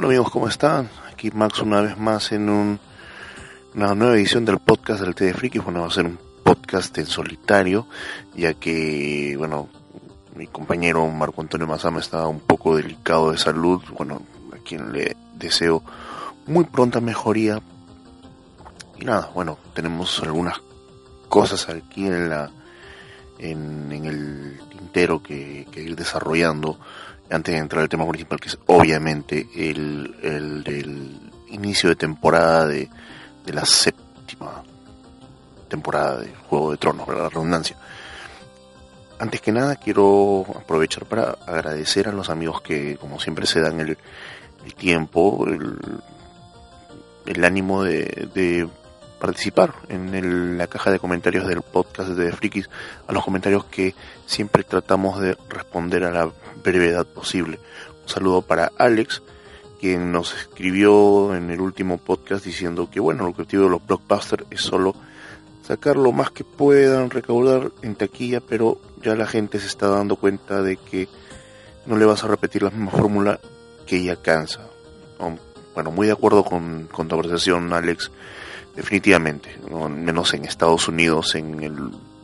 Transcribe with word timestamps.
Hola 0.00 0.08
amigos, 0.08 0.30
¿cómo 0.30 0.48
están? 0.48 0.88
Aquí 1.12 1.30
Max 1.30 1.60
una 1.60 1.82
vez 1.82 1.98
más 1.98 2.32
en 2.32 2.48
un, 2.48 2.80
una 3.74 3.94
nueva 3.94 4.14
edición 4.14 4.46
del 4.46 4.58
podcast 4.58 5.02
del 5.02 5.14
TD 5.14 5.34
Friki. 5.36 5.58
Bueno, 5.58 5.82
va 5.82 5.88
a 5.88 5.90
ser 5.90 6.06
un 6.06 6.18
podcast 6.42 6.96
en 6.96 7.04
solitario, 7.04 7.86
ya 8.34 8.54
que, 8.54 9.34
bueno, 9.36 9.68
mi 10.36 10.46
compañero 10.46 11.06
Marco 11.08 11.42
Antonio 11.42 11.66
Mazama 11.66 12.00
está 12.00 12.26
un 12.28 12.40
poco 12.40 12.76
delicado 12.76 13.30
de 13.30 13.36
salud. 13.36 13.82
Bueno, 13.94 14.22
a 14.54 14.56
quien 14.64 14.90
le 14.90 15.18
deseo 15.34 15.82
muy 16.46 16.64
pronta 16.64 17.02
mejoría. 17.02 17.60
Y 18.98 19.04
nada, 19.04 19.30
bueno, 19.34 19.58
tenemos 19.74 20.18
algunas 20.22 20.62
cosas 21.28 21.68
aquí 21.68 22.06
en 22.06 22.30
la 22.30 22.50
en, 23.38 23.92
el 23.92 24.60
tintero 24.70 25.22
que 25.22 25.66
ir 25.76 25.94
desarrollando 25.94 26.78
antes 27.30 27.54
de 27.54 27.60
entrar 27.60 27.82
al 27.82 27.88
tema 27.88 28.06
principal, 28.08 28.40
que 28.40 28.48
es 28.48 28.58
obviamente 28.66 29.48
el, 29.54 30.16
el 30.22 30.64
del 30.64 31.20
inicio 31.48 31.88
de 31.88 31.96
temporada 31.96 32.66
de, 32.66 32.88
de 33.44 33.52
la 33.52 33.64
séptima 33.64 34.62
temporada 35.68 36.20
de 36.20 36.34
Juego 36.48 36.72
de 36.72 36.76
Tronos, 36.76 37.08
la 37.08 37.28
redundancia. 37.28 37.76
Antes 39.18 39.40
que 39.40 39.52
nada, 39.52 39.76
quiero 39.76 40.46
aprovechar 40.56 41.04
para 41.06 41.36
agradecer 41.46 42.08
a 42.08 42.12
los 42.12 42.30
amigos 42.30 42.62
que, 42.62 42.96
como 42.96 43.20
siempre, 43.20 43.46
se 43.46 43.60
dan 43.60 43.78
el, 43.80 43.98
el 44.64 44.74
tiempo, 44.74 45.46
el, 45.46 45.78
el 47.26 47.44
ánimo 47.44 47.82
de 47.84 48.68
participar 49.20 49.74
en 49.88 50.14
el, 50.14 50.58
la 50.58 50.66
caja 50.66 50.90
de 50.90 50.98
comentarios 50.98 51.46
del 51.46 51.62
podcast 51.62 52.10
de 52.10 52.32
Frikis, 52.32 52.68
a 53.06 53.12
los 53.12 53.22
comentarios 53.22 53.66
que 53.66 53.94
siempre 54.26 54.64
tratamos 54.64 55.20
de 55.20 55.36
responder 55.48 56.04
a 56.04 56.10
la 56.10 56.32
brevedad 56.64 57.06
posible. 57.06 57.60
Un 58.02 58.08
saludo 58.08 58.42
para 58.42 58.72
Alex, 58.78 59.22
quien 59.78 60.10
nos 60.10 60.34
escribió 60.34 61.36
en 61.36 61.50
el 61.50 61.60
último 61.60 61.98
podcast 61.98 62.44
diciendo 62.44 62.88
que 62.90 62.98
bueno, 62.98 63.24
el 63.24 63.30
objetivo 63.30 63.64
de 63.64 63.70
los 63.70 63.86
blockbusters 63.86 64.46
es 64.50 64.62
solo 64.62 64.96
sacar 65.62 65.96
lo 65.96 66.10
más 66.10 66.30
que 66.30 66.42
puedan, 66.42 67.10
recaudar 67.10 67.70
en 67.82 67.94
taquilla, 67.94 68.40
pero 68.40 68.80
ya 69.02 69.14
la 69.14 69.26
gente 69.26 69.60
se 69.60 69.66
está 69.66 69.88
dando 69.88 70.16
cuenta 70.16 70.62
de 70.62 70.76
que 70.76 71.08
no 71.86 71.96
le 71.96 72.06
vas 72.06 72.24
a 72.24 72.28
repetir 72.28 72.62
la 72.62 72.70
misma 72.70 72.90
fórmula 72.90 73.38
que 73.86 74.02
ya 74.02 74.16
cansa. 74.16 74.66
Bueno, 75.74 75.90
muy 75.92 76.06
de 76.06 76.12
acuerdo 76.12 76.42
con, 76.42 76.88
con 76.90 77.06
tu 77.06 77.14
apreciación, 77.14 77.72
Alex 77.72 78.10
definitivamente, 78.74 79.56
¿no? 79.68 79.88
menos 79.88 80.34
en 80.34 80.44
Estados 80.44 80.88
Unidos, 80.88 81.34
en 81.34 81.62
el, 81.62 81.76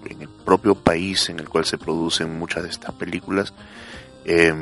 en 0.08 0.22
el, 0.22 0.28
propio 0.28 0.76
país 0.76 1.28
en 1.28 1.40
el 1.40 1.48
cual 1.48 1.64
se 1.64 1.76
producen 1.76 2.38
muchas 2.38 2.62
de 2.62 2.70
estas 2.70 2.94
películas, 2.94 3.52
eh, 4.24 4.54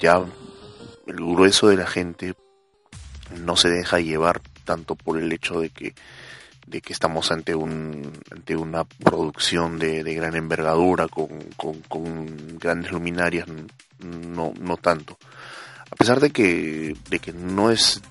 ya 0.00 0.24
el 1.06 1.16
grueso 1.16 1.68
de 1.68 1.76
la 1.76 1.86
gente 1.86 2.34
no 3.36 3.56
se 3.56 3.68
deja 3.68 4.00
llevar 4.00 4.40
tanto 4.64 4.94
por 4.94 5.18
el 5.18 5.32
hecho 5.32 5.60
de 5.60 5.70
que 5.70 5.94
de 6.66 6.82
que 6.82 6.92
estamos 6.92 7.30
ante 7.32 7.54
un 7.54 8.12
ante 8.30 8.54
una 8.54 8.84
producción 8.84 9.78
de, 9.78 10.04
de 10.04 10.14
gran 10.14 10.36
envergadura 10.36 11.08
con, 11.08 11.28
con, 11.56 11.80
con, 11.88 12.58
grandes 12.58 12.92
luminarias 12.92 13.46
no 14.00 14.52
no 14.60 14.76
tanto 14.76 15.18
a 15.90 15.96
pesar 15.96 16.20
de 16.20 16.30
que 16.30 16.94
de 17.08 17.18
que 17.20 17.32
no 17.32 17.70
es 17.70 18.02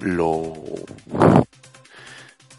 lo 0.00 0.54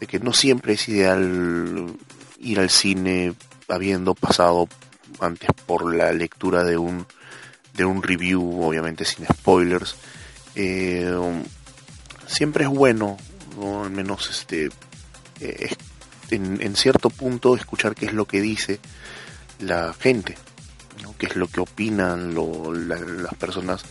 de 0.00 0.06
que 0.06 0.18
no 0.18 0.32
siempre 0.32 0.72
es 0.72 0.88
ideal 0.88 1.94
ir 2.40 2.58
al 2.58 2.70
cine 2.70 3.34
habiendo 3.68 4.14
pasado 4.14 4.68
antes 5.20 5.50
por 5.66 5.94
la 5.94 6.12
lectura 6.12 6.64
de 6.64 6.76
un 6.76 7.06
de 7.74 7.84
un 7.84 8.02
review, 8.02 8.62
obviamente 8.62 9.04
sin 9.04 9.26
spoilers. 9.26 9.94
Eh, 10.54 11.14
siempre 12.26 12.64
es 12.64 12.70
bueno, 12.70 13.16
¿no? 13.56 13.84
al 13.84 13.90
menos 13.90 14.28
este 14.28 14.70
eh, 15.40 15.70
en, 16.30 16.76
cierto 16.76 17.10
punto 17.10 17.54
escuchar 17.54 17.94
qué 17.94 18.06
es 18.06 18.12
lo 18.12 18.26
que 18.26 18.40
dice 18.40 18.80
la 19.60 19.94
gente, 19.94 20.36
qué 21.18 21.26
es 21.26 21.36
lo 21.36 21.46
que 21.48 21.60
opinan 21.60 22.34
las 22.88 23.34
personas 23.34 23.82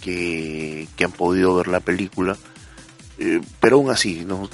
que, 0.00 0.88
que, 0.96 1.04
han 1.04 1.12
podido 1.12 1.54
ver 1.56 1.68
la 1.68 1.80
película. 1.80 2.36
Eh, 3.18 3.40
pero 3.60 3.76
aún 3.76 3.90
así, 3.90 4.24
no 4.26 4.48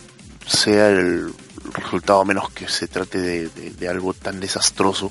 sea 0.53 0.89
el 0.91 1.33
resultado, 1.73 2.21
a 2.21 2.25
menos 2.25 2.51
que 2.51 2.69
se 2.69 2.89
trate 2.89 3.49
de, 3.49 3.89
algo 3.89 4.15
tan 4.15 4.41
desastroso, 4.41 5.11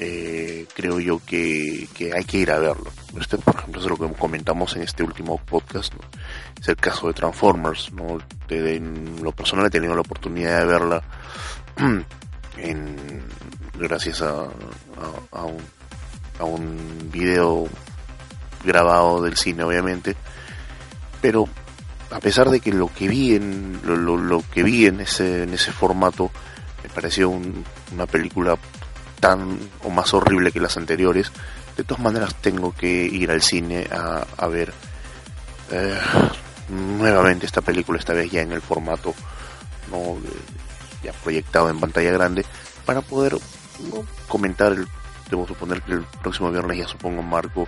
eh, 0.00 0.66
creo 0.74 0.98
yo 0.98 1.20
que, 1.24 1.88
hay 2.14 2.24
que 2.24 2.38
ir 2.38 2.50
a 2.50 2.58
verlo. 2.58 2.90
Este, 3.20 3.38
por 3.38 3.56
ejemplo, 3.56 3.80
es 3.80 3.86
lo 3.86 3.96
que 3.96 4.12
comentamos 4.14 4.74
en 4.76 4.82
este 4.82 5.02
último 5.02 5.38
podcast, 5.38 5.92
es 6.60 6.68
el 6.68 6.76
caso 6.76 7.08
de 7.08 7.14
Transformers. 7.14 7.92
¿no? 7.92 8.18
En 8.48 9.22
lo 9.22 9.32
personal 9.32 9.66
he 9.66 9.70
tenido 9.70 9.94
la 9.94 10.00
oportunidad 10.00 10.60
de 10.60 10.66
verla 10.66 11.02
en, 12.56 13.22
gracias 13.78 14.22
a, 14.22 14.48
un, 15.44 15.62
a 16.38 16.44
un 16.44 17.10
video 17.12 17.68
grabado 18.64 19.22
del 19.22 19.36
cine, 19.36 19.64
obviamente, 19.64 20.16
pero 21.20 21.48
a 22.12 22.20
pesar 22.20 22.50
de 22.50 22.60
que 22.60 22.72
lo 22.72 22.88
que 22.92 23.08
vi 23.08 23.34
en 23.34 23.80
lo, 23.84 23.96
lo, 23.96 24.16
lo 24.16 24.42
que 24.52 24.62
vi 24.62 24.86
en 24.86 25.00
ese 25.00 25.44
en 25.44 25.54
ese 25.54 25.72
formato 25.72 26.30
me 26.82 26.88
pareció 26.88 27.28
un, 27.30 27.64
una 27.92 28.06
película 28.06 28.56
tan 29.20 29.58
o 29.84 29.90
más 29.90 30.12
horrible 30.14 30.52
que 30.52 30.60
las 30.60 30.76
anteriores 30.76 31.32
de 31.76 31.84
todas 31.84 32.02
maneras 32.02 32.34
tengo 32.36 32.72
que 32.72 33.04
ir 33.04 33.30
al 33.30 33.42
cine 33.42 33.88
a, 33.90 34.26
a 34.36 34.46
ver 34.48 34.72
eh, 35.70 35.98
nuevamente 36.68 37.46
esta 37.46 37.60
película 37.60 37.98
esta 37.98 38.12
vez 38.12 38.30
ya 38.30 38.42
en 38.42 38.52
el 38.52 38.60
formato 38.60 39.14
no 39.90 40.18
ya 41.02 41.12
proyectado 41.12 41.70
en 41.70 41.80
pantalla 41.80 42.12
grande 42.12 42.44
para 42.84 43.00
poder 43.00 43.36
comentar 44.28 44.72
el, 44.72 44.86
debo 45.30 45.46
suponer 45.46 45.82
que 45.82 45.92
el 45.92 46.04
próximo 46.22 46.50
viernes 46.50 46.78
ya 46.78 46.88
supongo 46.88 47.22
Marco 47.22 47.66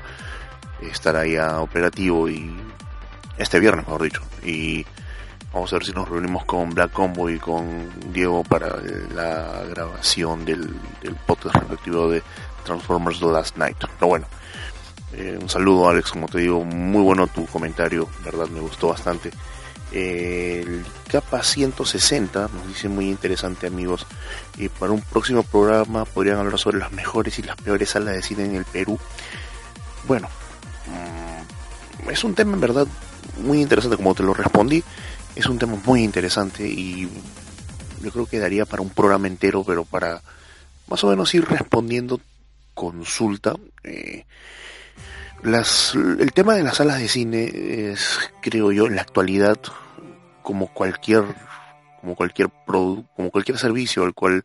estará 0.83 1.27
ya 1.27 1.61
operativo 1.61 2.29
y 2.29 2.55
este 3.39 3.61
viernes, 3.61 3.87
mejor 3.87 4.03
dicho. 4.03 4.23
Y 4.45 4.85
vamos 5.53 5.73
a 5.73 5.77
ver 5.77 5.87
si 5.87 5.93
nos 5.93 6.09
reunimos 6.09 6.45
con 6.45 6.71
Black 6.71 6.93
Combo 6.93 7.31
y 7.31 7.39
con 7.39 7.91
Diego 8.13 8.43
para 8.45 8.77
la 9.15 9.65
grabación 9.69 10.45
del, 10.45 10.75
del 11.03 11.15
podcast 11.27 11.57
respectivo 11.57 12.09
de 12.11 12.23
Transformers 12.65 13.21
The 13.21 13.27
Last 13.27 13.57
Night. 13.57 13.79
Pero 13.79 14.09
bueno, 14.09 14.27
eh, 15.17 15.39
un 15.41 15.49
saludo 15.49 15.89
Alex, 15.89 16.11
como 16.11 16.27
te 16.27 16.39
digo, 16.39 16.65
muy 16.65 17.03
bueno 17.03 17.27
tu 17.29 17.47
comentario, 17.47 18.09
verdad 18.25 18.49
me 18.49 18.61
gustó 18.61 18.89
bastante. 18.89 19.31
Eh, 19.93 20.65
el 20.67 20.85
capa 21.09 21.45
160 21.45 22.49
nos 22.53 22.67
dice 22.67 22.89
muy 22.89 23.09
interesante 23.09 23.69
amigos 23.69 24.07
y 24.59 24.69
para 24.69 24.91
un 24.91 25.01
próximo 25.01 25.45
programa 25.45 26.05
podrían 26.05 26.39
hablar 26.39 26.59
sobre 26.59 26.79
las 26.79 26.91
mejores 26.91 27.39
y 27.39 27.43
las 27.43 27.55
peores 27.55 27.91
salas 27.91 28.17
de 28.17 28.23
cine 28.23 28.45
en 28.45 28.57
el 28.57 28.65
Perú 28.65 28.99
bueno 30.09 30.29
mmm, 30.89 32.11
es 32.11 32.25
un 32.25 32.35
tema 32.35 32.55
en 32.55 32.61
verdad 32.61 32.89
muy 33.39 33.61
interesante 33.61 33.97
como 33.97 34.15
te 34.15 34.23
lo 34.23 34.35
respondí. 34.35 34.83
Es 35.35 35.47
un 35.47 35.59
tema 35.59 35.77
muy 35.85 36.03
interesante 36.03 36.67
y 36.67 37.09
yo 38.03 38.11
creo 38.11 38.27
que 38.27 38.39
daría 38.39 38.67
para 38.67 38.83
un 38.83 38.91
programa 38.91 39.27
entero, 39.27 39.65
pero 39.65 39.85
para 39.85 40.23
más 40.89 41.03
o 41.05 41.09
menos 41.09 41.35
ir 41.35 41.45
respondiendo 41.45 42.21
consulta. 42.75 43.55
Eh, 43.83 44.25
el 45.45 46.33
tema 46.33 46.55
de 46.55 46.63
las 46.63 46.79
salas 46.79 46.99
de 46.99 47.09
cine 47.09 47.51
es, 47.91 48.19
creo 48.41 48.73
yo, 48.73 48.87
en 48.87 48.97
la 48.97 49.03
actualidad, 49.03 49.59
como 50.43 50.73
cualquier, 50.73 51.25
como 52.01 52.15
cualquier 52.15 52.51
como 52.67 53.31
cualquier 53.31 53.59
servicio 53.59 54.05
al 54.05 54.15
cual 54.15 54.45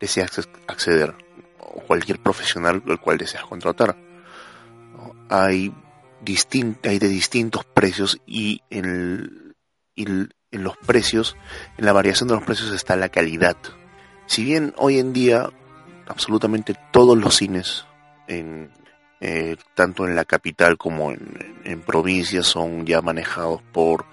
deseas 0.00 0.48
acceder, 0.66 1.14
o 1.58 1.80
cualquier 1.82 2.18
profesional 2.18 2.82
al 2.88 3.00
cual 3.00 3.18
deseas 3.18 3.44
contratar. 3.44 3.96
Hay 5.28 5.72
distinta 6.22 6.90
hay 6.90 6.98
de 6.98 7.08
distintos 7.08 7.64
precios 7.64 8.20
y 8.26 8.62
en, 8.70 9.54
y 9.94 10.04
en 10.04 10.28
los 10.50 10.76
precios, 10.78 11.36
en 11.78 11.84
la 11.84 11.92
variación 11.92 12.28
de 12.28 12.34
los 12.34 12.44
precios 12.44 12.72
está 12.72 12.96
la 12.96 13.08
calidad. 13.08 13.56
Si 14.26 14.44
bien 14.44 14.74
hoy 14.76 14.98
en 14.98 15.12
día 15.12 15.50
absolutamente 16.06 16.74
todos 16.92 17.16
los 17.16 17.36
cines, 17.36 17.86
en, 18.28 18.70
eh, 19.20 19.56
tanto 19.74 20.06
en 20.06 20.14
la 20.14 20.24
capital 20.24 20.76
como 20.76 21.12
en, 21.12 21.60
en 21.64 21.80
provincias, 21.80 22.46
son 22.46 22.86
ya 22.86 23.02
manejados 23.02 23.62
por 23.72 24.06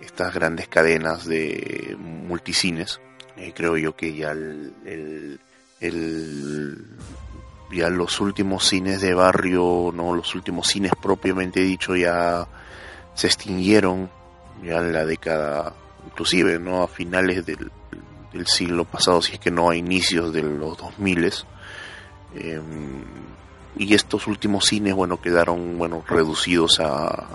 estas 0.00 0.34
grandes 0.34 0.68
cadenas 0.68 1.26
de 1.26 1.96
multicines, 1.98 3.00
eh, 3.36 3.52
creo 3.54 3.76
yo 3.76 3.94
que 3.96 4.14
ya 4.14 4.32
el, 4.32 4.74
el, 4.84 5.40
el 5.80 6.86
ya 7.72 7.88
los 7.90 8.20
últimos 8.20 8.68
cines 8.68 9.00
de 9.00 9.14
barrio, 9.14 9.90
no 9.94 10.14
los 10.14 10.34
últimos 10.34 10.68
cines 10.68 10.92
propiamente 11.00 11.60
dicho 11.60 11.96
ya 11.96 12.46
se 13.14 13.26
extinguieron 13.26 14.10
ya 14.62 14.78
en 14.78 14.92
la 14.92 15.04
década 15.04 15.74
inclusive 16.06 16.58
no 16.58 16.82
a 16.82 16.88
finales 16.88 17.44
del, 17.46 17.70
siglo 18.46 18.86
pasado 18.86 19.20
si 19.20 19.34
es 19.34 19.38
que 19.38 19.50
no 19.50 19.68
a 19.68 19.76
inicios 19.76 20.32
de 20.32 20.42
los 20.42 20.78
2000 20.78 21.32
eh, 22.34 22.60
y 23.76 23.94
estos 23.94 24.26
últimos 24.26 24.64
cines 24.64 24.94
bueno 24.94 25.20
quedaron 25.20 25.76
bueno 25.76 26.02
reducidos 26.08 26.80
a, 26.80 27.26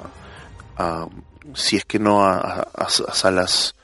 a 0.78 1.07
si 1.54 1.78
es 1.78 1.86
que 1.86 2.00
no 2.00 2.25
a, 2.25 2.68
salas 3.13 3.75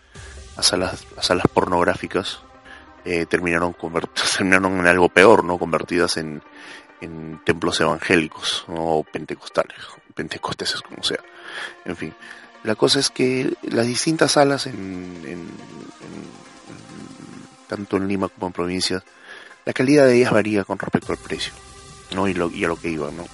a 0.58 0.64
salas 0.64 1.06
a 1.16 1.22
salas 1.22 1.48
pornográficas 1.54 2.42
eh, 3.06 3.26
terminaron 3.26 3.76
terminaron 4.38 4.80
en 4.80 4.88
algo 4.88 5.10
peor 5.10 5.44
no 5.44 5.58
convertidas 5.58 6.18
en, 6.18 6.42
en 7.02 7.42
templos 7.44 7.80
evangélicos 7.82 8.66
o 8.68 9.04
pentecostales 9.04 9.78
pentecosteses 10.14 10.82
como 10.82 11.04
sea 11.04 11.20
en 11.86 11.96
fin 11.96 12.14
la 12.64 12.76
cosa 12.76 13.00
es 13.00 13.10
que 13.10 13.54
las 13.64 13.88
distintas 13.88 14.34
salas 14.34 14.68
en, 14.68 15.50
tanto 17.68 17.98
en 17.98 18.08
Lima 18.08 18.30
como 18.30 18.48
en 18.48 18.54
provincias 18.54 19.04
la 19.66 19.74
calidad 19.74 20.06
de 20.06 20.18
ellas 20.18 20.32
varía 20.32 20.64
con 20.64 20.80
respecto 20.80 21.12
al 21.12 21.18
precio 21.18 21.54
¿no? 22.14 22.28
y, 22.28 22.34
lo, 22.34 22.50
y 22.50 22.64
a 22.64 22.68
lo 22.68 22.78
que 22.78 22.90
iba 22.90 23.12
¿no? 23.12 23.26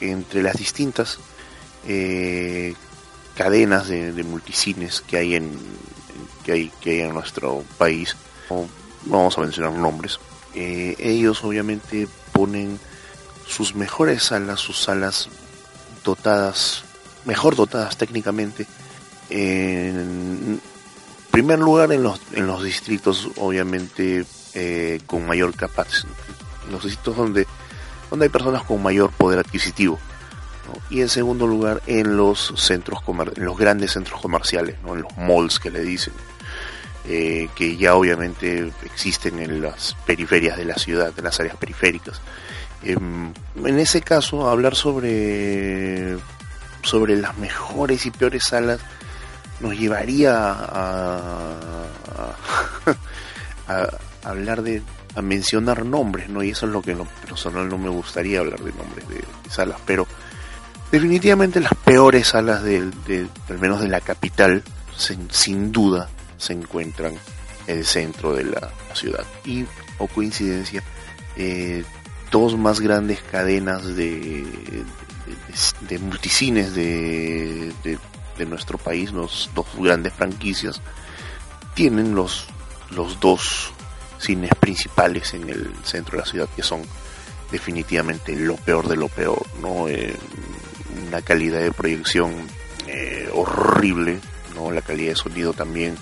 entre 0.00 0.42
las 0.42 0.56
distintas 0.56 1.18
eh, 1.86 2.74
cadenas 3.36 3.88
de, 3.88 4.24
multicines 4.24 5.00
que 5.00 5.16
hay 5.16 5.34
en 5.34 5.50
que 6.44 6.52
hay 6.52 6.72
que 6.80 6.90
hay 6.90 7.00
en 7.00 7.14
nuestro 7.14 7.62
país 7.76 8.16
vamos 9.08 9.36
a 9.38 9.40
mencionar 9.40 9.72
nombres 9.72 10.18
eh, 10.54 10.96
ellos 10.98 11.42
obviamente 11.44 12.08
ponen 12.32 12.78
sus 13.46 13.74
mejores 13.74 14.24
salas 14.24 14.60
sus 14.60 14.78
salas 14.78 15.28
dotadas 16.04 16.84
mejor 17.24 17.56
dotadas 17.56 17.96
técnicamente 17.96 18.66
en 19.30 20.60
primer 21.30 21.58
lugar 21.58 21.92
en 21.92 22.02
los 22.02 22.20
en 22.32 22.46
los 22.46 22.62
distritos 22.62 23.28
obviamente 23.36 24.24
eh, 24.54 25.00
con 25.06 25.26
mayor 25.26 25.54
capacidad 25.54 26.08
los 26.70 26.84
distritos 26.84 27.16
donde 27.16 27.46
donde 28.10 28.26
hay 28.26 28.30
personas 28.30 28.62
con 28.62 28.82
mayor 28.82 29.10
poder 29.12 29.38
adquisitivo 29.40 29.98
y 30.90 31.00
en 31.00 31.08
segundo 31.08 31.46
lugar 31.46 31.82
en 31.86 32.16
los 32.16 32.52
centros 32.56 33.00
en 33.36 33.44
los 33.44 33.58
grandes 33.58 33.92
centros 33.92 34.20
comerciales, 34.20 34.76
¿no? 34.82 34.94
en 34.94 35.02
los 35.02 35.16
malls 35.16 35.58
que 35.58 35.70
le 35.70 35.82
dicen, 35.82 36.12
eh, 37.08 37.48
que 37.54 37.76
ya 37.76 37.94
obviamente 37.94 38.70
existen 38.84 39.38
en 39.40 39.62
las 39.62 39.96
periferias 40.06 40.56
de 40.56 40.64
la 40.64 40.74
ciudad, 40.74 41.12
en 41.16 41.24
las 41.24 41.40
áreas 41.40 41.56
periféricas. 41.56 42.20
Em, 42.82 43.32
en 43.64 43.78
ese 43.78 44.02
caso, 44.02 44.48
hablar 44.48 44.76
sobre, 44.76 46.16
sobre 46.82 47.16
las 47.16 47.36
mejores 47.38 48.06
y 48.06 48.10
peores 48.10 48.44
salas 48.44 48.80
nos 49.60 49.76
llevaría 49.76 50.34
a, 50.36 51.54
hablar 54.24 54.62
de 54.62 54.82
a 55.16 55.22
mencionar 55.22 55.84
nombres, 55.84 56.28
¿no? 56.28 56.42
Y 56.44 56.50
eso 56.50 56.66
es 56.66 56.72
lo 56.72 56.82
que 56.82 56.92
en 56.92 56.98
lo 56.98 57.06
personal 57.26 57.68
no 57.68 57.78
me 57.78 57.88
gustaría 57.88 58.38
hablar 58.40 58.60
de 58.60 58.72
nombres 58.72 59.08
de 59.08 59.24
salas, 59.48 59.80
pero 59.84 60.06
Definitivamente 60.90 61.60
las 61.60 61.74
peores 61.74 62.28
salas 62.28 62.62
de, 62.62 62.90
al 63.48 63.58
menos 63.58 63.80
de 63.80 63.88
la 63.88 64.00
capital, 64.00 64.62
sin 64.96 65.70
duda, 65.70 66.08
se 66.38 66.54
encuentran 66.54 67.14
en 67.66 67.78
el 67.78 67.84
centro 67.84 68.34
de 68.34 68.44
la, 68.44 68.72
ciudad. 68.94 69.24
Y, 69.44 69.64
o 69.98 70.06
coincidencia, 70.08 70.82
eh, 71.36 71.84
dos 72.30 72.56
más 72.56 72.80
grandes 72.80 73.20
cadenas 73.22 73.84
de, 73.94 74.44
de, 75.88 75.98
multicines 75.98 76.74
de, 76.74 77.72
de, 77.84 78.46
nuestro 78.46 78.78
país, 78.78 79.12
los 79.12 79.50
dos 79.54 79.66
grandes 79.78 80.14
franquicias, 80.14 80.80
tienen 81.74 82.14
los, 82.14 82.46
los 82.90 83.20
dos 83.20 83.72
cines 84.18 84.50
principales 84.58 85.34
en 85.34 85.48
el 85.48 85.72
centro 85.84 86.12
de 86.12 86.24
la 86.24 86.30
ciudad, 86.30 86.48
que 86.56 86.62
son 86.62 86.82
definitivamente 87.50 88.34
lo 88.36 88.56
peor 88.56 88.88
de 88.88 88.96
lo 88.96 89.08
peor, 89.08 89.44
¿no? 89.60 89.88
Eh, 89.88 90.14
una 91.06 91.22
calidad 91.22 91.60
de 91.60 91.72
proyección 91.72 92.34
eh, 92.86 93.28
horrible, 93.32 94.20
¿no? 94.54 94.70
La 94.70 94.82
calidad 94.82 95.10
de 95.10 95.16
sonido 95.16 95.52
también 95.52 95.96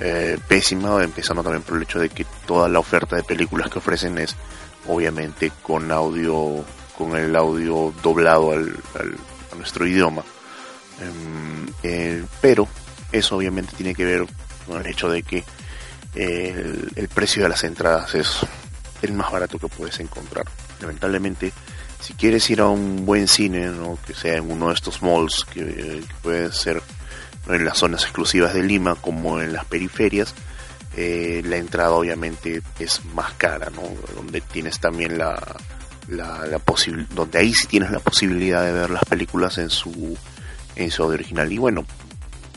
eh, 0.00 0.38
pésima, 0.46 1.02
empezando 1.02 1.42
también 1.42 1.62
por 1.62 1.76
el 1.76 1.82
hecho 1.82 1.98
de 1.98 2.08
que 2.08 2.26
toda 2.46 2.68
la 2.68 2.78
oferta 2.78 3.16
de 3.16 3.22
películas 3.22 3.70
que 3.70 3.78
ofrecen 3.78 4.18
es 4.18 4.36
obviamente 4.86 5.52
con 5.62 5.90
audio, 5.90 6.64
con 6.96 7.16
el 7.16 7.34
audio 7.36 7.92
doblado 8.02 8.52
al, 8.52 8.76
nuestro 9.56 9.86
idioma. 9.86 10.22
Em, 11.00 11.66
eh, 11.82 12.24
pero 12.40 12.68
eso 13.12 13.36
obviamente 13.36 13.76
tiene 13.76 13.94
que 13.94 14.04
ver 14.04 14.26
con 14.66 14.80
el 14.80 14.86
hecho 14.86 15.08
de 15.08 15.22
que 15.22 15.44
el, 16.14 16.90
el 16.96 17.08
precio 17.08 17.42
de 17.42 17.48
las 17.48 17.64
entradas 17.64 18.14
es 18.14 18.38
el 19.02 19.12
más 19.12 19.30
barato 19.30 19.58
que 19.58 19.68
puedes 19.68 19.98
encontrar. 20.00 20.46
Lamentablemente 20.80 21.52
si 22.00 22.14
quieres 22.14 22.48
ir 22.50 22.60
a 22.60 22.68
un 22.68 23.04
buen 23.04 23.28
cine, 23.28 23.66
¿no? 23.66 23.98
que 24.06 24.14
sea 24.14 24.36
en 24.36 24.50
uno 24.50 24.68
de 24.68 24.74
estos 24.74 25.02
malls, 25.02 25.44
que, 25.44 26.02
puede 26.22 26.52
ser 26.52 26.82
en 27.48 27.64
las 27.64 27.78
zonas 27.78 28.02
exclusivas 28.04 28.54
de 28.54 28.62
Lima 28.62 28.94
como 28.94 29.40
en 29.40 29.52
las 29.52 29.64
periferias, 29.64 30.34
eh, 30.96 31.42
la 31.44 31.56
entrada 31.56 31.92
obviamente 31.92 32.62
es 32.78 33.04
más 33.14 33.32
cara, 33.34 33.70
¿no? 33.70 33.82
donde 34.14 34.40
tienes 34.40 34.80
también 34.80 35.18
la, 35.18 35.40
la, 36.08 36.46
la 36.46 36.60
donde 37.10 37.38
ahí 37.38 37.52
sí 37.52 37.66
tienes 37.66 37.90
la 37.90 38.00
posibilidad 38.00 38.64
de 38.64 38.72
ver 38.72 38.90
las 38.90 39.04
películas 39.04 39.58
en 39.58 39.70
su 39.70 40.16
en 40.76 40.90
su 40.90 41.02
original 41.02 41.52
y 41.52 41.58
bueno 41.58 41.84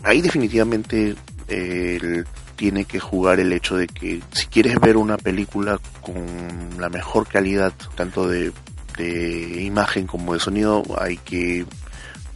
ahí 0.03 0.21
definitivamente 0.21 1.15
eh, 1.47 2.23
tiene 2.55 2.85
que 2.85 2.99
jugar 2.99 3.39
el 3.39 3.51
hecho 3.51 3.75
de 3.75 3.87
que 3.87 4.21
si 4.31 4.45
quieres 4.47 4.79
ver 4.79 4.95
una 4.97 5.17
película 5.17 5.79
con 6.01 6.79
la 6.79 6.89
mejor 6.89 7.27
calidad 7.27 7.73
tanto 7.95 8.27
de 8.27 8.53
de 8.97 9.61
imagen 9.63 10.07
como 10.07 10.33
de 10.33 10.39
sonido 10.39 10.83
hay 10.99 11.17
que 11.17 11.65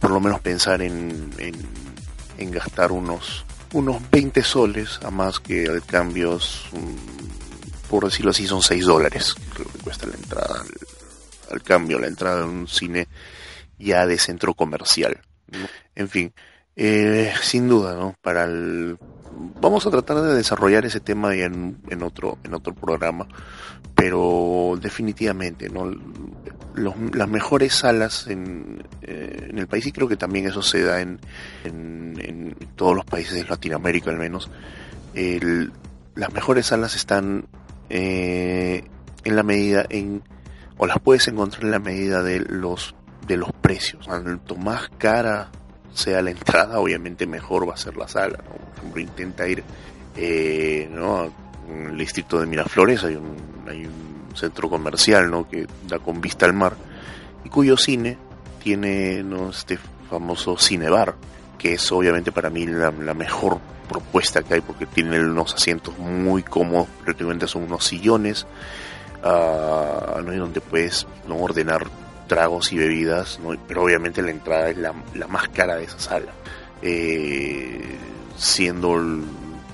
por 0.00 0.10
lo 0.10 0.20
menos 0.20 0.40
pensar 0.40 0.82
en, 0.82 1.30
en, 1.38 1.54
gastar 2.50 2.92
unos 2.92 3.44
unos 3.72 4.00
20 4.10 4.42
soles 4.42 5.00
a 5.02 5.10
más 5.10 5.40
que 5.40 5.64
el 5.64 5.84
cambio 5.84 6.38
por 7.88 8.04
decirlo 8.04 8.30
así 8.30 8.46
son 8.46 8.62
6 8.62 8.84
dólares 8.84 9.34
creo 9.54 9.68
que 9.70 9.78
cuesta 9.78 10.06
la 10.06 10.14
entrada 10.14 10.64
al, 11.50 11.62
cambio 11.62 11.98
la 11.98 12.06
entrada 12.06 12.44
en 12.44 12.50
un 12.50 12.68
cine 12.68 13.08
ya 13.78 14.06
de 14.06 14.18
centro 14.18 14.54
comercial 14.54 15.20
en 15.94 16.08
fin 16.08 16.32
eh, 16.76 17.32
sin 17.42 17.68
duda 17.68 17.94
no 17.94 18.14
para 18.22 18.44
el 18.44 18.98
vamos 19.60 19.86
a 19.86 19.90
tratar 19.90 20.22
de 20.22 20.34
desarrollar 20.34 20.84
ese 20.84 21.00
tema 21.00 21.34
en, 21.34 21.78
en 21.88 22.02
otro 22.02 22.38
en 22.44 22.54
otro 22.54 22.74
programa 22.74 23.26
pero 23.94 24.78
definitivamente 24.80 25.68
no 25.68 25.90
las 26.74 27.28
mejores 27.28 27.74
salas 27.74 28.26
en, 28.26 28.84
eh, 29.02 29.48
en, 29.50 29.58
el 29.58 29.66
país 29.66 29.86
y 29.86 29.92
creo 29.92 30.08
que 30.08 30.16
también 30.16 30.46
eso 30.46 30.60
se 30.60 30.82
da 30.82 31.00
en, 31.00 31.18
en, 31.64 32.54
todos 32.74 32.94
los 32.94 33.06
países 33.06 33.34
de 33.34 33.44
Latinoamérica 33.44 34.10
al 34.10 34.18
menos 34.18 34.50
las 36.14 36.32
mejores 36.32 36.66
salas 36.66 36.94
están 36.94 37.46
eh, 37.88 38.84
en 39.24 39.36
la 39.36 39.42
medida 39.42 39.86
en 39.88 40.22
o 40.78 40.86
las 40.86 40.98
puedes 41.00 41.26
encontrar 41.28 41.64
en 41.64 41.70
la 41.70 41.78
medida 41.78 42.22
de 42.22 42.40
los 42.40 42.94
de 43.26 43.36
los 43.36 43.52
precios. 43.52 44.06
Cuanto 44.06 44.56
más 44.56 44.88
cara 44.98 45.50
sea 45.96 46.20
la 46.20 46.30
entrada 46.30 46.78
obviamente 46.78 47.26
mejor 47.26 47.68
va 47.68 47.74
a 47.74 47.78
ser 47.78 47.96
la 47.96 48.06
sala 48.06 48.38
por 48.38 48.78
ejemplo 48.78 49.00
intenta 49.00 49.48
ir 49.48 49.64
eh, 50.16 50.88
¿no? 50.92 51.32
el 51.68 51.96
distrito 51.96 52.38
de 52.38 52.46
Miraflores 52.46 53.02
hay 53.04 53.16
un, 53.16 53.36
hay 53.68 53.86
un 53.86 54.36
centro 54.36 54.68
comercial 54.68 55.30
¿no? 55.30 55.48
que 55.48 55.66
da 55.88 55.98
con 55.98 56.20
vista 56.20 56.44
al 56.46 56.52
mar 56.52 56.76
y 57.44 57.48
cuyo 57.48 57.76
cine 57.76 58.18
tiene 58.62 59.22
¿no? 59.22 59.50
este 59.50 59.78
famoso 60.10 60.58
cinebar 60.58 61.14
que 61.58 61.74
es 61.74 61.92
obviamente 61.92 62.30
para 62.30 62.50
mí 62.50 62.66
la, 62.66 62.90
mejor 62.90 63.58
propuesta 63.88 64.42
que 64.42 64.54
hay 64.54 64.60
porque 64.60 64.84
tiene 64.84 65.18
unos 65.18 65.54
asientos 65.54 65.98
muy 65.98 66.42
cómodos 66.42 66.88
prácticamente 67.04 67.48
son 67.48 67.62
unos 67.62 67.84
sillones 67.84 68.46
uh, 69.24 70.20
¿no? 70.20 70.32
donde 70.34 70.60
puedes 70.60 71.06
¿no? 71.26 71.36
ordenar 71.36 71.86
tragos 72.26 72.72
y 72.72 72.78
bebidas 72.78 73.38
¿no? 73.40 73.56
pero 73.66 73.82
obviamente 73.82 74.22
la 74.22 74.30
entrada 74.30 74.70
es 74.70 74.78
la, 74.78 74.92
más 75.28 75.48
cara 75.48 75.76
de 75.76 75.84
esa 75.84 75.98
sala 75.98 76.32
eh, 76.82 77.96
siendo 78.36 78.98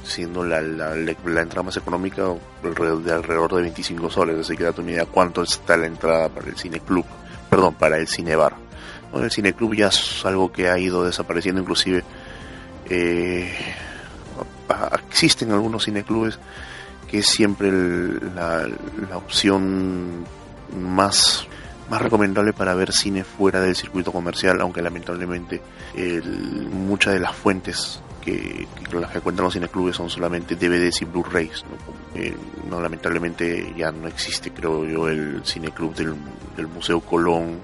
siendo 0.05 0.45
la, 0.45 0.59
entrada 0.59 1.63
más 1.63 1.77
económica 1.77 2.23
de 2.63 3.13
alrededor 3.13 3.55
de 3.55 3.63
25 3.63 4.11
soles, 4.11 4.39
así 4.39 4.57
que 4.57 4.65
date 4.65 4.81
una 4.81 4.91
idea 4.93 5.07
cuánto 5.07 5.43
está 5.43 5.77
la 5.77 5.87
entrada 5.87 6.29
para 6.29 6.49
el 6.49 6.57
cine 6.57 6.81
club, 6.81 7.05
perdón, 7.49 7.75
para 7.75 7.99
el 7.99 8.09
cine 8.09 8.35
bar. 8.35 8.55
el 9.15 9.31
cine 9.31 9.53
club 9.53 9.75
ya 9.75 9.89
es 9.89 10.25
algo 10.25 10.51
que 10.51 10.69
ha 10.69 10.79
ido 10.79 11.05
desapareciendo, 11.05 11.61
inclusive 11.61 12.03
eh, 12.91 13.53
existen 15.09 15.53
algunos 15.53 15.85
cineclubes 15.85 16.39
que 17.09 17.19
es 17.19 17.27
siempre 17.27 17.71
la 17.71 19.17
opción 19.17 20.25
más 20.81 21.47
más 21.93 22.01
recomendable 22.01 22.55
para 22.55 22.75
ver 22.75 22.91
cine 22.91 23.23
fuera 23.23 23.61
del 23.61 23.77
circuito 23.77 24.13
comercial, 24.13 24.59
aunque 24.63 24.81
lamentablemente 24.81 25.61
muchas 26.71 27.13
de 27.13 27.21
las 27.21 27.37
fuentes 27.37 28.01
que, 28.23 28.67
que 28.89 28.99
las 28.99 29.11
que 29.11 29.21
cuentan 29.21 29.45
los 29.45 29.53
cineclubes 29.53 29.97
son 29.97 30.09
solamente 30.09 30.57
DVDs 30.57 31.03
y 31.03 31.05
Blu-rays. 31.05 31.63
¿no? 31.65 32.19
Eh, 32.19 32.35
¿no? 32.71 32.81
lamentablemente 32.81 33.75
ya 33.77 33.93
no 33.93 34.09
existe, 34.09 34.53
creo 34.53 34.87
yo, 34.87 35.07
el 35.07 35.43
cineclub 35.45 35.95
del, 35.95 36.15
del 36.57 36.67
Museo 36.67 37.01
Colón 37.01 37.59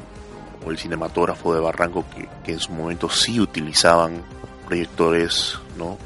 o 0.62 0.70
el 0.70 0.76
cinematógrafo 0.76 1.54
de 1.54 1.60
Barranco 1.60 2.04
que, 2.14 2.28
que, 2.44 2.52
en 2.52 2.60
su 2.60 2.72
momento 2.72 3.08
sí 3.08 3.40
utilizaban 3.40 4.22
proyectores, 4.66 5.58
¿no? 5.78 5.96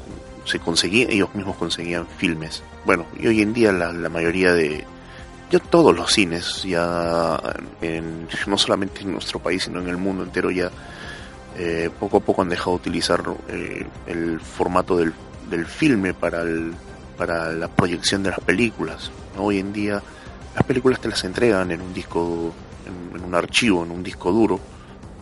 Se 0.45 0.59
conseguían, 0.59 1.11
ellos 1.11 1.35
mismos 1.35 1.57
conseguían 1.57 2.07
filmes. 2.07 2.63
Bueno, 2.85 3.05
y 3.19 3.27
hoy 3.27 3.41
en 3.41 3.51
día 3.51 3.73
la, 3.73 3.91
mayoría 4.07 4.53
de, 4.53 4.85
ya 5.53 5.59
todos 5.59 5.95
los 5.95 6.11
cines, 6.11 6.63
ya 6.63 7.39
en, 7.79 8.27
no 8.47 8.57
solamente 8.57 9.01
en 9.01 9.11
nuestro 9.11 9.37
país, 9.37 9.61
sino 9.63 9.79
en 9.81 9.87
el 9.87 9.97
mundo 9.97 10.23
entero 10.23 10.49
ya 10.49 10.71
eh, 11.59 11.91
poco 11.99 12.17
a 12.17 12.19
poco 12.21 12.41
han 12.41 12.49
dejado 12.49 12.71
de 12.71 12.75
utilizar 12.77 13.23
eh, 13.49 13.85
el 14.07 14.39
formato 14.39 14.97
del, 14.97 15.13
del 15.51 15.67
filme 15.67 16.15
para, 16.15 16.41
el, 16.41 16.73
para 17.15 17.51
la 17.51 17.67
proyección 17.67 18.23
de 18.23 18.31
las 18.31 18.39
películas. 18.39 19.11
Hoy 19.37 19.59
en 19.59 19.71
día 19.71 20.01
las 20.55 20.63
películas 20.63 20.99
te 20.99 21.09
las 21.09 21.23
entregan 21.23 21.69
en 21.69 21.81
un 21.81 21.93
disco, 21.93 22.51
en, 23.13 23.23
un 23.23 23.35
archivo, 23.35 23.83
en 23.83 23.91
un 23.91 24.01
disco 24.01 24.31
duro. 24.31 24.59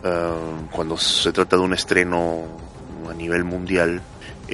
Eh, 0.02 0.30
cuando 0.70 0.96
se 0.96 1.30
trata 1.30 1.56
de 1.56 1.62
un 1.62 1.74
estreno 1.74 2.44
a 3.10 3.12
nivel 3.12 3.44
mundial, 3.44 4.00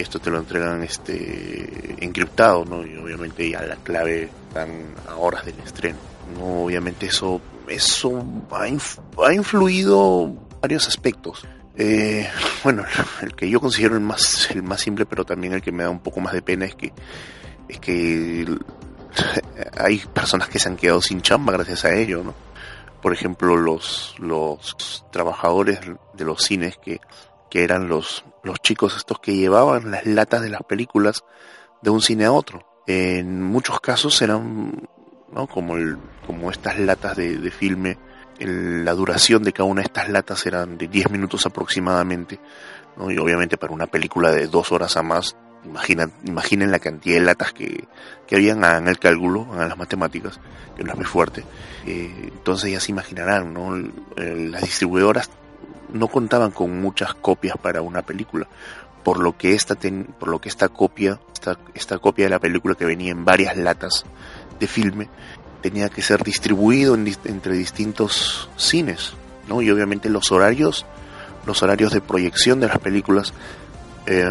esto 0.00 0.18
te 0.18 0.30
lo 0.30 0.38
entregan 0.38 0.82
este 0.82 1.96
encriptado, 2.04 2.64
¿no? 2.64 2.86
Y 2.86 2.96
obviamente 2.96 3.48
ya 3.50 3.62
la 3.62 3.76
clave 3.76 4.30
están 4.48 4.94
a 5.08 5.16
horas 5.16 5.44
del 5.44 5.58
estreno. 5.60 5.98
¿no? 6.34 6.64
Obviamente 6.64 7.06
eso, 7.06 7.40
eso 7.68 8.24
ha, 8.50 9.32
influido 9.32 10.34
varios 10.60 10.88
aspectos. 10.88 11.46
Eh, 11.76 12.28
bueno, 12.64 12.84
el 13.22 13.34
que 13.34 13.48
yo 13.48 13.60
considero 13.60 13.94
el 13.94 14.00
más, 14.00 14.50
el 14.50 14.62
más 14.62 14.80
simple, 14.80 15.06
pero 15.06 15.24
también 15.24 15.54
el 15.54 15.62
que 15.62 15.72
me 15.72 15.84
da 15.84 15.90
un 15.90 16.00
poco 16.00 16.20
más 16.20 16.32
de 16.32 16.42
pena 16.42 16.66
es 16.66 16.74
que, 16.74 16.92
es 17.68 17.78
que 17.78 18.46
hay 19.78 19.98
personas 19.98 20.48
que 20.48 20.58
se 20.58 20.68
han 20.68 20.76
quedado 20.76 21.00
sin 21.00 21.22
chamba 21.22 21.52
gracias 21.52 21.84
a 21.84 21.94
ello, 21.94 22.22
¿no? 22.24 22.34
Por 23.02 23.12
ejemplo, 23.12 23.56
los, 23.56 24.16
los 24.18 25.04
trabajadores 25.12 25.78
de 26.14 26.24
los 26.24 26.42
cines 26.42 26.76
que, 26.78 27.00
que 27.50 27.64
eran 27.64 27.88
los, 27.88 28.24
los 28.42 28.60
chicos 28.60 28.96
estos 28.96 29.18
que 29.20 29.36
llevaban 29.36 29.90
las 29.90 30.06
latas 30.06 30.42
de 30.42 30.50
las 30.50 30.62
películas 30.62 31.24
de 31.82 31.90
un 31.90 32.00
cine 32.00 32.24
a 32.24 32.32
otro. 32.32 32.66
En 32.86 33.42
muchos 33.42 33.80
casos 33.80 34.20
eran, 34.22 34.88
¿no? 35.32 35.46
Como, 35.46 35.76
el, 35.76 35.98
como 36.26 36.50
estas 36.50 36.78
latas 36.78 37.16
de, 37.16 37.38
de 37.38 37.50
filme, 37.50 37.98
la 38.38 38.92
duración 38.92 39.42
de 39.42 39.52
cada 39.52 39.68
una 39.68 39.82
de 39.82 39.86
estas 39.86 40.08
latas 40.08 40.46
eran 40.46 40.78
de 40.78 40.88
10 40.88 41.10
minutos 41.10 41.44
aproximadamente, 41.46 42.40
¿no? 42.96 43.10
Y 43.10 43.18
obviamente 43.18 43.56
para 43.56 43.72
una 43.72 43.86
película 43.86 44.30
de 44.30 44.46
dos 44.46 44.72
horas 44.72 44.96
a 44.96 45.02
más 45.02 45.36
Imagina, 45.64 46.08
imaginen 46.24 46.70
la 46.70 46.78
cantidad 46.78 47.16
de 47.16 47.24
latas 47.24 47.52
que, 47.52 47.84
que 48.26 48.36
habían, 48.36 48.64
en 48.64 48.88
el 48.88 48.98
cálculo, 48.98 49.46
en 49.52 49.68
las 49.68 49.76
matemáticas, 49.76 50.40
que 50.76 50.84
no 50.84 50.92
es 50.92 50.96
muy 50.96 51.04
fuerte. 51.04 51.44
Eh, 51.84 52.30
entonces 52.32 52.72
ya 52.72 52.80
se 52.80 52.92
imaginarán, 52.92 53.52
¿no? 53.52 53.76
las 54.16 54.62
distribuidoras 54.62 55.30
no 55.92 56.08
contaban 56.08 56.50
con 56.50 56.80
muchas 56.80 57.14
copias 57.14 57.56
para 57.56 57.82
una 57.82 58.02
película, 58.02 58.46
por 59.02 59.20
lo 59.20 59.36
que 59.36 59.54
esta, 59.54 59.76
por 60.18 60.28
lo 60.28 60.40
que 60.40 60.48
esta 60.48 60.68
copia, 60.68 61.18
esta, 61.32 61.58
esta 61.74 61.98
copia 61.98 62.26
de 62.26 62.30
la 62.30 62.38
película 62.38 62.74
que 62.74 62.84
venía 62.84 63.12
en 63.12 63.24
varias 63.24 63.56
latas 63.56 64.04
de 64.58 64.66
filme, 64.66 65.08
tenía 65.60 65.88
que 65.88 66.02
ser 66.02 66.22
distribuido 66.22 66.94
entre 66.94 67.54
distintos 67.54 68.48
cines, 68.56 69.14
¿no? 69.48 69.62
Y 69.62 69.70
obviamente 69.70 70.08
los 70.08 70.30
horarios, 70.30 70.86
los 71.46 71.62
horarios 71.62 71.92
de 71.92 72.00
proyección 72.00 72.60
de 72.60 72.68
las 72.68 72.78
películas 72.78 73.32
eh, 74.06 74.30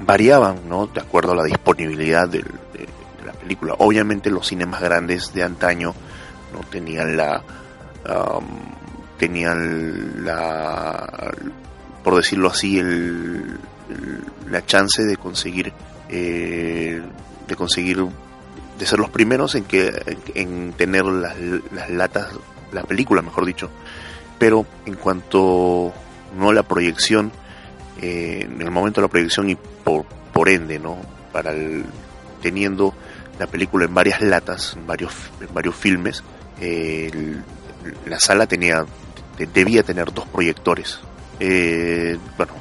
variaban, 0.00 0.68
¿no? 0.68 0.86
De 0.86 1.00
acuerdo 1.00 1.32
a 1.32 1.36
la 1.36 1.44
disponibilidad 1.44 2.28
de, 2.28 2.44
la 3.24 3.32
película. 3.32 3.74
Obviamente 3.78 4.30
los 4.30 4.46
cines 4.46 4.68
más 4.68 4.80
grandes 4.80 5.32
de 5.32 5.42
antaño 5.42 5.94
no 6.52 6.60
tenían 6.70 7.16
la 7.16 7.42
tenían 9.18 10.24
la 10.24 11.32
por 12.02 12.16
decirlo 12.16 12.48
así 12.48 12.78
el, 12.78 13.58
la 14.50 14.64
chance 14.64 15.04
de 15.04 15.16
conseguir 15.16 15.72
eh, 16.08 17.00
de 17.46 17.56
conseguir 17.56 18.04
de 18.78 18.86
ser 18.86 18.98
los 18.98 19.10
primeros 19.10 19.54
en 19.54 19.64
que 19.64 19.92
en 20.34 20.72
tener 20.74 21.04
las, 21.04 21.36
las 21.72 21.90
latas 21.90 22.28
la 22.72 22.82
película 22.82 23.22
mejor 23.22 23.46
dicho 23.46 23.70
pero 24.38 24.66
en 24.84 24.94
cuanto 24.94 25.92
no 26.38 26.52
la 26.52 26.62
proyección 26.62 27.32
eh, 28.00 28.42
en 28.42 28.60
el 28.60 28.70
momento 28.70 29.00
de 29.00 29.06
la 29.06 29.10
proyección 29.10 29.48
y 29.48 29.56
por, 29.56 30.04
por 30.32 30.48
ende, 30.48 30.78
¿no? 30.78 30.98
Para 31.32 31.52
el, 31.52 31.84
teniendo 32.42 32.94
la 33.38 33.46
película 33.46 33.86
en 33.86 33.94
varias 33.94 34.20
latas, 34.20 34.74
en 34.76 34.86
varios, 34.86 35.12
en 35.40 35.52
varios 35.54 35.74
filmes, 35.74 36.22
la 38.06 38.18
sala 38.18 38.46
tenía, 38.46 38.84
debía 39.38 39.82
tener 39.82 40.12
dos 40.12 40.26
proyectores. 40.26 41.00
Eh, 41.40 42.16
bueno, 42.36 42.52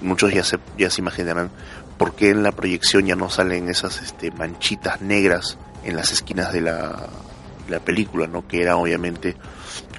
muchos 0.00 0.32
ya 0.32 0.42
se, 0.42 0.58
ya 0.78 0.88
se 0.88 1.02
imaginarán 1.02 1.50
por 1.98 2.14
qué 2.14 2.30
en 2.30 2.42
la 2.42 2.52
proyección 2.52 3.06
ya 3.06 3.16
no 3.16 3.28
salen 3.28 3.68
esas 3.68 4.00
este, 4.00 4.30
manchitas 4.30 5.02
negras 5.02 5.58
en 5.84 5.96
las 5.96 6.12
esquinas 6.12 6.52
de 6.52 6.62
la, 6.62 7.08
la 7.68 7.80
película, 7.80 8.26
¿no? 8.26 8.46
Que 8.46 8.62
era 8.62 8.76
obviamente 8.76 9.36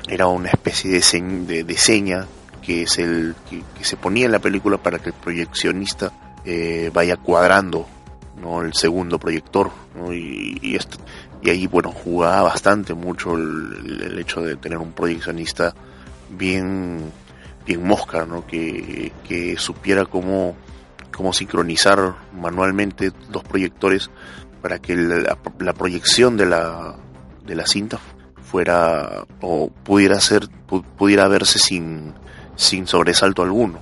era 0.08 0.28
una 0.28 0.50
especie 0.50 0.92
de, 0.92 1.64
de 1.64 1.78
seña 1.78 2.26
que 2.62 2.84
es 2.84 2.98
el 3.00 3.36
que, 3.50 3.64
se 3.84 3.98
ponía 3.98 4.26
en 4.26 4.32
la 4.32 4.40
película 4.40 4.78
para 4.78 5.00
que 5.00 5.10
el 5.10 5.16
proyeccionista 5.16 6.12
eh, 6.46 6.90
vaya 6.94 7.18
cuadrando 7.18 7.88
no 8.42 8.62
el 8.62 8.74
segundo 8.74 9.20
proyector 9.20 9.72
y, 10.12 10.58
y, 10.62 10.76
esto, 10.76 10.98
y 11.42 11.50
ahí 11.50 11.68
bueno 11.68 11.92
jugaba 11.92 12.44
bastante 12.44 12.94
mucho 12.94 13.36
el, 13.36 14.18
hecho 14.18 14.42
de 14.42 14.56
tener 14.56 14.78
un 14.78 14.92
proyeccionista 14.92 15.74
bien 16.30 17.12
bien 17.66 17.86
mosca 17.86 18.26
¿no? 18.26 18.48
que, 18.48 19.12
que 19.28 19.58
supiera 19.58 20.06
cómo, 20.06 20.56
cómo 21.16 21.34
sincronizar 21.34 22.16
manualmente 22.34 23.12
dos 23.30 23.44
proyectores 23.44 24.10
para 24.62 24.80
que 24.80 24.96
la, 24.96 25.74
proyección 25.74 26.36
de 26.36 26.46
la, 26.48 26.96
de 27.46 27.56
la 27.56 27.68
cinta 27.68 28.00
fuera 28.42 29.26
o 29.42 29.70
pudiera 29.70 30.20
ser 30.20 30.48
pudiera 30.98 31.28
verse 31.28 31.60
sin 31.60 32.14
sin 32.56 32.88
sobresalto 32.88 33.42
alguno. 33.42 33.80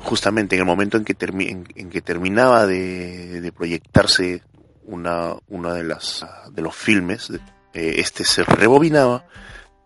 justamente 0.00 0.54
en 0.54 0.60
el 0.60 0.66
momento 0.66 0.96
en 0.96 1.04
que, 1.04 1.16
en, 1.18 1.90
que 1.90 2.00
terminaba 2.00 2.64
de, 2.64 3.52
proyectarse 3.56 4.42
una, 4.84 5.34
una 5.48 5.74
de, 5.74 5.82
las, 5.82 6.24
de 6.52 6.62
los 6.62 6.76
filmes, 6.76 7.28
eh, 7.74 7.94
este 7.96 8.24
se 8.24 8.44
rebobinaba 8.44 9.24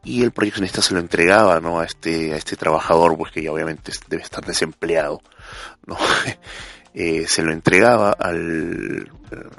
y 0.05 0.23
el 0.23 0.33
proyeccionista 0.33 0.83
se 0.83 0.95
lo 0.95 1.01
entregaba 1.01 1.61
¿no? 1.61 1.81
a, 1.81 1.85
este, 1.85 2.33
a 2.33 2.37
este 2.37 2.57
trabajador, 2.57 3.17
pues 3.17 3.33
que 3.33 3.43
ya 3.43 3.53
obviamente 3.53 3.93
debe 4.09 4.23
estar 4.23 4.45
desempleado. 4.45 5.23
¿no? 5.87 5.97
Eh, 6.95 7.25
se 7.27 7.43
lo 7.43 7.53
entregaba 7.53 8.11
al, 8.11 9.11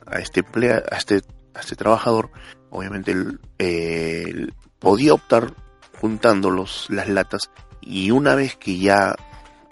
a, 0.06 0.20
este 0.20 0.42
emplea, 0.42 0.84
a, 0.92 0.98
este, 0.98 1.24
a 1.56 1.62
este 1.62 1.76
trabajador. 1.76 2.30
Obviamente 2.70 3.12
él, 3.58 4.54
podía 4.78 5.16
optar 5.16 5.52
juntando 6.00 6.52
los, 6.52 6.86
las 6.92 7.10
latas 7.10 7.50
y 7.82 8.12
una 8.12 8.36
vez 8.36 8.56
que 8.56 8.78
ya 8.78 9.16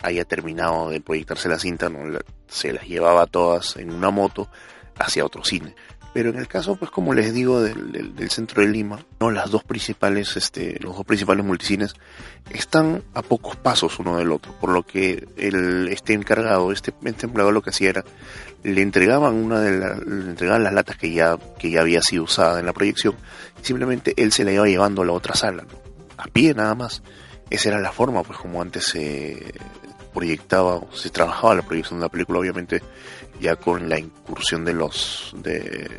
haya 0.02 0.26
terminado 0.26 0.90
de 0.90 1.02
proyectarse 1.02 1.50
la 1.50 1.60
cinta, 1.60 1.88
¿no? 1.88 2.18
se 2.48 2.74
las 2.74 2.88
llevaba 2.88 3.28
todas 3.28 3.76
en 3.76 3.92
una 3.92 4.10
moto 4.10 4.50
hacia 4.98 5.24
otro 5.24 5.44
cine. 5.44 5.76
Pero 6.14 6.30
en 6.30 6.38
el 6.38 6.48
caso, 6.48 6.76
pues 6.76 6.92
como 6.92 7.14
les 7.14 7.34
digo, 7.34 7.62
del, 7.62 8.30
centro 8.30 8.62
de 8.62 8.68
Lima, 8.68 9.06
no 9.20 9.32
las 9.32 9.50
dos 9.50 9.64
principales, 9.64 10.36
este, 10.36 10.78
los 10.82 10.96
dos 10.98 11.06
principales 11.06 11.46
multicines 11.46 11.94
están 12.50 13.04
a 13.14 13.22
pocos 13.22 13.56
pasos 13.56 13.98
uno 14.00 14.18
del 14.18 14.32
otro, 14.32 14.54
por 14.60 14.72
lo 14.72 14.84
que 14.84 15.26
el, 15.38 15.88
este 15.88 16.14
encargado, 16.14 16.74
este, 16.74 16.94
este 17.06 17.28
empleado 17.28 17.52
lo 17.52 17.62
que 17.62 17.70
hacía 17.70 17.90
era, 17.90 18.06
le 18.64 18.82
entregaban 18.82 19.36
una 19.36 19.62
de 19.62 19.72
le 19.72 20.32
entregaban 20.32 20.64
las 20.64 20.74
latas 20.74 20.98
que 20.98 21.14
ya, 21.14 21.38
que 21.58 21.72
ya 21.72 21.80
había 21.80 22.02
sido 22.02 22.24
usada 22.24 22.60
en 22.60 22.66
la 22.66 22.74
proyección, 22.74 23.16
simplemente 23.62 24.14
él 24.18 24.34
se 24.34 24.44
la 24.44 24.52
iba 24.52 24.68
llevando 24.68 25.04
a 25.04 25.06
la 25.06 25.14
otra 25.14 25.36
sala, 25.36 25.66
a 26.18 26.26
pie 26.26 26.54
nada 26.54 26.76
más. 26.76 27.02
Esa 27.50 27.68
era 27.68 27.82
la 27.82 27.92
forma, 27.92 28.24
pues 28.24 28.40
como 28.40 28.62
antes 28.62 28.86
se 28.86 29.54
proyectaba, 30.14 30.82
se 30.94 31.10
trabajaba 31.10 31.56
la 31.56 31.62
proyección 31.62 32.00
de 32.00 32.06
la 32.06 32.10
película, 32.10 32.40
obviamente 32.40 32.82
ya 33.40 33.56
con 33.56 33.90
la 33.90 34.00
incursión 34.00 34.64
de 34.66 34.74
los 34.74 35.34
de, 35.38 35.90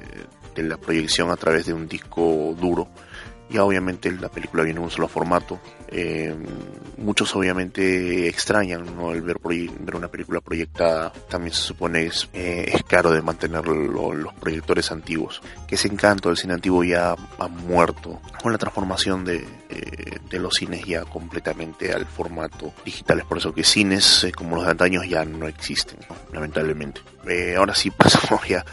de 0.54 0.62
la 0.62 0.76
proyección 0.76 1.30
a 1.30 1.36
través 1.36 1.66
de 1.66 1.72
un 1.72 1.88
disco 1.88 2.54
duro 2.58 2.88
ya 3.52 3.64
obviamente 3.64 4.10
la 4.10 4.28
película 4.28 4.64
viene 4.64 4.78
en 4.78 4.84
un 4.84 4.90
solo 4.90 5.08
formato. 5.08 5.60
Eh, 5.88 6.34
muchos 6.96 7.34
obviamente 7.36 8.26
extrañan 8.26 8.96
¿no? 8.96 9.12
el 9.12 9.20
ver, 9.20 9.38
ver 9.38 9.94
una 9.94 10.08
película 10.08 10.40
proyectada. 10.40 11.12
También 11.28 11.54
se 11.54 11.62
supone 11.62 12.06
es, 12.06 12.28
eh, 12.32 12.70
es 12.72 12.82
caro 12.82 13.10
de 13.12 13.22
mantener 13.22 13.66
los 13.66 14.34
proyectores 14.34 14.90
antiguos. 14.90 15.42
Que 15.66 15.74
ese 15.74 15.88
encanto 15.88 16.28
del 16.28 16.38
cine 16.38 16.54
antiguo 16.54 16.82
ya 16.82 17.12
ha 17.12 17.48
muerto 17.48 18.20
con 18.42 18.52
la 18.52 18.58
transformación 18.58 19.24
de, 19.24 19.44
eh, 19.68 20.18
de 20.28 20.38
los 20.38 20.54
cines 20.54 20.84
ya 20.84 21.04
completamente 21.04 21.92
al 21.92 22.06
formato 22.06 22.72
digital. 22.84 23.20
Es 23.20 23.26
por 23.26 23.38
eso 23.38 23.52
que 23.52 23.64
cines 23.64 24.26
como 24.34 24.56
los 24.56 24.64
de 24.64 24.70
antaños 24.70 25.08
ya 25.08 25.24
no 25.24 25.46
existen, 25.46 25.98
lamentablemente. 26.32 27.02
Ahora 27.56 27.74
sí 27.74 27.90
pasamos 27.96 28.46
ya 28.46 28.64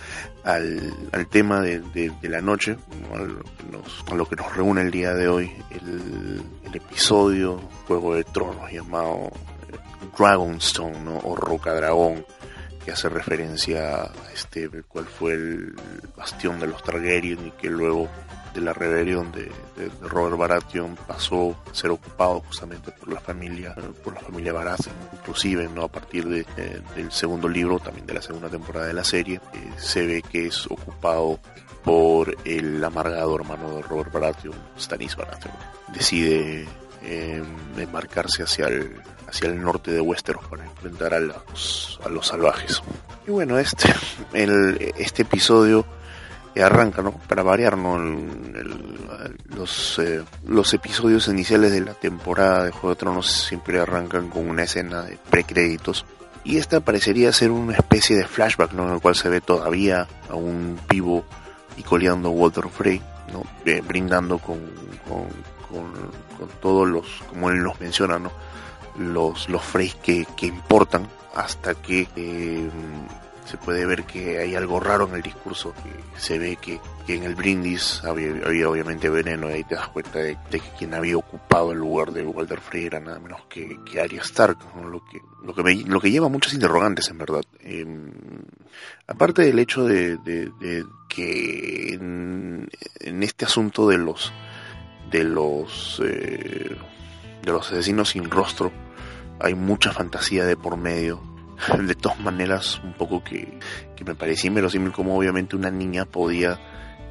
al, 0.44 0.94
al 1.12 1.28
tema 1.28 1.62
de, 1.62 1.80
de, 1.80 2.30
la 2.30 2.42
noche, 2.42 2.78
a 3.14 4.14
lo, 4.16 4.26
que 4.28 4.36
nos 4.36 4.56
reúne 4.56 4.82
el 4.82 4.92
día 4.92 5.14
de 5.14 5.28
hoy, 5.28 5.52
el, 5.70 6.42
el 6.66 6.76
episodio 6.76 7.60
Juego 7.88 8.16
de 8.16 8.24
Tronos 8.24 8.72
llamado 8.72 9.32
eh, 9.72 9.78
Dragonstone 10.18 11.00
¿no? 11.02 11.18
o 11.20 11.36
Roca 11.36 11.74
Dragón, 11.74 12.26
que 12.84 12.92
hace 12.92 13.10
referencia 13.10 14.04
a 14.04 14.12
este, 14.34 14.70
cuál 14.88 15.06
fue 15.06 15.34
el 15.34 15.76
bastión 16.16 16.60
de 16.60 16.68
los 16.68 16.82
Targaryen 16.84 17.48
y 17.48 17.52
que 17.52 17.70
luego 17.70 18.08
de 18.54 18.62
la 18.62 18.74
rebelión 18.74 19.32
de, 19.32 19.52
Robert 20.02 20.38
Baratheon 20.38 20.96
pasó 21.08 21.56
a 21.70 21.76
ser 21.76 21.92
ocupado 21.92 22.42
justamente 22.42 22.92
por 22.92 23.14
la 23.14 23.20
familia 23.20 23.76
por 24.04 24.14
la 24.14 24.20
familia 24.20 24.54
Baratheon 24.54 24.96
inclusive 25.14 25.70
no 25.70 25.84
a 25.84 25.88
partir 25.88 26.28
de, 26.28 26.46
eh, 26.58 26.82
del 26.96 27.12
segundo 27.12 27.48
libro 27.48 27.80
también 27.80 28.06
de 28.06 28.14
la 28.14 28.22
segunda 28.22 28.50
temporada 28.50 28.88
de 28.88 28.94
la 28.94 29.04
serie 29.04 29.40
eh, 29.54 29.70
se 29.78 30.06
ve 30.06 30.22
que 30.22 30.48
es 30.48 30.66
ocupado 30.68 31.40
por 31.84 32.36
el 32.46 32.84
amargado 32.84 33.36
hermano 33.36 33.76
de 33.76 33.82
Robert 33.84 34.12
Baratheon 34.12 34.56
Stannis 34.78 35.16
Baratheon. 35.16 35.56
Decide 35.94 36.68
eh, 37.04 37.44
embarcarse 37.78 38.44
hacia 38.44 38.68
el 38.68 38.96
hacia 39.28 39.48
el 39.48 39.62
norte 39.62 39.92
de 39.92 40.02
Westeros 40.02 40.46
para 40.48 40.66
enfrentar 40.66 41.14
a 41.14 41.20
los 41.20 42.00
a 42.04 42.10
los 42.10 42.28
salvajes. 42.28 42.82
Y 43.28 43.32
bueno 43.32 43.58
este 43.58 43.94
el, 44.34 44.94
este 44.98 45.22
episodio 45.22 45.86
arranca, 46.56 47.02
¿no? 47.02 47.12
Para 47.12 47.44
variar, 47.44 47.78
¿no? 47.78 47.98
los, 49.56 50.00
eh, 50.00 50.24
los 50.48 50.74
episodios 50.74 51.28
iniciales 51.28 51.72
de 51.72 51.82
la 51.82 51.94
temporada 51.94 52.66
de 52.66 52.72
Juego 52.72 52.90
de 52.90 52.96
Tronos 52.96 53.32
siempre 53.32 53.80
arrancan 53.80 54.30
con 54.30 54.50
una 54.50 54.64
escena 54.64 55.04
de 55.04 55.18
precréditos. 55.30 56.06
Y 56.44 56.58
esta 56.58 56.80
parecería 56.80 57.32
ser 57.32 57.52
una 57.52 57.76
especie 57.76 58.16
de 58.16 58.26
flashback, 58.26 58.74
¿no? 58.74 58.88
En 58.88 58.94
el 58.96 59.02
cual 59.02 59.16
se 59.16 59.30
ve 59.30 59.42
todavía 59.42 60.08
a 60.30 60.36
un 60.36 60.80
vivo 60.90 61.26
y 61.78 61.84
coleando 61.84 62.30
Walter 62.32 62.68
Frey, 62.70 63.02
¿no? 63.32 63.44
Eh, 63.66 63.82
brindando 63.86 64.40
con, 64.40 64.60
con, 65.08 65.28
con, 65.70 66.50
todos 66.62 66.88
los, 66.88 67.06
como 67.30 67.50
él 67.50 67.62
nos 67.62 67.80
menciona, 67.80 68.18
¿no? 68.18 68.32
Los, 68.98 69.50
los 69.50 69.64
Freys 69.64 69.96
que, 69.96 70.26
que 70.36 70.48
importan 70.48 71.08
hasta 71.36 71.76
que 71.76 72.08
eh, 72.16 72.70
se 73.50 73.58
puede 73.58 73.84
ver 73.88 74.04
que 74.04 74.38
hay 74.38 74.54
algo 74.56 74.80
raro 74.80 75.08
en 75.08 75.16
el 75.16 75.24
discurso, 75.24 75.74
que 75.74 76.20
se 76.20 76.38
ve 76.38 76.56
que, 76.58 76.80
en 77.08 77.24
el 77.24 77.34
brindis 77.34 78.04
había, 78.04 78.70
obviamente 78.70 79.10
veneno 79.10 79.50
y 79.50 79.54
ahí 79.54 79.64
te 79.64 79.74
das 79.74 79.88
cuenta 79.88 80.20
de, 80.20 80.38
que 80.52 80.62
quien 80.78 80.94
había 80.94 81.18
ocupado 81.18 81.72
el 81.72 81.80
lugar 81.80 82.12
de 82.12 82.24
Walter 82.24 82.62
Frey 82.62 82.86
era 82.86 83.00
nada 83.00 83.20
menos 83.20 83.42
que, 83.50 83.80
que 83.84 84.00
Arya 84.00 84.22
Stark, 84.22 84.60
lo, 84.76 85.04
que, 85.04 85.20
lo, 85.88 86.00
que 86.00 86.12
lleva 86.12 86.30
muchos 86.30 86.54
interrogantes 86.54 87.10
en 87.10 87.18
verdad. 87.18 87.42
Em, 87.62 88.12
aparte 89.08 89.42
del 89.42 89.58
hecho 89.58 89.84
de, 89.84 90.20
que 91.08 91.94
en, 91.96 92.70
este 93.24 93.46
asunto 93.46 93.88
de 93.88 93.98
los 93.98 94.32
de 95.10 95.24
los 95.24 96.00
eh, 96.06 96.78
de 97.42 97.52
los 97.52 97.72
asesinos 97.72 98.10
sin 98.10 98.30
rostro 98.30 98.72
hay 99.40 99.56
mucha 99.56 99.92
fantasía 99.92 100.46
de 100.46 100.56
por 100.56 100.78
medio 100.78 101.29
de 101.80 101.96
todas 101.96 102.20
maneras 102.20 102.80
un 102.84 102.94
poco 102.94 103.24
que, 103.24 103.60
que 103.96 104.04
me 104.04 104.16
parecía 104.16 104.48
inverosímil 104.48 104.92
como 104.92 105.18
obviamente 105.18 105.56
una 105.56 105.72
niña 105.72 106.06
podía, 106.06 106.60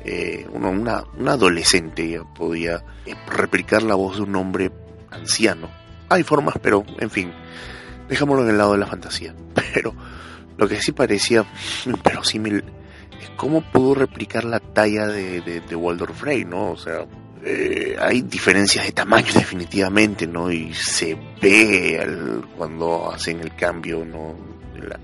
eh, 0.04 0.46
una, 0.52 1.04
una, 1.16 1.32
adolescente 1.32 2.20
podía 2.36 2.82
eh, 3.06 3.14
replicar 3.26 3.82
la 3.82 3.94
voz 3.94 4.16
de 4.16 4.22
un 4.22 4.36
hombre 4.36 4.70
anciano. 5.10 5.68
Hay 6.08 6.22
formas, 6.22 6.54
pero 6.62 6.84
en 6.98 7.10
fin, 7.10 7.32
dejémoslo 8.08 8.44
en 8.44 8.50
el 8.50 8.58
lado 8.58 8.72
de 8.72 8.78
la 8.78 8.86
fantasía. 8.86 9.34
Pero 9.74 9.94
lo 10.56 10.66
que 10.66 10.80
sí 10.80 10.92
parecía 10.92 11.44
inverosímil 11.84 12.64
es 13.20 13.30
cómo 13.36 13.60
pudo 13.60 13.94
replicar 13.94 14.44
la 14.44 14.60
talla 14.60 15.06
de, 15.06 15.42
de, 15.42 15.60
de 15.60 16.44
¿no? 16.46 16.70
O 16.70 16.76
sea, 16.76 17.04
eh, 17.44 17.96
hay 18.00 18.22
diferencias 18.22 18.84
de 18.86 18.92
tamaño 18.92 19.28
definitivamente, 19.34 20.26
¿no? 20.26 20.50
Y 20.50 20.72
se 20.74 21.16
ve 21.40 22.42
cuando 22.56 23.10
hacen 23.10 23.40
el 23.40 23.54
cambio, 23.54 24.04
¿no? 24.04 24.34
La, 24.78 24.98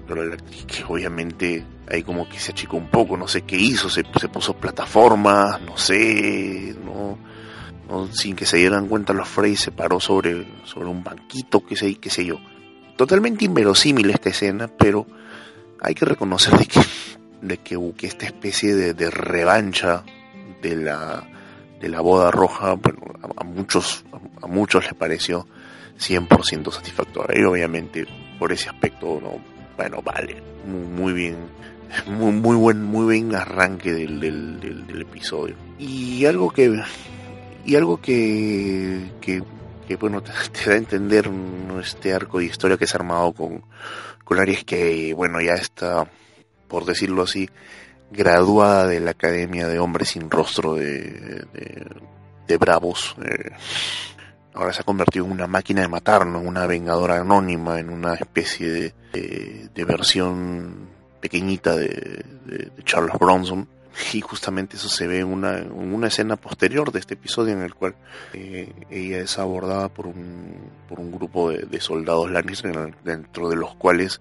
que 0.67 0.85
obviamente 0.87 1.65
ahí 1.91 2.03
como 2.03 2.29
que 2.29 2.39
se 2.39 2.53
achicó 2.53 2.77
un 2.77 2.89
poco, 2.89 3.17
no 3.17 3.27
sé 3.27 3.43
qué 3.43 3.57
hizo, 3.57 3.91
se, 3.91 4.05
se 4.19 4.29
puso 4.29 4.55
plataformas, 4.55 5.61
no 5.63 5.77
sé, 5.77 6.75
¿no? 6.85 7.19
sin 8.13 8.35
que 8.35 8.47
se 8.47 8.57
dieran 8.57 8.89
cuenta 8.89 9.13
los 9.13 9.29
Frey 9.29 9.57
se 9.57 9.71
paró 9.71 10.01
sobre, 10.01 10.47
sobre 10.65 10.89
un 10.89 11.05
banquito, 11.05 11.65
qué 11.67 11.77
sé, 11.77 11.97
qué 11.97 12.09
sé 12.09 12.25
yo. 12.25 12.37
Totalmente 12.97 13.45
inverosímil 13.45 14.11
esta 14.11 14.31
escena, 14.31 14.69
pero 14.69 15.07
hay 15.81 15.95
que 15.95 16.05
reconocer 16.05 16.57
de 16.57 16.67
que, 16.67 16.81
de 17.43 17.59
que, 17.59 17.93
que 17.97 18.07
esta 18.07 18.27
especie 18.27 18.75
de 18.75 19.11
revancha 19.11 20.03
de 20.63 20.77
la 20.77 21.29
de 21.81 21.89
la 21.89 22.01
boda 22.01 22.31
roja, 22.31 22.75
bueno, 22.75 23.01
a, 23.37 23.45
muchos, 23.45 24.05
a, 24.43 24.47
muchos 24.47 24.85
les 24.85 24.95
pareció 24.95 25.47
100% 25.99 26.73
satisfactoria. 26.73 27.41
Y 27.41 27.45
obviamente 27.45 28.07
por 28.39 28.53
ese 28.53 28.69
aspecto, 28.69 29.21
no, 29.23 29.39
bueno, 29.77 30.03
vale, 30.03 30.43
muy, 30.67 31.13
bien, 31.13 31.37
muy, 32.07 32.33
muy 32.33 32.57
buen, 32.57 32.83
muy 32.83 33.05
buen 33.05 33.35
arranque 33.35 33.93
del, 33.93 34.21
del, 34.21 35.01
episodio. 35.01 35.57
Y 35.79 36.25
algo 36.27 36.51
que, 36.51 36.81
y 37.65 37.77
algo 37.77 38.01
que, 38.01 39.11
que, 39.21 39.43
bueno, 39.97 40.23
te, 40.23 40.33
da 40.67 40.73
a 40.73 40.77
entender 40.77 41.31
este 41.81 42.13
arco 42.13 42.39
de 42.39 42.47
historia 42.47 42.77
que 42.77 42.87
se 42.87 42.97
ha 42.97 43.01
armado 43.01 43.33
con, 43.33 43.65
con 44.25 44.39
Aries 44.39 44.65
que, 44.65 45.13
bueno, 45.15 45.41
ya 45.41 45.55
está, 45.55 46.09
por 46.69 46.85
decirlo 46.85 47.23
así, 47.23 47.49
graduada 48.11 48.87
de 48.87 49.01
la 49.01 49.13
Academia 49.13 49.69
de 49.69 49.79
Hombres 49.79 50.11
sin 50.11 50.31
Rostro 50.31 50.75
de, 50.75 51.45
de, 52.47 52.57
Bravos. 52.57 53.17
Eh, 53.25 53.51
ahora 54.55 54.73
se 54.73 54.83
ha 54.83 54.85
convertido 54.85 55.25
en 55.27 55.33
una 55.33 55.47
máquina 55.47 55.83
de 55.83 55.89
matar, 55.89 56.23
en 56.23 56.37
una 56.37 56.67
vengadora 56.67 57.21
anónima, 57.21 57.81
en 57.81 57.91
una 57.91 58.15
especie 58.15 58.71
de, 59.13 59.69
de, 59.75 59.85
versión 59.85 60.89
pequeñita 61.21 61.77
de, 61.77 62.25
Charles 62.85 63.19
Bronson. 63.19 63.69
Y 64.13 64.21
justamente 64.21 64.77
eso 64.77 64.89
se 64.89 65.07
ve 65.07 65.21
en 65.21 65.29
una, 65.29 65.63
una 65.73 66.09
escena 66.09 66.35
posterior 66.35 66.91
de 66.91 66.99
este 66.99 67.15
episodio 67.15 67.53
en 67.53 67.63
el 67.63 67.75
cual 67.75 67.95
eh, 68.33 68.73
ella 68.91 69.19
es 69.19 69.39
abordada 69.39 69.89
por 69.89 70.09
un, 70.09 70.69
por 70.89 70.99
un 70.99 71.13
grupo 71.13 71.53
de, 71.53 71.81
soldados 71.81 72.29
Lannister, 72.29 72.93
dentro 73.05 73.49
de 73.49 73.55
los 73.55 73.77
cuales 73.77 74.21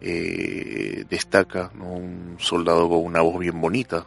eh, 0.00 1.04
destaca 1.08 1.70
un 1.80 2.36
soldado 2.38 2.88
con 2.88 3.04
una 3.04 3.20
voz 3.20 3.38
bien 3.38 3.60
bonita, 3.60 4.06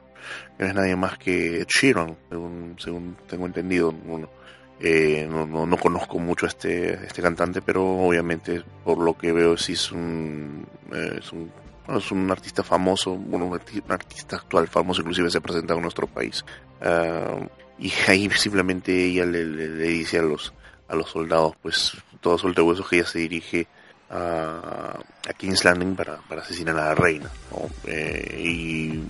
que 0.58 0.64
no 0.64 0.70
es 0.70 0.76
nadie 0.76 0.96
más 0.96 1.18
que 1.18 1.66
Sheeran, 1.68 2.16
según, 2.78 3.18
tengo 3.28 3.46
entendido. 3.46 3.94
Eh, 4.80 5.28
no, 5.30 5.46
no, 5.66 5.78
conozco 5.78 6.20
mucho 6.20 6.46
a 6.46 6.50
este, 6.50 6.94
este 7.06 7.22
cantante, 7.22 7.62
pero 7.62 7.86
obviamente 7.86 8.64
por 8.84 8.98
lo 8.98 9.18
que 9.18 9.32
veo 9.32 9.56
sí 9.56 9.74
es 9.74 9.92
un, 9.92 10.68
eh, 10.92 11.20
es 11.20 11.32
un, 11.32 11.50
es 11.96 12.12
un 12.12 12.30
artista 12.30 12.64
famoso, 12.64 13.16
bueno, 13.16 13.46
un, 13.46 13.92
artista 13.92 14.38
actual 14.38 14.68
famoso, 14.68 15.02
inclusive 15.02 15.30
se 15.30 15.38
ha 15.38 15.42
presentado 15.42 15.78
en 15.78 15.84
nuestro 15.84 16.08
país. 16.08 16.44
Ah, 16.82 17.38
y 17.80 17.92
ahí 18.08 18.30
simplemente 18.32 19.06
ella 19.06 19.26
le, 19.26 19.46
dice 19.46 20.20
a 20.20 20.24
los, 20.24 20.54
a 20.88 20.96
los 20.96 21.10
soldados, 21.10 21.56
pues 21.62 21.96
todo 22.20 22.38
suelte 22.38 22.62
huesos 22.62 22.88
que 22.90 22.98
ella 22.98 23.08
se 23.08 23.20
dirige 23.20 23.68
a, 24.14 25.00
King's 25.38 25.66
Landing 25.66 25.96
para, 25.96 26.20
asesinar 26.42 26.78
a 26.78 26.90
la 26.90 26.96
reina. 26.96 27.30
Eh, 27.86 28.42
y 28.44 29.04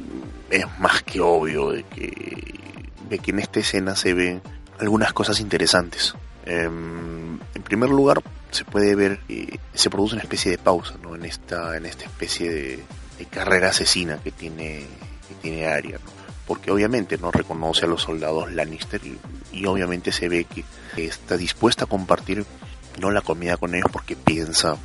es 0.50 0.66
más 0.80 1.04
que 1.04 1.20
obvio 1.20 1.72
de 1.72 1.84
que, 1.84 2.90
de 3.10 3.20
que 3.20 3.32
en 3.32 3.40
esta 3.40 3.60
escena 3.60 3.96
se 3.96 4.14
ven 4.14 4.42
algunas 4.80 5.14
cosas 5.14 5.40
interesantes. 5.40 6.16
Em, 6.46 7.40
en 7.56 7.64
primer 7.64 7.90
lugar, 7.90 8.22
se 8.52 8.66
puede 8.66 8.96
ver 8.96 9.20
que 9.28 9.60
se 9.74 9.90
produce 9.90 10.16
una 10.16 10.24
especie 10.24 10.52
de 10.52 10.58
pausa 10.58 10.96
¿no? 11.02 11.16
en, 11.16 11.26
esta, 11.26 11.76
en 11.78 11.86
esta 11.86 12.06
especie 12.06 12.50
de, 12.50 12.84
carrera 13.32 13.70
asesina 13.70 14.18
que 14.18 14.32
tiene, 14.32 14.86
que 15.28 15.36
tiene 15.42 15.68
Arya. 15.68 15.98
Porque 16.46 16.72
obviamente 16.72 17.18
no 17.18 17.32
reconoce 17.32 17.86
a 17.86 17.88
los 17.88 18.02
soldados 18.02 18.52
Lannister 18.52 19.00
y, 19.06 19.18
y 19.54 19.66
obviamente 19.66 20.12
se 20.12 20.28
ve 20.28 20.44
que 20.44 20.66
está 20.98 21.38
dispuesta 21.38 21.86
a 21.86 21.88
compartir 21.88 22.46
no 23.00 23.12
la 23.12 23.22
comida 23.22 23.56
con 23.56 23.74
ellos 23.76 23.90
porque 23.92 24.18
piensa 24.18 24.78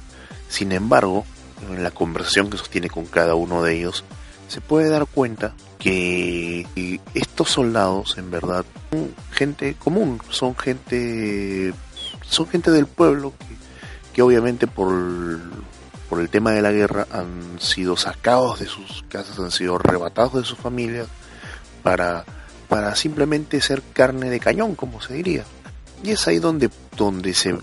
sin 0.49 0.73
embargo, 0.73 1.25
en 1.71 1.83
la 1.83 1.91
conversación 1.91 2.51
que 2.51 2.59
sostiene 2.59 2.89
con 2.89 3.07
cada 3.07 3.35
uno 3.35 3.63
de 3.63 3.77
ellos, 3.77 4.05
se 4.49 4.61
puede 4.61 4.89
dar 4.89 5.07
cuenta 5.07 5.55
que 5.79 6.67
estos 7.15 7.51
soldados 7.51 8.19
en 8.19 8.31
verdad 8.31 8.65
son 8.91 9.15
gente 9.31 9.75
común, 9.79 10.21
son 10.31 10.57
gente 10.57 11.73
son 12.29 12.49
gente 12.49 12.71
del 12.71 12.87
pueblo 12.87 13.33
que, 14.13 14.23
obviamente 14.23 14.67
por 14.67 14.93
el, 14.93 15.41
por 16.09 16.21
el 16.21 16.29
tema 16.29 16.51
de 16.51 16.63
la 16.63 16.73
guerra 16.73 17.07
han 17.13 17.61
sido 17.61 17.97
sacados 17.97 18.59
de 18.59 18.67
sus 18.67 19.05
casas, 19.09 19.39
han 19.39 19.51
sido 19.51 19.77
arrebatados 19.77 20.35
de 20.35 20.45
sus 20.45 20.59
familias 20.59 21.07
para, 21.83 22.25
para 22.69 22.97
simplemente 22.97 23.61
ser 23.61 23.83
carne 23.93 24.29
de 24.29 24.41
cañón, 24.41 24.75
como 24.75 25.01
se 25.01 25.15
diría. 25.15 25.45
Y 26.03 26.11
es 26.11 26.27
ahí 26.27 26.39
donde, 26.39 26.71
donde, 26.97 27.33
se, 27.35 27.57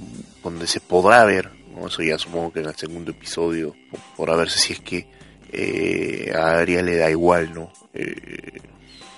donde 0.44 0.68
se 0.68 0.80
podrá 0.80 1.26
ver 1.26 1.52
eso 1.88 2.02
ya 2.02 2.18
supongo 2.18 2.54
que 2.54 2.60
en 2.62 2.68
el 2.68 2.76
segundo 2.76 3.12
episodio, 3.12 3.76
por 4.16 4.36
ver 4.38 4.50
si 4.50 4.74
es 4.74 4.80
que 4.80 5.08
eh, 5.52 6.34
a 6.36 6.60
Ariel 6.60 6.86
le 6.86 6.98
da 6.98 7.10
igual, 7.10 7.54
¿no? 7.54 7.72
Eh, 7.94 8.62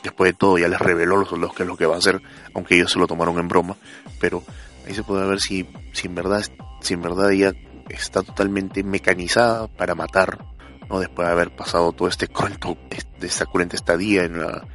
después 0.04 0.32
de 0.32 0.38
todo 0.38 0.58
ya 0.58 0.68
les 0.68 0.80
reveló 0.80 1.18
los 1.18 1.30
soldados 1.30 1.56
es 1.64 1.68
lo 1.70 1.78
que 1.78 1.86
va 1.86 1.96
a 1.96 2.00
hacer, 2.00 2.22
aunque 2.54 2.76
ellos 2.76 2.92
se 2.92 3.00
lo 3.00 3.08
tomaron 3.08 3.38
en 3.40 3.48
broma, 3.48 3.76
pero 4.20 4.44
ahí 4.86 4.94
se 4.94 5.04
puede 5.04 5.28
ver 5.28 5.40
si, 5.40 5.68
si 5.94 6.08
en 6.08 6.16
verdad, 6.16 6.44
si 6.82 6.94
verdad 7.02 7.32
ella 7.32 7.54
está 7.90 8.24
totalmente 8.24 8.84
mecanizada 8.84 9.68
para 9.68 9.96
matar, 9.96 10.46
¿no? 10.90 11.00
Después 11.00 11.28
de 11.28 11.32
haber 11.32 11.56
pasado 11.56 11.92
todo 11.92 12.08
este 12.08 12.28
cruento, 12.28 12.78
de 13.20 13.28
esta 13.28 13.46
cruenta 13.46 13.76
estadía 13.76 14.24
en 14.24 14.40
la, 14.40 14.68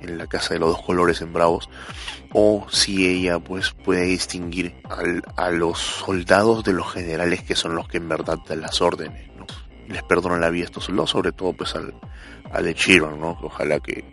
en 0.00 0.18
la 0.18 0.26
casa 0.26 0.54
de 0.54 0.60
los 0.60 0.70
dos 0.70 0.82
colores 0.82 1.20
en 1.20 1.32
Bravos, 1.32 1.68
o 2.32 2.66
si 2.70 3.06
ella 3.06 3.38
pues 3.38 3.72
puede 3.72 4.02
distinguir 4.02 4.74
al, 4.88 5.22
a 5.36 5.50
los 5.50 5.78
soldados 5.78 6.64
de 6.64 6.72
los 6.72 6.92
generales 6.92 7.42
que 7.42 7.56
son 7.56 7.74
los 7.74 7.88
que 7.88 7.98
en 7.98 8.08
verdad 8.08 8.38
dan 8.48 8.60
las 8.60 8.80
órdenes, 8.80 9.28
les 9.88 10.02
perdonan 10.04 10.40
la 10.40 10.50
vida 10.50 10.64
a 10.64 10.66
estos 10.66 10.84
soldados, 10.84 11.10
sobre 11.10 11.32
todo 11.32 11.52
pues 11.52 11.74
al, 11.74 11.92
al 12.52 12.64
de 12.64 12.74
Chiron, 12.74 13.20
¿no? 13.20 13.36
Ojalá 13.42 13.80
que, 13.80 14.04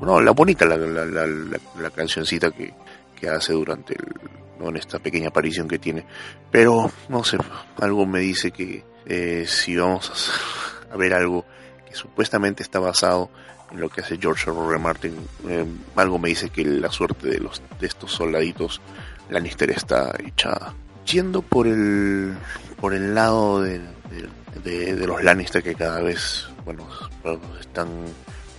no, 0.00 0.20
la 0.20 0.30
bonita 0.30 0.64
la, 0.64 0.76
la, 0.76 1.04
la, 1.04 1.90
cancioncita 1.90 2.50
que, 2.50 2.72
que 3.18 3.28
hace 3.28 3.52
durante 3.52 3.94
el, 3.94 4.76
esta 4.76 4.98
pequeña 4.98 5.28
aparición 5.28 5.68
que 5.68 5.78
tiene, 5.78 6.04
pero 6.50 6.90
no 7.08 7.22
sé, 7.24 7.38
algo 7.80 8.06
me 8.06 8.20
dice 8.20 8.50
que 8.50 8.84
eh, 9.06 9.44
si 9.46 9.76
vamos 9.76 10.32
a 10.90 10.96
ver 10.96 11.14
algo 11.14 11.44
que 11.86 11.94
supuestamente 11.94 12.62
está 12.62 12.78
basado 12.78 13.30
lo 13.74 13.88
que 13.88 14.00
hace 14.00 14.18
George 14.18 14.50
R. 14.50 14.58
R. 14.58 14.78
Martin, 14.78 15.14
eh, 15.48 15.64
algo 15.96 16.18
me 16.18 16.28
dice 16.28 16.50
que 16.50 16.64
la 16.64 16.90
suerte 16.90 17.28
de 17.28 17.38
los 17.38 17.62
de 17.80 17.86
estos 17.86 18.12
soldaditos 18.12 18.80
Lannister 19.30 19.70
está 19.70 20.14
echada. 20.24 20.74
Yendo 21.04 21.42
por 21.42 21.66
el 21.66 22.34
por 22.80 22.94
el 22.94 23.14
lado 23.14 23.62
de, 23.62 23.80
de, 24.64 25.06
los 25.06 25.22
Lannister 25.22 25.62
que 25.62 25.74
cada 25.74 26.00
vez 26.00 26.48
bueno 26.64 26.86
están 27.60 27.88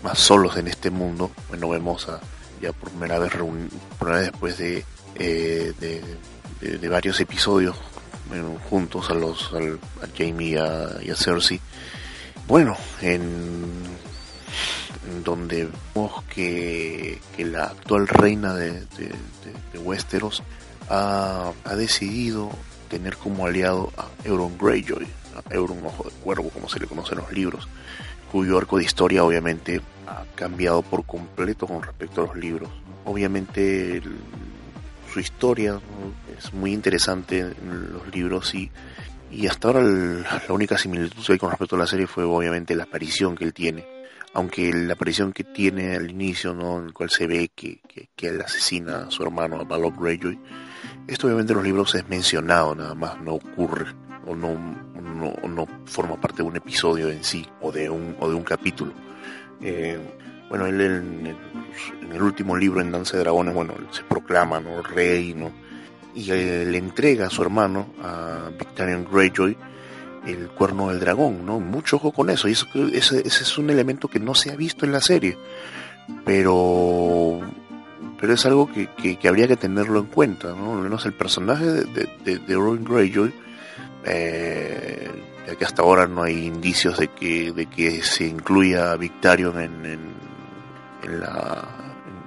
más 0.03 0.17
solos 0.17 0.57
en 0.57 0.67
este 0.67 0.89
mundo, 0.89 1.31
bueno 1.49 1.69
vemos 1.69 2.07
a 2.09 2.19
ya 2.61 2.73
por 2.73 2.89
primera 2.89 3.19
vez 3.19 3.33
reun, 3.33 3.69
primera 3.97 4.19
vez 4.19 4.31
después 4.31 4.57
de, 4.57 4.83
eh, 5.15 5.73
de, 5.79 6.89
varios 6.89 7.19
episodios 7.19 7.77
bueno, 8.27 8.57
juntos 8.69 9.09
a 9.09 9.13
los 9.13 9.53
al, 9.53 9.79
a 10.01 10.07
Jamie 10.17 10.49
y 10.49 10.57
a, 10.57 10.89
y 11.01 11.09
a 11.09 11.15
Cersei. 11.15 11.59
Bueno, 12.47 12.75
en 13.01 13.71
donde 15.23 15.67
vemos 15.95 16.23
que, 16.25 17.19
que 17.35 17.45
la 17.45 17.65
actual 17.65 18.07
reina 18.07 18.53
de, 18.53 18.71
de, 18.73 19.79
Westeros 19.79 20.43
ha, 20.89 21.51
ha, 21.63 21.75
decidido 21.75 22.49
tener 22.89 23.17
como 23.17 23.45
aliado 23.45 23.91
a 23.97 24.07
Euron 24.23 24.57
Greyjoy, 24.57 25.07
a 25.35 25.53
Euron 25.53 25.85
Ojo 25.85 26.03
de 26.05 26.15
Cuervo, 26.23 26.49
como 26.49 26.69
se 26.69 26.79
le 26.79 26.87
conoce 26.87 27.13
en 27.13 27.21
los 27.21 27.31
libros, 27.31 27.67
cuyo 28.31 28.57
arco 28.57 28.77
de 28.77 28.83
historia 28.83 29.23
obviamente 29.23 29.81
ha 30.07 30.23
cambiado 30.35 30.81
por 30.81 31.05
completo 31.05 31.67
con 31.67 31.81
respecto 31.83 32.21
a 32.21 32.27
los 32.27 32.35
libros. 32.35 32.69
Obviamente 33.05 34.01
su 35.11 35.19
historia 35.19 35.79
es 36.37 36.53
muy 36.53 36.73
interesante 36.73 37.39
en 37.39 37.93
los 37.93 38.07
libros 38.13 38.53
y, 38.53 38.69
y 39.31 39.47
hasta 39.47 39.69
ahora 39.69 39.81
la 39.81 40.53
única 40.53 40.77
similitud 40.77 41.23
que 41.25 41.33
hay 41.33 41.39
con 41.39 41.49
respecto 41.49 41.75
a 41.75 41.79
la 41.79 41.87
serie 41.87 42.07
fue 42.07 42.23
obviamente 42.23 42.75
la 42.75 42.83
aparición 42.83 43.35
que 43.35 43.45
él 43.45 43.53
tiene 43.53 43.98
aunque 44.33 44.71
la 44.73 44.93
aparición 44.93 45.33
que 45.33 45.43
tiene 45.43 45.95
al 45.95 46.09
inicio, 46.09 46.53
¿no? 46.53 46.79
en 46.79 46.85
el 46.85 46.93
cual 46.93 47.09
se 47.09 47.27
ve 47.27 47.49
que, 47.53 47.81
que, 48.15 48.27
él 48.27 48.41
asesina 48.41 49.03
a 49.03 49.11
su 49.11 49.23
hermano, 49.23 49.59
a 49.59 49.63
Balog 49.63 49.99
Greyjoy, 49.99 50.39
esto 51.07 51.27
obviamente 51.27 51.53
en 51.53 51.57
los 51.57 51.65
libros 51.65 51.95
es 51.95 52.07
mencionado 52.07 52.75
nada 52.75 52.93
más, 52.93 53.19
no 53.21 53.35
ocurre 53.35 53.85
o 54.27 54.35
no, 54.35 54.53
no, 54.53 55.33
no 55.47 55.67
forma 55.85 56.19
parte 56.19 56.37
de 56.37 56.49
un 56.49 56.55
episodio 56.55 57.09
en 57.09 57.23
sí 57.23 57.45
o 57.61 57.71
de 57.71 57.89
un, 57.89 58.15
o 58.19 58.29
de 58.29 58.35
un 58.35 58.43
capítulo. 58.43 58.93
Eh, 59.61 59.99
bueno, 60.49 60.67
él 60.67 60.81
en 60.81 61.27
el, 61.27 61.37
en 62.03 62.11
el, 62.11 62.21
último 62.21 62.55
libro 62.55 62.81
en 62.81 62.91
Danza 62.91 63.17
de 63.17 63.23
Dragones, 63.23 63.53
bueno, 63.53 63.75
se 63.91 64.03
proclama 64.03 64.59
¿no? 64.59 64.81
rey, 64.81 65.33
¿no? 65.33 65.51
y 66.13 66.31
eh, 66.31 66.65
le 66.65 66.77
entrega 66.77 67.27
a 67.27 67.29
su 67.29 67.41
hermano, 67.41 67.93
a 68.01 68.49
Victorian 68.57 69.05
Greyjoy, 69.09 69.57
el 70.25 70.49
cuerno 70.49 70.89
del 70.89 70.99
dragón, 70.99 71.45
¿no? 71.45 71.59
Mucho 71.59 71.97
ojo 71.97 72.11
con 72.11 72.29
eso, 72.29 72.47
y 72.47 72.53
eso 72.53 72.67
ese, 72.93 73.19
ese 73.19 73.43
es 73.43 73.57
un 73.57 73.69
elemento 73.69 74.07
que 74.07 74.19
no 74.19 74.35
se 74.35 74.51
ha 74.51 74.55
visto 74.55 74.85
en 74.85 74.91
la 74.91 75.01
serie, 75.01 75.37
pero 76.25 77.41
pero 78.19 78.33
es 78.33 78.45
algo 78.45 78.69
que, 78.71 78.87
que, 79.17 79.27
habría 79.27 79.47
que 79.47 79.55
tenerlo 79.55 79.99
en 79.99 80.07
cuenta, 80.07 80.49
¿no? 80.49 80.73
Al 80.73 80.83
menos 80.83 81.05
el 81.05 81.13
personaje 81.13 81.65
de, 81.65 82.09
de, 82.23 82.39
de, 82.39 82.77
Greyjoy, 82.83 83.33
eh, 84.03 85.09
ya 85.47 85.55
que 85.55 85.65
hasta 85.65 85.83
ahora 85.83 86.05
no 86.05 86.23
hay 86.23 86.45
indicios 86.45 86.97
de 86.97 87.07
que, 87.07 87.53
de 87.53 87.65
que 87.67 88.01
se 88.01 88.25
incluya 88.25 88.91
a 88.91 88.97
Victarion 88.97 89.59
en, 89.59 89.85
en, 89.85 89.99
en, 91.03 91.19
la, 91.19 91.65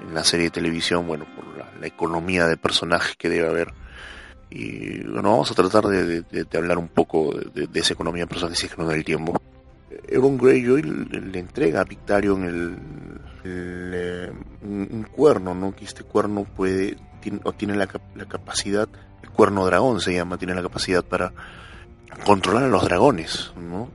en 0.06 0.14
la 0.14 0.24
serie 0.24 0.46
de 0.46 0.50
televisión, 0.50 1.06
bueno, 1.06 1.26
por 1.36 1.46
la, 1.58 1.68
la 1.78 1.86
economía 1.86 2.46
de 2.46 2.56
personajes 2.56 3.14
que 3.16 3.28
debe 3.28 3.48
haber 3.48 3.74
y 4.54 5.02
bueno, 5.04 5.30
vamos 5.30 5.50
a 5.50 5.54
tratar 5.54 5.84
de, 5.86 6.46
hablar 6.54 6.76
un 6.76 6.88
poco 6.88 7.34
de, 7.54 7.66
de, 7.66 7.80
esa 7.80 7.94
economía 7.94 8.26
personal 8.26 8.54
si 8.54 8.66
es 8.66 8.74
que 8.74 8.82
no 8.82 8.86
da 8.86 8.94
el 8.94 9.04
tiempo. 9.04 9.40
Euron 10.08 10.36
Greyjoy 10.36 10.82
le, 10.82 11.38
entrega 11.38 11.80
a 11.80 11.84
Victarion 11.84 12.44
el, 12.44 12.78
el, 13.44 14.32
un, 14.62 15.06
cuerno, 15.10 15.54
¿no? 15.54 15.74
Que 15.74 15.86
este 15.86 16.04
cuerno 16.04 16.44
puede, 16.44 16.98
tiene, 17.20 17.40
o 17.44 17.52
tiene 17.52 17.76
la, 17.76 17.88
la, 18.14 18.26
capacidad, 18.26 18.88
el 19.22 19.30
cuerno 19.30 19.64
dragón 19.64 20.00
se 20.00 20.12
llama, 20.12 20.36
tiene 20.36 20.54
la 20.54 20.62
capacidad 20.62 21.02
para 21.02 21.32
controlar 22.26 22.64
a 22.64 22.68
los 22.68 22.84
dragones, 22.84 23.52
¿no? 23.56 23.88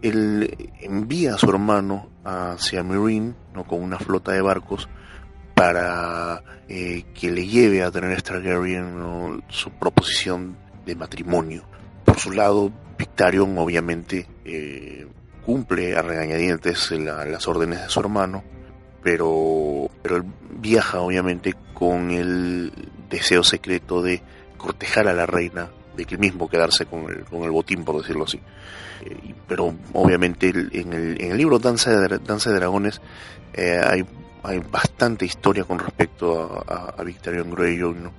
Él 0.00 0.70
envía 0.80 1.34
a 1.34 1.38
su 1.38 1.50
hermano 1.50 2.08
hacia 2.24 2.82
Meereen, 2.82 3.36
¿no? 3.54 3.64
Con 3.64 3.82
una 3.82 3.98
flota 3.98 4.32
de 4.32 4.40
barcos 4.40 4.88
para 5.58 6.40
eh, 6.68 7.04
que 7.12 7.32
le 7.32 7.44
lleve 7.44 7.82
a 7.82 7.90
tener 7.90 8.22
Targaryen 8.22 8.96
¿no? 8.96 9.42
su 9.48 9.70
proposición 9.72 10.56
de 10.86 10.94
matrimonio. 10.94 11.64
Por 12.04 12.16
su 12.20 12.30
lado, 12.30 12.70
Victarion 12.96 13.58
obviamente 13.58 14.28
eh, 14.44 15.04
cumple 15.44 15.96
a 15.96 16.02
regañadientes 16.02 16.92
la, 16.92 17.24
las 17.24 17.48
órdenes 17.48 17.82
de 17.82 17.88
su 17.88 17.98
hermano, 17.98 18.44
pero, 19.02 19.90
pero 20.00 20.18
él 20.18 20.24
viaja 20.60 21.00
obviamente 21.00 21.56
con 21.74 22.12
el 22.12 22.72
deseo 23.10 23.42
secreto 23.42 24.00
de 24.00 24.22
cortejar 24.56 25.08
a 25.08 25.12
la 25.12 25.26
reina, 25.26 25.70
de 25.96 26.04
que 26.04 26.18
mismo 26.18 26.48
quedarse 26.48 26.86
con 26.86 27.10
el, 27.10 27.24
con 27.24 27.42
el 27.42 27.50
botín, 27.50 27.84
por 27.84 28.00
decirlo 28.00 28.24
así. 28.24 28.40
Eh, 29.04 29.34
pero 29.48 29.74
obviamente 29.92 30.50
en 30.50 30.92
el, 30.92 31.20
en 31.20 31.32
el 31.32 31.36
libro 31.36 31.58
Danza 31.58 31.90
de, 31.90 32.18
Danza 32.18 32.50
de 32.50 32.56
Dragones 32.56 33.00
eh, 33.54 33.80
hay 33.84 34.04
hay 34.42 34.58
bastante 34.58 35.24
historia 35.24 35.64
con 35.64 35.78
respecto 35.78 36.64
a, 36.66 36.94
a, 36.96 37.00
a 37.00 37.04
¿no? 37.04 38.12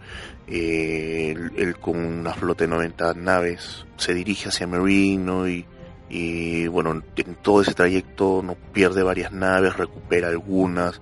Eh, 0.52 1.36
él, 1.58 1.78
con 1.80 1.98
una 1.98 2.34
flota 2.34 2.64
de 2.64 2.70
90 2.70 3.14
naves 3.14 3.86
se 3.98 4.14
dirige 4.14 4.50
hacia 4.50 4.68
Marine. 4.68 5.66
Y, 6.12 6.68
bueno, 6.68 7.04
en 7.16 7.36
todo 7.36 7.62
ese 7.62 7.76
trayecto 7.76 8.42
no 8.44 8.56
pierde 8.56 9.04
varias 9.04 9.32
naves, 9.32 9.78
recupera 9.78 10.30
algunas, 10.30 11.02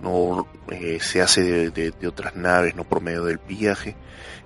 no 0.00 0.46
eh, 0.70 0.98
se 1.00 1.22
hace 1.22 1.70
de, 1.70 2.06
otras 2.06 2.36
naves, 2.36 2.76
no 2.76 2.84
por 2.84 3.00
medio 3.00 3.24
del 3.24 3.38
viaje, 3.38 3.96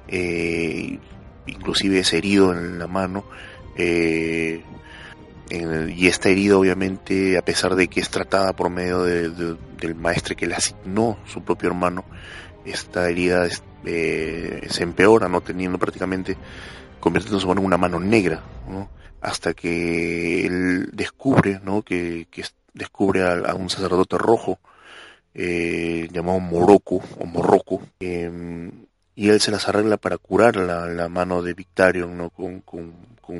eh, 0.06 0.98
inclusive 1.46 1.98
es 1.98 2.12
herido 2.14 2.52
en 2.52 2.78
la 2.78 2.86
mano, 2.86 3.24
eh, 3.76 4.62
y 5.50 6.06
está 6.06 6.28
herido 6.28 6.60
obviamente 6.60 7.38
a 7.38 7.42
pesar 7.42 7.74
de 7.74 7.88
que 7.88 8.00
es 8.00 8.10
tratada 8.10 8.52
por 8.52 8.70
medio 8.70 9.02
de, 9.02 9.30
de, 9.30 9.56
del 9.80 9.94
maestre 9.94 10.36
que 10.36 10.46
le 10.46 10.54
asignó 10.54 11.18
su 11.26 11.42
propio 11.42 11.70
hermano 11.70 12.04
esta 12.64 13.08
herida 13.08 13.48
eh, 13.84 14.66
se 14.68 14.82
empeora 14.82 15.28
no 15.28 15.40
teniendo 15.40 15.78
prácticamente 15.78 16.36
convirtiéndose 17.00 17.48
en 17.48 17.58
una 17.58 17.78
mano 17.78 17.98
negra 17.98 18.42
hasta 19.20 19.54
que 19.54 20.46
él 20.46 20.90
descubre 20.92 21.60
¿no? 21.64 21.82
que, 21.82 22.26
que 22.30 22.44
descubre 22.74 23.22
a, 23.22 23.54
un 23.54 23.70
sacerdote 23.70 24.18
rojo 24.18 24.58
eh, 25.34 26.08
llamado 26.12 26.40
Morocco 26.40 27.00
o 27.18 27.24
Morroco 27.24 27.80
eh, 28.00 28.70
y 29.14 29.28
él 29.30 29.40
se 29.40 29.50
las 29.50 29.68
arregla 29.68 29.96
para 29.96 30.18
curar 30.18 30.56
la, 30.56 31.08
mano 31.08 31.42
de 31.42 31.54
Victarion 31.54 32.16
¿no? 32.16 32.30
con 32.30 32.62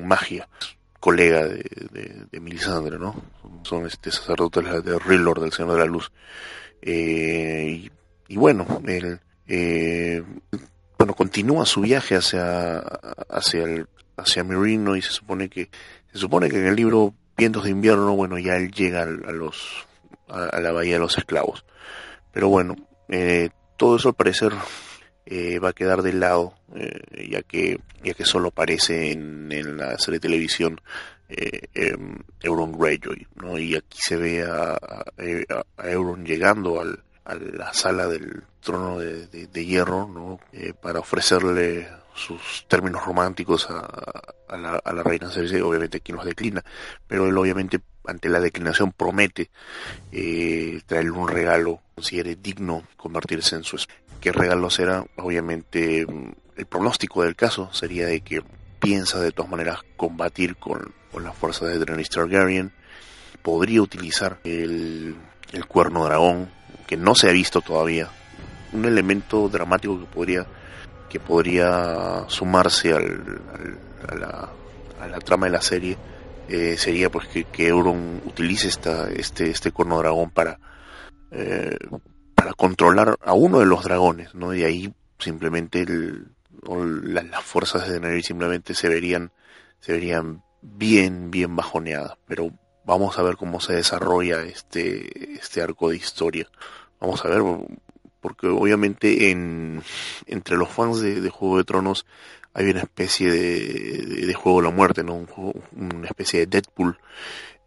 magia 0.07 0.49
colega 1.01 1.47
de, 1.47 1.65
de, 1.91 2.27
de 2.31 2.41
Melisandre, 2.41 2.99
¿no? 2.99 3.15
Son 3.63 3.87
este 3.87 4.11
sacerdotes 4.11 4.85
de 4.85 4.99
Rillor, 4.99 5.41
del 5.41 5.53
Señor 5.53 5.73
de 5.73 5.79
la 5.79 5.85
Luz. 5.87 6.11
Eh, 6.83 7.67
y, 7.69 7.91
y, 8.35 8.37
bueno, 8.37 8.67
él, 8.87 9.21
eh, 9.47 10.23
bueno, 10.99 11.15
continúa 11.15 11.67
su 11.67 11.81
viaje 11.83 12.17
hacia, 12.17 12.79
hacia 12.79 13.65
el, 13.65 13.87
hacia 14.17 14.45
Mirino 14.45 14.97
y 14.97 15.03
se 15.03 15.11
supone 15.11 15.49
que, 15.49 15.71
se 16.13 16.19
supone 16.19 16.49
que 16.49 16.59
en 16.59 16.67
el 16.67 16.77
libro 16.77 17.15
Vientos 17.37 17.65
de 17.65 17.71
Invierno, 17.71 18.17
bueno, 18.17 18.39
ya 18.39 18.57
él 18.57 18.73
llega 18.73 19.01
a, 19.01 19.05
a 19.05 19.33
los, 19.33 19.87
a, 20.29 20.45
a, 20.45 20.61
la 20.61 20.73
Bahía 20.73 20.95
de 20.95 21.01
los 21.01 21.17
Esclavos. 21.17 21.65
Pero 22.33 22.49
bueno, 22.49 22.77
eh, 23.09 23.51
todo 23.77 23.97
eso 23.97 24.09
al 24.09 24.15
parecer 24.15 24.53
eh, 25.31 25.59
va 25.59 25.71
a 25.71 25.73
quedar 25.75 26.03
de 26.03 26.15
lado, 26.15 26.55
eh, 26.75 27.29
ya 27.31 27.43
que 27.43 27.79
ya 28.03 28.15
que 28.15 28.25
solo 28.25 28.49
aparece 28.49 29.13
en, 29.13 29.53
en 29.53 29.77
la 29.77 29.99
serie 29.99 30.19
de 30.19 30.29
televisión 30.29 30.81
eh, 31.29 31.69
Euron 32.41 32.73
Greyjoy, 32.73 33.27
¿no? 33.37 33.59
Y 33.59 33.75
aquí 33.77 33.99
se 34.01 34.17
ve 34.17 34.43
a, 34.43 34.73
a, 34.73 35.91
Euron 35.91 36.25
llegando 36.25 36.81
al, 36.81 37.01
a 37.25 37.35
la 37.35 37.75
sala 37.75 38.07
del 38.07 38.43
trono 38.63 38.99
de, 38.99 39.27
de, 39.27 39.47
de 39.49 39.67
hierro, 39.67 40.09
¿no? 40.09 40.41
Para 40.81 41.01
ofrecerle 41.01 41.89
sus 42.19 42.67
términos 42.69 43.05
románticos 43.05 43.69
a, 43.71 44.57
la, 44.57 44.81
a 44.85 44.93
la 44.93 45.03
reina 45.03 45.31
Cersei, 45.31 45.61
obviamente 45.61 46.01
quien 46.01 46.17
los 46.17 46.27
declina, 46.27 46.63
pero 47.07 47.27
él 47.27 47.39
obviamente 47.39 47.81
ante 48.07 48.29
la 48.29 48.41
declinación 48.41 48.93
promete 48.93 49.51
eh, 50.13 50.81
traerle 50.87 51.11
un 51.11 51.29
regalo, 51.29 51.81
considere 51.95 52.37
digno 52.37 52.83
convertirse 52.97 53.57
en 53.57 53.65
su 53.65 53.77
esposa. 53.77 53.99
¿Qué 54.21 54.33
regalo 54.33 54.69
será? 54.69 55.05
Obviamente 55.17 56.01
el 56.01 56.67
pronóstico 56.67 57.23
del 57.23 57.37
caso 57.37 57.73
sería 57.73 58.07
de 58.07 58.21
que 58.21 58.43
piensa 58.81 59.21
de 59.21 59.31
todas 59.31 59.51
maneras 59.51 59.81
combatir 59.97 60.57
con, 60.57 60.93
con 61.13 61.23
las 61.23 61.37
fuerzas 61.37 61.69
de 61.69 61.79
Daenerys 61.79 62.11
Targaryen, 62.11 62.73
podría 63.43 63.81
utilizar 63.81 64.41
el, 64.43 65.17
el 65.53 65.67
cuerno 65.67 66.05
dragón, 66.05 66.51
que 66.87 66.97
no 66.97 67.15
se 67.15 67.29
ha 67.29 67.33
visto 67.33 67.61
todavía, 67.61 68.09
un 68.73 68.87
elemento 68.87 69.49
dramático 69.49 70.01
que 70.01 70.07
podría 70.07 70.47
que 71.09 71.21
podría 71.21 72.25
sumarse 72.29 72.93
al, 72.93 73.41
a, 74.09 74.15
la, 74.15 74.49
a, 75.01 75.09
la, 75.09 75.19
trama 75.21 75.47
de 75.47 75.53
la 75.53 75.63
serie 75.63 75.97
eh, 76.49 76.77
sería 76.79 77.11
pues 77.11 77.29
que, 77.29 77.45
que, 77.45 77.69
Euron 77.69 78.23
utilice 78.25 78.69
esta, 78.69 79.11
este, 79.11 79.51
este 79.51 79.73
corno 79.73 79.99
dragón 79.99 80.31
para, 80.31 80.59
eh, 81.31 81.77
para 82.35 82.53
controlar 82.55 83.19
a 83.23 83.35
uno 83.35 83.59
de 83.61 83.67
los 83.67 83.85
dragones, 83.85 84.35
¿no? 84.35 84.55
Y 84.55 84.65
ahí 84.65 84.95
simplemente 85.19 85.83
el, 85.83 86.29
la, 87.03 87.23
las 87.23 87.45
fuerzas 87.45 87.87
de 87.87 87.99
Daenerys 87.99 88.27
simplemente 88.27 88.75
se 88.75 88.89
verían, 88.89 89.33
se 89.81 89.93
verían 89.93 90.43
bien, 90.63 91.31
bien 91.31 91.55
bajoneadas. 91.57 92.17
Pero 92.27 92.51
vamos 92.85 93.19
a 93.19 93.23
ver 93.23 93.37
cómo 93.37 93.61
se 93.61 93.75
desarrolla 93.75 94.43
este, 94.43 95.35
este 95.35 95.63
arco 95.63 95.91
de 95.91 95.97
historia. 95.97 96.49
Vamos 97.01 97.25
a 97.25 97.29
ver, 97.29 97.43
porque 98.29 98.47
obviamente 98.47 99.31
en, 99.31 99.83
entre 100.27 100.59
los 100.59 100.69
fans 100.69 101.01
de, 101.01 101.31
Juego 101.31 101.57
de 101.57 101.65
Tronos 101.65 102.05
hay 102.53 102.69
una 102.69 102.81
especie 102.81 103.31
de, 103.31 104.35
juego 104.35 104.61
de 104.61 104.69
la 104.69 104.75
muerte, 104.75 105.03
¿no? 105.03 105.27
una 105.75 106.07
especie 106.07 106.41
de 106.41 106.47
Deadpool 106.47 106.99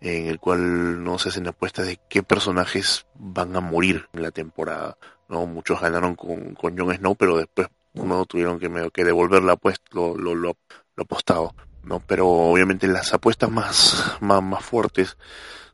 en 0.02 0.28
el 0.28 0.40
cual 0.40 1.04
no 1.04 1.18
se 1.18 1.30
hacen 1.30 1.48
apuestas 1.48 1.88
de 1.88 2.00
qué 2.08 2.22
personajes 2.22 3.08
van 3.16 3.56
a 3.56 3.60
morir 3.60 4.08
en 4.14 4.22
la 4.22 4.30
temporada. 4.30 4.98
¿no? 5.30 5.48
Muchos 5.48 5.82
ganaron 5.82 6.14
con, 6.16 6.54
con 6.54 6.78
Jon 6.78 6.96
Snow, 6.96 7.16
pero 7.16 7.38
después 7.38 7.68
uno 7.96 8.24
tuvieron 8.28 8.60
que, 8.60 8.70
que 8.94 9.04
devolver 9.04 9.42
la 9.42 9.54
apuesta, 9.54 9.84
lo, 9.94 10.16
lo, 10.16 10.36
lo, 10.36 10.58
lo 10.96 11.04
apostado. 11.04 11.56
¿no? 11.84 12.04
Pero 12.06 12.28
obviamente 12.28 12.88
las 12.88 13.16
apuestas 13.16 13.50
más, 13.50 14.18
más, 14.20 14.44
más 14.44 14.64
fuertes 14.64 15.18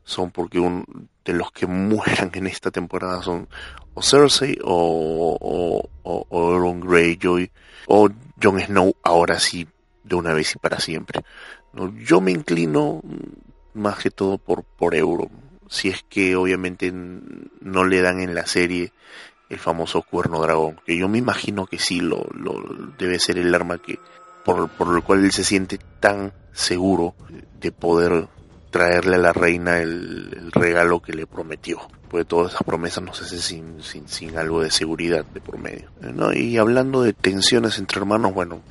son 0.08 0.30
porque 0.30 0.58
un, 0.58 1.10
de 1.22 1.34
los 1.34 1.52
que 1.52 1.66
mueran 1.66 2.30
en 2.32 2.46
esta 2.46 2.70
temporada 2.70 3.22
son 3.22 3.46
o 3.92 4.02
Cersei 4.02 4.58
o, 4.64 5.36
o, 5.38 5.90
o, 6.02 6.52
Euron 6.54 6.80
Greyjoy 6.80 7.50
o 7.88 8.08
Jon 8.42 8.58
Snow 8.58 8.96
ahora 9.02 9.38
sí 9.38 9.68
de 10.02 10.14
una 10.14 10.32
vez 10.32 10.54
y 10.54 10.58
para 10.58 10.80
siempre. 10.80 11.20
¿no? 11.74 11.94
Yo 11.98 12.22
me 12.22 12.30
inclino 12.30 13.02
más 13.74 13.98
que 13.98 14.10
todo 14.10 14.38
por, 14.38 14.64
por 14.64 14.94
Euron. 14.94 15.28
Si 15.68 15.88
es 15.88 16.02
que 16.08 16.34
obviamente 16.36 16.90
no 16.90 17.84
le 17.84 18.00
dan 18.00 18.20
en 18.20 18.34
la 18.34 18.46
serie 18.46 18.92
el 19.50 19.58
famoso 19.58 20.00
cuerno 20.00 20.40
dragón, 20.40 20.80
que 20.86 20.96
yo 20.96 21.08
me 21.08 21.18
imagino 21.18 21.66
que 21.66 21.78
sí 21.78 22.00
lo, 22.00 22.26
lo 22.32 22.62
debe 22.98 23.18
ser 23.18 23.36
el 23.36 23.54
arma 23.54 23.76
que 23.76 23.98
por, 24.42 24.70
por 24.70 24.96
el 24.96 25.02
cual 25.02 25.24
él 25.24 25.32
se 25.32 25.44
siente 25.44 25.78
tan 26.00 26.32
seguro 26.52 27.14
de 27.60 27.72
poder 27.72 28.28
traerle 28.70 29.16
a 29.16 29.18
la 29.18 29.32
reina 29.32 29.78
el, 29.78 30.50
regalo 30.52 31.00
que 31.00 31.12
le 31.12 31.26
prometió. 31.26 31.80
Pues 32.08 32.26
todas 32.26 32.52
esas 32.52 32.62
promesas 32.62 33.04
no 33.04 33.12
se 33.12 33.24
hacen 33.24 33.40
sin, 33.40 33.82
sin, 33.82 34.08
sin 34.08 34.38
algo 34.38 34.62
de 34.62 34.70
seguridad 34.70 35.24
de 35.26 35.40
por 35.40 35.58
medio. 35.58 35.90
¿no? 36.00 36.32
Y 36.32 36.56
hablando 36.56 37.02
de 37.02 37.12
tensiones 37.12 37.78
entre 37.78 38.00
hermanos, 38.00 38.32
bueno, 38.32 38.62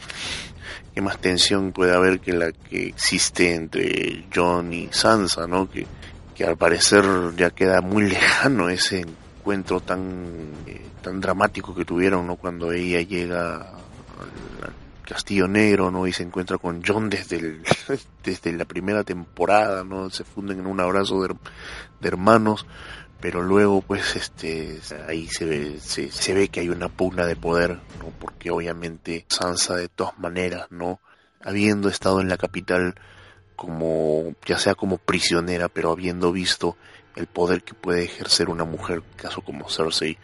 ¿qué 0.93 1.01
más 1.01 1.19
tensión 1.19 1.71
puede 1.71 1.93
haber 1.93 2.19
que 2.19 2.33
la 2.33 2.51
que 2.51 2.87
existe 2.87 3.53
entre 3.53 4.25
John 4.33 4.73
y 4.73 4.89
Sansa, 4.91 5.45
¿no? 5.45 5.69
Que, 5.69 5.85
que 6.33 6.45
al 6.45 6.57
parecer 6.57 7.03
ya 7.35 7.51
queda 7.51 7.81
muy 7.81 8.09
lejano 8.09 8.69
ese 8.69 9.01
encuentro 9.01 9.81
tan, 9.81 10.53
eh, 10.65 10.81
tan 11.01 11.21
dramático 11.21 11.75
que 11.75 11.85
tuvieron, 11.85 12.25
¿no? 12.27 12.35
Cuando 12.35 12.71
ella 12.71 13.01
llega 13.01 13.55
al, 13.57 14.73
Castillo 15.07 15.47
Negro, 15.47 15.89
¿no? 15.89 16.05
Y 16.05 16.11
se 16.11 16.23
encuentra 16.23 16.57
con 16.57 16.83
John 16.85 17.09
desde 17.09 17.61
desde 18.23 18.51
la 18.51 18.65
primera 18.65 19.03
temporada, 19.03 19.83
¿no? 19.83 20.09
Se 20.09 20.25
funden 20.25 20.59
en 20.59 20.67
un 20.67 20.81
abrazo 20.81 21.21
de, 21.21 21.35
hermanos, 22.01 22.65
pero 23.21 23.41
luego, 23.41 23.81
pues, 23.81 24.17
este, 24.17 24.79
ahí 25.07 25.27
se 25.27 25.45
ve, 25.45 25.79
se, 25.79 26.33
ve 26.33 26.49
que 26.49 26.59
hay 26.59 26.69
una 26.69 26.89
pugna 26.89 27.25
de 27.25 27.37
poder, 27.37 27.79
¿no? 27.99 28.11
Porque 28.19 28.51
obviamente 28.51 29.25
Sansa 29.29 29.75
de 29.75 29.87
todas 29.87 30.19
maneras, 30.19 30.67
¿no? 30.71 30.99
Habiendo 31.41 31.87
estado 31.87 32.19
en 32.19 32.27
la 32.27 32.37
capital 32.37 32.95
como, 33.55 34.35
ya 34.45 34.59
sea 34.59 34.75
como 34.75 34.97
prisionera, 34.97 35.69
pero 35.69 35.91
habiendo 35.91 36.33
visto 36.33 36.75
el 37.15 37.27
poder 37.27 37.63
que 37.63 37.73
puede 37.73 38.03
ejercer 38.03 38.49
una 38.49 38.65
mujer, 38.65 39.01
caso 39.15 39.41
como 39.41 39.69
Cersei, 39.69 40.17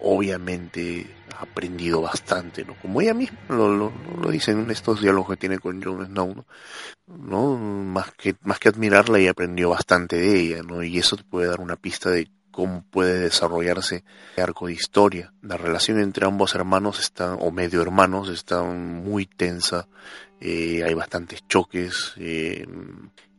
obviamente 0.00 1.06
aprendido 1.40 2.02
bastante, 2.02 2.64
¿no? 2.64 2.74
Como 2.80 3.00
ella 3.00 3.14
misma 3.14 3.38
lo, 3.48 3.74
lo, 3.74 3.92
lo 4.20 4.30
dice 4.30 4.52
en 4.52 4.70
estos 4.70 5.00
diálogos 5.00 5.30
que 5.30 5.36
tiene 5.36 5.58
con 5.58 5.82
Jon 5.82 6.06
Snow, 6.06 6.44
¿no? 7.06 7.56
Más 7.56 8.12
que, 8.12 8.34
más 8.42 8.58
que 8.58 8.68
admirarla, 8.68 9.18
ella 9.18 9.30
aprendió 9.32 9.70
bastante 9.70 10.16
de 10.16 10.40
ella, 10.40 10.62
¿no? 10.62 10.82
Y 10.82 10.98
eso 10.98 11.16
te 11.16 11.24
puede 11.24 11.48
dar 11.48 11.60
una 11.60 11.76
pista 11.76 12.10
de 12.10 12.30
cómo 12.50 12.84
puede 12.90 13.18
desarrollarse 13.18 14.04
el 14.36 14.42
arco 14.42 14.66
de 14.66 14.74
historia. 14.74 15.32
La 15.42 15.56
relación 15.56 16.00
entre 16.00 16.26
ambos 16.26 16.54
hermanos 16.54 16.98
está, 16.98 17.34
o 17.34 17.50
medio 17.50 17.82
hermanos, 17.82 18.28
está 18.28 18.62
muy 18.62 19.26
tensa, 19.26 19.88
eh, 20.40 20.82
hay 20.84 20.94
bastantes 20.94 21.46
choques, 21.48 22.14
eh, 22.16 22.66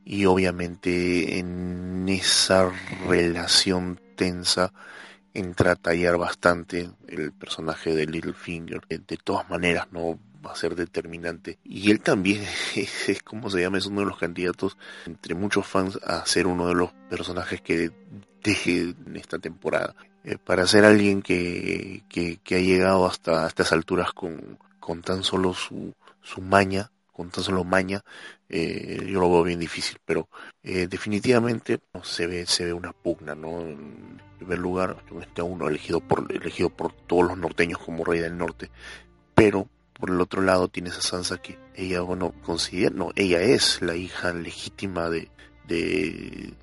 y 0.05 0.25
obviamente 0.25 1.37
en 1.37 2.07
esa 2.09 2.71
relación 3.07 3.99
tensa 4.15 4.73
entra 5.33 5.71
a 5.71 5.75
tallar 5.75 6.17
bastante 6.17 6.89
el 7.07 7.31
personaje 7.31 7.95
de 7.95 8.05
Littlefinger. 8.05 8.81
De 8.87 9.17
todas 9.17 9.49
maneras, 9.49 9.87
no 9.91 10.19
va 10.45 10.51
a 10.51 10.55
ser 10.55 10.75
determinante. 10.75 11.59
Y 11.63 11.91
él 11.91 12.01
también 12.01 12.43
es, 12.75 13.21
como 13.23 13.49
se 13.49 13.61
llama, 13.61 13.77
es 13.77 13.85
uno 13.85 14.01
de 14.01 14.07
los 14.07 14.17
candidatos 14.17 14.77
entre 15.05 15.35
muchos 15.35 15.67
fans 15.67 15.99
a 16.03 16.25
ser 16.25 16.47
uno 16.47 16.67
de 16.67 16.75
los 16.75 16.91
personajes 17.09 17.61
que 17.61 17.91
deje 18.43 18.95
en 19.05 19.15
esta 19.15 19.39
temporada. 19.39 19.95
Eh, 20.23 20.37
para 20.37 20.67
ser 20.67 20.85
alguien 20.85 21.21
que, 21.21 22.03
que, 22.07 22.37
que, 22.43 22.55
ha 22.55 22.59
llegado 22.59 23.07
hasta 23.07 23.47
estas 23.47 23.71
alturas 23.71 24.13
con, 24.13 24.59
con 24.79 25.01
tan 25.01 25.23
solo 25.23 25.53
su, 25.55 25.93
su 26.21 26.41
maña, 26.41 26.91
con 27.11 27.31
tan 27.31 27.43
solo 27.43 27.63
maña, 27.63 28.03
eh, 28.47 29.03
yo 29.07 29.19
lo 29.19 29.31
veo 29.31 29.43
bien 29.43 29.59
difícil, 29.59 29.97
pero 30.05 30.29
eh, 30.61 30.87
definitivamente 30.87 31.79
no, 31.93 32.03
se 32.03 32.27
ve 32.27 32.45
se 32.45 32.65
ve 32.65 32.73
una 32.73 32.93
pugna, 32.93 33.33
¿no? 33.33 33.63
Primer 34.41 34.57
lugar, 34.57 34.97
este 35.21 35.43
uno 35.43 35.67
elegido 35.67 35.99
por 35.99 36.25
elegido 36.31 36.71
por 36.71 36.93
todos 36.93 37.27
los 37.27 37.37
norteños 37.37 37.77
como 37.77 38.03
rey 38.03 38.19
del 38.19 38.35
norte, 38.35 38.71
pero 39.35 39.67
por 39.93 40.09
el 40.09 40.19
otro 40.19 40.41
lado 40.41 40.67
tienes 40.67 40.97
a 40.97 41.01
Sansa 41.01 41.37
que 41.37 41.59
ella 41.75 42.01
bueno 42.01 42.33
considera, 42.43 42.89
no, 42.95 43.11
ella 43.15 43.39
es 43.39 43.83
la 43.83 43.95
hija 43.95 44.33
legítima 44.33 45.11
de 45.11 45.29
de, 45.67 46.53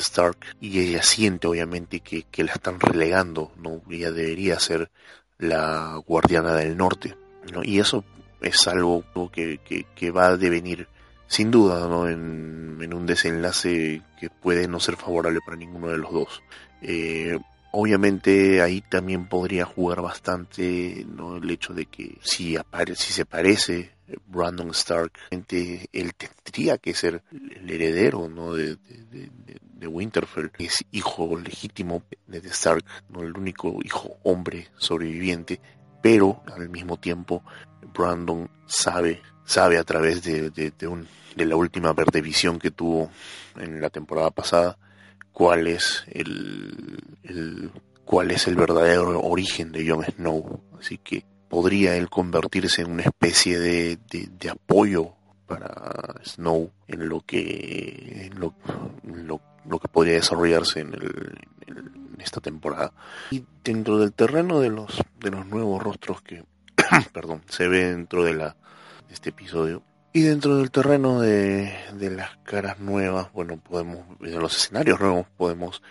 Stark 0.00 0.38
y 0.60 0.80
ella 0.80 1.02
siente 1.02 1.46
obviamente 1.46 2.00
que, 2.00 2.24
que 2.24 2.42
la 2.42 2.52
están 2.52 2.80
relegando, 2.80 3.52
no, 3.56 3.80
ella 3.88 4.10
debería 4.10 4.58
ser 4.58 4.90
la 5.38 6.02
guardiana 6.04 6.54
del 6.54 6.76
norte, 6.76 7.16
¿no? 7.52 7.62
Y 7.62 7.78
eso 7.78 8.04
es 8.40 8.66
algo 8.66 9.04
que, 9.32 9.60
que, 9.94 10.10
va 10.10 10.26
a 10.26 10.36
devenir 10.36 10.88
sin 11.26 11.50
duda 11.50 11.88
¿no? 11.88 12.08
en, 12.08 12.92
un 12.92 13.06
desenlace 13.06 14.02
que 14.20 14.28
puede 14.28 14.68
no 14.68 14.78
ser 14.78 14.96
favorable 14.96 15.40
para 15.44 15.56
ninguno 15.56 15.88
de 15.88 15.98
los 15.98 16.12
dos. 16.12 16.42
Eh, 16.86 17.38
obviamente 17.72 18.60
ahí 18.60 18.82
también 18.82 19.26
podría 19.26 19.64
jugar 19.64 20.02
bastante 20.02 21.06
¿no? 21.08 21.38
el 21.38 21.50
hecho 21.50 21.72
de 21.72 21.86
que 21.86 22.18
si, 22.22 22.56
apare 22.56 22.94
si 22.94 23.10
se 23.12 23.24
parece 23.24 23.92
Brandon 24.26 24.68
Stark, 24.70 25.12
él 25.30 26.14
tendría 26.14 26.76
que 26.76 26.92
ser 26.92 27.22
el 27.32 27.70
heredero 27.70 28.28
¿no? 28.28 28.52
de, 28.52 28.76
Winterfell, 29.86 30.50
es 30.58 30.84
hijo 30.92 31.38
legítimo 31.38 32.02
de 32.26 32.38
Stark, 32.48 32.84
¿no? 33.08 33.22
el 33.22 33.36
único 33.36 33.78
hijo 33.82 34.18
hombre 34.24 34.68
sobreviviente, 34.76 35.60
pero 36.02 36.42
al 36.54 36.68
mismo 36.68 36.98
tiempo 36.98 37.42
Brandon 37.94 38.48
sabe, 38.66 39.22
sabe 39.44 39.78
a 39.78 39.84
través 39.84 40.22
de, 40.22 40.50
de, 40.50 40.86
un, 40.86 41.08
de 41.34 41.46
la 41.46 41.56
última 41.56 41.94
verde 41.94 42.20
visión 42.20 42.58
que 42.58 42.70
tuvo 42.70 43.10
en 43.56 43.80
la 43.80 43.90
temporada 43.90 44.30
pasada 44.30 44.76
cuál 45.34 45.66
es 45.66 46.04
el, 46.10 46.96
el, 47.24 47.70
cuál 48.06 48.30
es 48.30 48.46
el 48.46 48.54
verdadero 48.54 49.20
origen 49.20 49.72
de 49.72 49.86
Jon 49.86 50.04
Snow. 50.04 50.60
Así 50.78 50.96
que 50.96 51.26
podría 51.50 51.96
él 51.96 52.08
convertirse 52.08 52.82
en 52.82 52.92
una 52.92 53.02
especie 53.02 53.58
de, 53.58 53.98
de, 54.10 54.28
de 54.38 54.50
apoyo 54.50 55.12
para 55.46 56.14
Snow 56.24 56.70
en 56.88 57.08
lo 57.08 57.20
que 57.20 58.30
en 58.32 58.40
lo, 58.40 58.54
en 59.02 59.26
lo, 59.26 59.40
lo, 59.68 59.78
que 59.78 59.88
podría 59.88 60.14
desarrollarse 60.14 60.80
en, 60.80 60.94
el, 60.94 61.38
en, 61.66 62.16
esta 62.20 62.40
temporada. 62.40 62.92
Y 63.30 63.44
dentro 63.62 63.98
del 63.98 64.12
terreno 64.12 64.60
de 64.60 64.70
los 64.70 65.02
de 65.20 65.30
los 65.30 65.46
nuevos 65.46 65.82
rostros 65.82 66.22
que 66.22 66.44
perdón, 67.12 67.42
se 67.48 67.68
ve 67.68 67.90
dentro 67.90 68.24
de 68.24 68.34
la 68.34 68.56
este 69.10 69.30
episodio. 69.30 69.82
Y 70.16 70.22
dentro 70.22 70.58
del 70.58 70.70
terreno 70.70 71.20
de, 71.20 71.74
de 71.94 72.08
las 72.08 72.36
caras 72.44 72.78
nuevas, 72.78 73.32
bueno, 73.32 73.56
podemos, 73.56 73.98
en 74.20 74.38
los 74.38 74.56
escenarios 74.56 75.00
nuevos, 75.00 75.26
podemos 75.36 75.82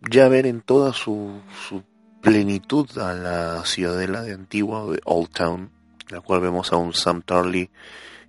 ya 0.00 0.28
ver 0.28 0.46
en 0.46 0.62
toda 0.62 0.94
su, 0.94 1.38
su 1.68 1.82
plenitud 2.22 2.88
a 2.96 3.12
la 3.12 3.66
ciudadela 3.66 4.22
de 4.22 4.32
Antigua, 4.32 4.90
de 4.90 5.02
Old 5.04 5.28
Town, 5.28 5.70
la 6.08 6.22
cual 6.22 6.40
vemos 6.40 6.72
a 6.72 6.76
un 6.76 6.94
Sam 6.94 7.20
Tarly 7.20 7.68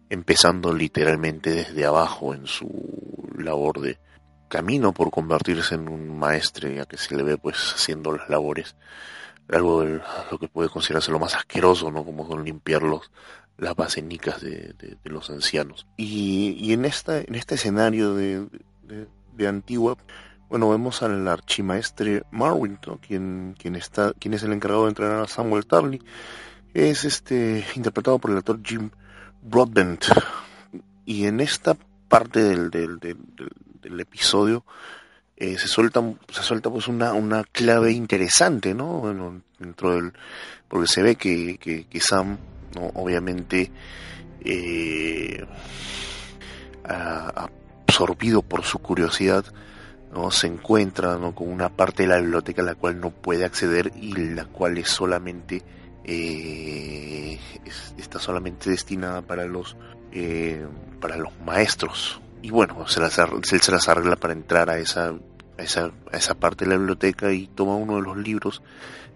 empezando 0.10 0.74
literalmente 0.74 1.52
desde 1.52 1.86
abajo 1.86 2.34
en 2.34 2.46
su 2.46 2.68
labor 3.38 3.80
de 3.80 4.02
camino 4.50 4.92
por 4.92 5.12
convertirse 5.12 5.76
en 5.76 5.88
un 5.88 6.20
maestre, 6.20 6.76
ya 6.76 6.86
que 6.86 6.98
se 6.98 7.16
le 7.16 7.24
ve 7.24 7.38
pues 7.38 7.56
haciendo 7.74 8.12
las 8.12 8.28
labores, 8.30 8.76
algo 9.48 9.82
de 9.82 10.02
lo 10.30 10.38
que 10.38 10.50
puede 10.50 10.68
considerarse 10.68 11.10
lo 11.10 11.20
más 11.20 11.36
asqueroso, 11.36 11.90
¿no? 11.90 12.04
Como 12.04 12.28
son 12.28 12.44
limpiar 12.44 12.84
los, 12.84 13.10
las 13.60 13.76
basenicas 13.76 14.42
de, 14.42 14.98
los 15.04 15.30
ancianos. 15.30 15.86
Y, 15.98 16.56
y, 16.60 16.74
en 16.74 16.86
esta, 16.86 17.20
en 17.20 17.36
este 17.36 17.56
escenario 17.56 18.16
de, 18.16 18.48
de, 19.36 19.48
Antigua, 19.48 19.98
bueno, 20.50 20.70
vemos 20.70 21.02
al 21.02 21.28
archimaestre 21.28 22.24
Marwin, 22.32 22.78
quien, 23.02 23.56
quien, 23.58 23.76
está, 23.76 24.14
quien 24.20 24.34
es 24.34 24.44
el 24.44 24.52
encargado 24.52 24.84
de 24.84 24.90
entrenar 24.90 25.22
a 25.22 25.28
Samuel 25.28 25.66
Tarly. 25.66 26.02
Es 26.74 27.06
este, 27.06 27.66
interpretado 27.76 28.20
por 28.20 28.32
el 28.32 28.38
actor 28.38 28.60
Jim 28.64 28.90
Broadbent. 29.42 30.06
Y 31.06 31.26
en 31.26 31.40
esta 31.40 31.78
parte 32.08 32.44
del, 32.44 32.70
del, 32.70 33.00
del, 33.00 34.00
episodio 34.00 34.66
eh, 35.38 35.58
se 35.58 35.68
suelta 35.68 36.02
se 36.32 36.44
suelta 36.44 36.70
pues 36.70 36.88
una, 36.88 37.14
una 37.14 37.44
clave 37.44 37.92
interesante 37.92 38.74
no 38.74 39.42
dentro 39.58 39.96
del 39.96 40.14
porque 40.68 40.88
se 40.88 41.02
ve 41.02 41.16
que, 41.16 41.58
que, 41.58 41.86
que 41.86 42.00
Sam 42.00 42.38
no 42.76 42.92
obviamente 42.96 43.72
eh, 44.42 45.46
absorbido 46.84 48.42
por 48.42 48.64
su 48.64 48.80
curiosidad 48.80 49.46
no 50.14 50.32
se 50.32 50.48
encuentra 50.48 51.18
¿no? 51.18 51.36
con 51.36 51.50
una 51.50 51.70
parte 51.70 52.04
de 52.04 52.10
la 52.10 52.20
biblioteca 52.20 52.62
a 52.62 52.66
la 52.66 52.76
cual 52.76 53.00
no 53.00 53.12
puede 53.12 53.46
acceder 53.46 53.92
y 53.96 54.14
la 54.14 54.46
cual 54.46 54.78
es 54.78 54.90
solamente 54.90 55.62
eh, 56.04 57.40
está 57.98 58.20
solamente 58.20 58.70
destinada 58.70 59.22
para 59.22 59.46
los 59.46 59.78
eh, 60.12 60.66
para 61.00 61.18
los 61.18 61.32
maestros. 61.46 62.20
Y 62.42 62.50
bueno 62.50 62.88
se 62.88 63.00
las, 63.00 63.14
se 63.14 63.72
las 63.72 63.90
arregla 63.90 64.16
para 64.16 64.34
entrar 64.34 64.70
a 64.70 64.80
esa, 64.80 65.14
a 65.58 65.62
esa 65.62 65.92
a 66.12 66.18
esa 66.18 66.34
parte 66.34 66.66
de 66.66 66.72
la 66.72 66.78
biblioteca 66.78 67.32
y 67.32 67.48
toma 67.48 67.76
uno 67.76 67.98
de 67.98 68.02
los 68.02 68.18
libros 68.18 68.64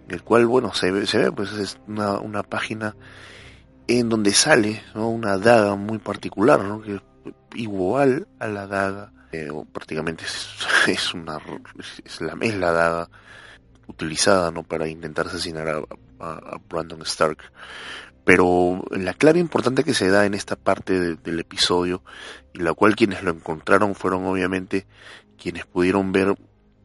el 0.09 0.21
cual 0.21 0.45
bueno 0.45 0.73
se 0.73 0.91
ve, 0.91 1.07
se 1.07 1.17
ve 1.17 1.31
pues 1.31 1.53
es 1.53 1.79
una, 1.87 2.19
una 2.19 2.43
página 2.43 2.95
en 3.87 4.09
donde 4.09 4.31
sale 4.33 4.81
¿no? 4.95 5.09
una 5.09 5.37
daga 5.37 5.75
muy 5.75 5.97
particular 5.97 6.63
¿no? 6.63 6.81
que 6.81 6.95
es 6.95 7.01
igual 7.55 8.27
a 8.39 8.47
la 8.47 8.67
daga 8.67 9.11
eh, 9.31 9.49
prácticamente 9.71 10.25
es, 10.25 10.47
es 10.87 11.13
una 11.13 11.39
es 12.03 12.21
la, 12.21 12.71
daga 12.71 13.09
utilizada 13.87 14.51
no 14.51 14.63
para 14.63 14.87
intentar 14.87 15.27
asesinar 15.27 15.67
a, 15.67 15.81
a, 16.19 16.57
Brandon 16.69 17.01
Stark. 17.01 17.39
Pero 18.23 18.81
la 18.91 19.13
clave 19.13 19.39
importante 19.39 19.83
que 19.83 19.93
se 19.93 20.09
da 20.09 20.25
en 20.25 20.33
esta 20.33 20.55
parte 20.55 21.17
del 21.17 21.39
episodio, 21.39 22.03
y 22.53 22.59
la 22.59 22.73
cual 22.73 22.95
quienes 22.95 23.21
lo 23.21 23.31
encontraron 23.31 23.95
fueron 23.95 24.25
obviamente 24.25 24.85
quienes 25.37 25.65
pudieron 25.65 26.13
ver 26.13 26.33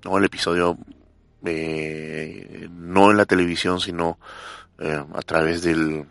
¿no? 0.04 0.18
el 0.18 0.24
episodio 0.24 0.76
eh, 1.44 2.68
no 2.72 3.12
en 3.12 3.16
la 3.16 3.24
televisión, 3.24 3.78
sino 3.78 4.18
eh, 4.80 5.04
a 5.14 5.22
través 5.22 5.62
del 5.62 6.06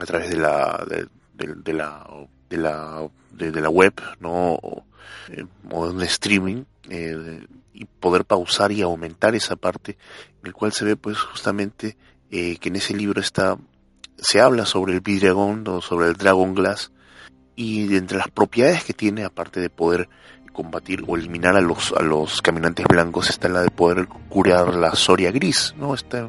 a 0.00 0.06
través 0.06 0.30
de 0.30 0.36
la 0.36 0.84
de, 0.88 1.08
de, 1.34 1.72
la 1.72 2.06
de 2.48 2.56
la 2.56 3.08
de, 3.32 3.60
la 3.60 3.68
web 3.68 3.94
no 4.20 4.54
o, 4.54 4.84
eh, 5.28 5.44
o 5.70 5.86
de 5.86 5.94
un 5.94 6.02
streaming 6.02 6.64
eh, 6.88 7.46
y 7.74 7.84
poder 7.84 8.24
pausar 8.24 8.72
y 8.72 8.82
aumentar 8.82 9.34
esa 9.34 9.56
parte 9.56 9.96
en 10.40 10.46
el 10.46 10.52
cual 10.52 10.72
se 10.72 10.84
ve 10.84 10.96
pues 10.96 11.18
justamente 11.18 11.96
eh, 12.30 12.56
que 12.58 12.68
en 12.68 12.76
ese 12.76 12.94
libro 12.94 13.20
está 13.20 13.58
se 14.16 14.40
habla 14.40 14.66
sobre 14.66 14.94
el 14.94 15.00
vidriagón 15.00 15.66
o 15.68 15.80
sobre 15.80 16.08
el 16.08 16.14
Dragon 16.14 16.54
Glass 16.54 16.92
y 17.56 17.96
entre 17.96 18.18
las 18.18 18.28
propiedades 18.28 18.84
que 18.84 18.92
tiene 18.94 19.24
aparte 19.24 19.60
de 19.60 19.70
poder 19.70 20.08
combatir 20.52 21.02
o 21.06 21.16
eliminar 21.16 21.56
a 21.56 21.60
los 21.60 21.92
a 21.92 22.02
los 22.02 22.42
caminantes 22.42 22.86
blancos 22.86 23.30
está 23.30 23.48
la 23.48 23.62
de 23.62 23.70
poder 23.70 24.06
curar 24.28 24.74
la 24.74 24.94
soria 24.94 25.30
gris 25.30 25.74
no 25.78 25.94
esta 25.94 26.28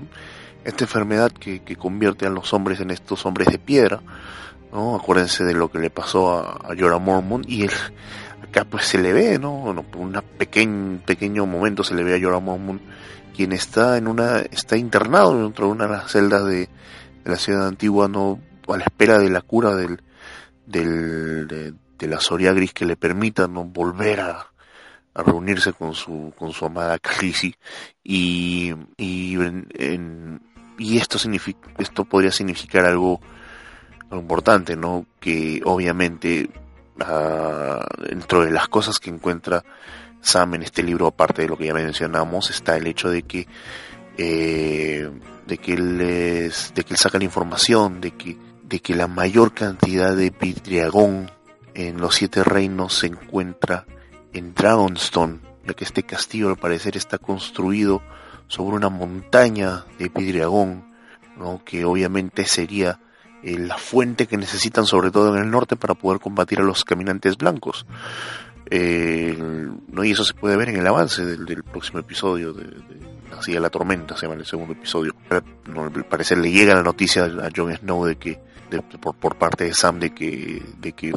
esta 0.65 0.83
enfermedad 0.83 1.31
que, 1.31 1.61
que 1.61 1.75
convierte 1.75 2.25
a 2.25 2.29
los 2.29 2.53
hombres 2.53 2.79
en 2.79 2.91
estos 2.91 3.25
hombres 3.25 3.47
de 3.49 3.59
piedra 3.59 4.01
no 4.71 4.95
acuérdense 4.95 5.43
de 5.43 5.53
lo 5.53 5.69
que 5.69 5.79
le 5.79 5.89
pasó 5.89 6.33
a, 6.33 6.53
a 6.53 6.75
Jorah 6.77 6.99
Mormont 6.99 7.47
y 7.47 7.63
él 7.63 7.71
acá 8.43 8.65
pues 8.65 8.85
se 8.85 8.97
le 8.97 9.13
ve 9.13 9.37
no, 9.39 9.85
por 9.91 10.01
un 10.01 10.19
pequeño 10.37 10.99
pequeño 11.05 11.45
momento 11.45 11.83
se 11.83 11.95
le 11.95 12.03
ve 12.03 12.15
a 12.15 12.21
Jorah 12.21 12.39
Mormont 12.39 12.81
quien 13.35 13.51
está 13.51 13.97
en 13.97 14.07
una 14.07 14.39
está 14.39 14.77
internado 14.77 15.41
dentro 15.43 15.65
de 15.67 15.71
una 15.71 15.85
de 15.85 15.91
las 15.91 16.11
celdas 16.11 16.45
de, 16.45 16.69
la 17.25 17.37
ciudad 17.37 17.67
antigua 17.67 18.07
no 18.07 18.39
a 18.67 18.77
la 18.77 18.83
espera 18.83 19.17
de 19.17 19.29
la 19.29 19.41
cura 19.41 19.75
del, 19.75 20.01
del 20.65 21.47
de, 21.47 22.07
la 22.07 22.19
Soria 22.19 22.51
Gris 22.51 22.73
que 22.73 22.85
le 22.85 22.97
permita 22.97 23.47
no 23.47 23.63
volver 23.63 24.19
a, 24.19 24.47
a 25.13 25.23
reunirse 25.23 25.71
con 25.71 25.93
su 25.93 26.33
con 26.37 26.51
su 26.51 26.65
amada 26.65 26.99
Khaleesi. 26.99 27.55
Y 28.03 28.73
y, 28.97 29.35
en, 29.35 30.41
y 30.77 30.97
esto 30.97 31.17
significa 31.17 31.69
esto 31.77 32.05
podría 32.05 32.31
significar 32.31 32.85
algo, 32.85 33.19
importante 34.11 34.75
no 34.75 35.07
que 35.19 35.61
obviamente 35.65 36.49
uh, 36.99 38.03
dentro 38.07 38.45
de 38.45 38.51
las 38.51 38.67
cosas 38.67 38.99
que 38.99 39.09
encuentra 39.09 39.63
Sam 40.21 40.55
en 40.55 40.63
este 40.63 40.83
libro, 40.83 41.07
aparte 41.07 41.41
de 41.41 41.47
lo 41.47 41.57
que 41.57 41.65
ya 41.65 41.73
mencionamos, 41.73 42.49
está 42.49 42.77
el 42.77 42.87
hecho 42.87 43.09
de 43.09 43.23
que 43.23 43.47
eh, 44.17 45.09
de 45.47 45.57
que 45.57 45.73
él 45.73 45.97
de 45.97 46.83
que 46.83 46.93
él 46.93 46.97
saca 46.97 47.17
la 47.17 47.23
información, 47.25 47.99
de 47.99 48.11
que 48.11 48.37
de 48.63 48.79
que 48.79 48.95
la 48.95 49.07
mayor 49.07 49.53
cantidad 49.53 50.15
de 50.15 50.29
vidriagón 50.29 51.29
en 51.73 51.99
los 51.99 52.15
siete 52.15 52.43
reinos 52.43 52.93
se 52.93 53.07
encuentra 53.07 53.85
en 54.31 54.53
Dragonstone, 54.53 55.39
ya 55.65 55.73
que 55.73 55.83
este 55.83 56.03
castillo 56.03 56.49
al 56.49 56.57
parecer 56.57 56.95
está 56.97 57.17
construido 57.17 58.01
sobre 58.47 58.75
una 58.75 58.89
montaña 58.89 59.85
de 59.97 60.09
vidriagón, 60.09 60.85
¿no? 61.37 61.61
que 61.63 61.85
obviamente 61.85 62.45
sería 62.45 62.99
eh, 63.43 63.57
la 63.57 63.77
fuente 63.77 64.27
que 64.27 64.37
necesitan 64.37 64.85
sobre 64.85 65.11
todo 65.11 65.35
en 65.35 65.43
el 65.43 65.49
norte 65.49 65.75
para 65.75 65.95
poder 65.95 66.19
combatir 66.19 66.59
a 66.59 66.63
los 66.63 66.83
caminantes 66.83 67.37
blancos. 67.37 67.85
Eh, 68.69 69.37
¿no? 69.37 70.03
Y 70.03 70.11
eso 70.11 70.23
se 70.23 70.33
puede 70.33 70.55
ver 70.55 70.69
en 70.69 70.77
el 70.77 70.87
avance 70.87 71.25
del, 71.25 71.63
próximo 71.63 71.99
episodio 71.99 72.53
de, 72.53 72.63
de 72.63 73.59
la 73.59 73.69
tormenta, 73.69 74.15
se 74.15 74.25
llama 74.25 74.39
el 74.39 74.45
segundo 74.45 74.73
episodio. 74.73 75.15
No, 75.67 75.83
al 75.83 76.05
parecer 76.05 76.37
le 76.37 76.51
llega 76.51 76.75
la 76.75 76.83
noticia 76.83 77.25
a 77.25 77.49
Jon 77.55 77.75
Snow 77.75 78.05
de 78.05 78.15
que 78.15 78.39
por, 78.81 79.35
parte 79.35 79.65
de 79.65 79.73
Sam 79.73 79.99
de 79.99 80.13
que 80.13 80.61
de 80.77 80.93
que 80.93 81.13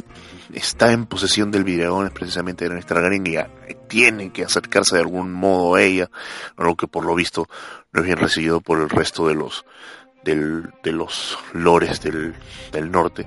está 0.53 0.91
en 0.91 1.05
posesión 1.05 1.51
del 1.51 1.63
videón 1.63 2.09
precisamente 2.13 2.65
de 2.65 2.71
nuestra 2.71 2.95
Targaryen 2.95 3.25
y 3.27 3.73
tiene 3.87 4.31
que 4.31 4.43
acercarse 4.43 4.95
de 4.95 5.01
algún 5.01 5.31
modo 5.31 5.75
a 5.75 5.81
ella, 5.81 6.09
algo 6.55 6.75
que 6.75 6.87
por 6.87 7.05
lo 7.05 7.15
visto 7.15 7.47
no 7.91 8.01
es 8.01 8.05
bien 8.05 8.17
recibido 8.17 8.61
por 8.61 8.79
el 8.79 8.89
resto 8.89 9.27
de 9.27 9.35
los 9.35 9.65
del, 10.23 10.71
de 10.83 10.91
los 10.91 11.37
lores 11.53 12.01
del, 12.01 12.35
del 12.71 12.91
norte 12.91 13.25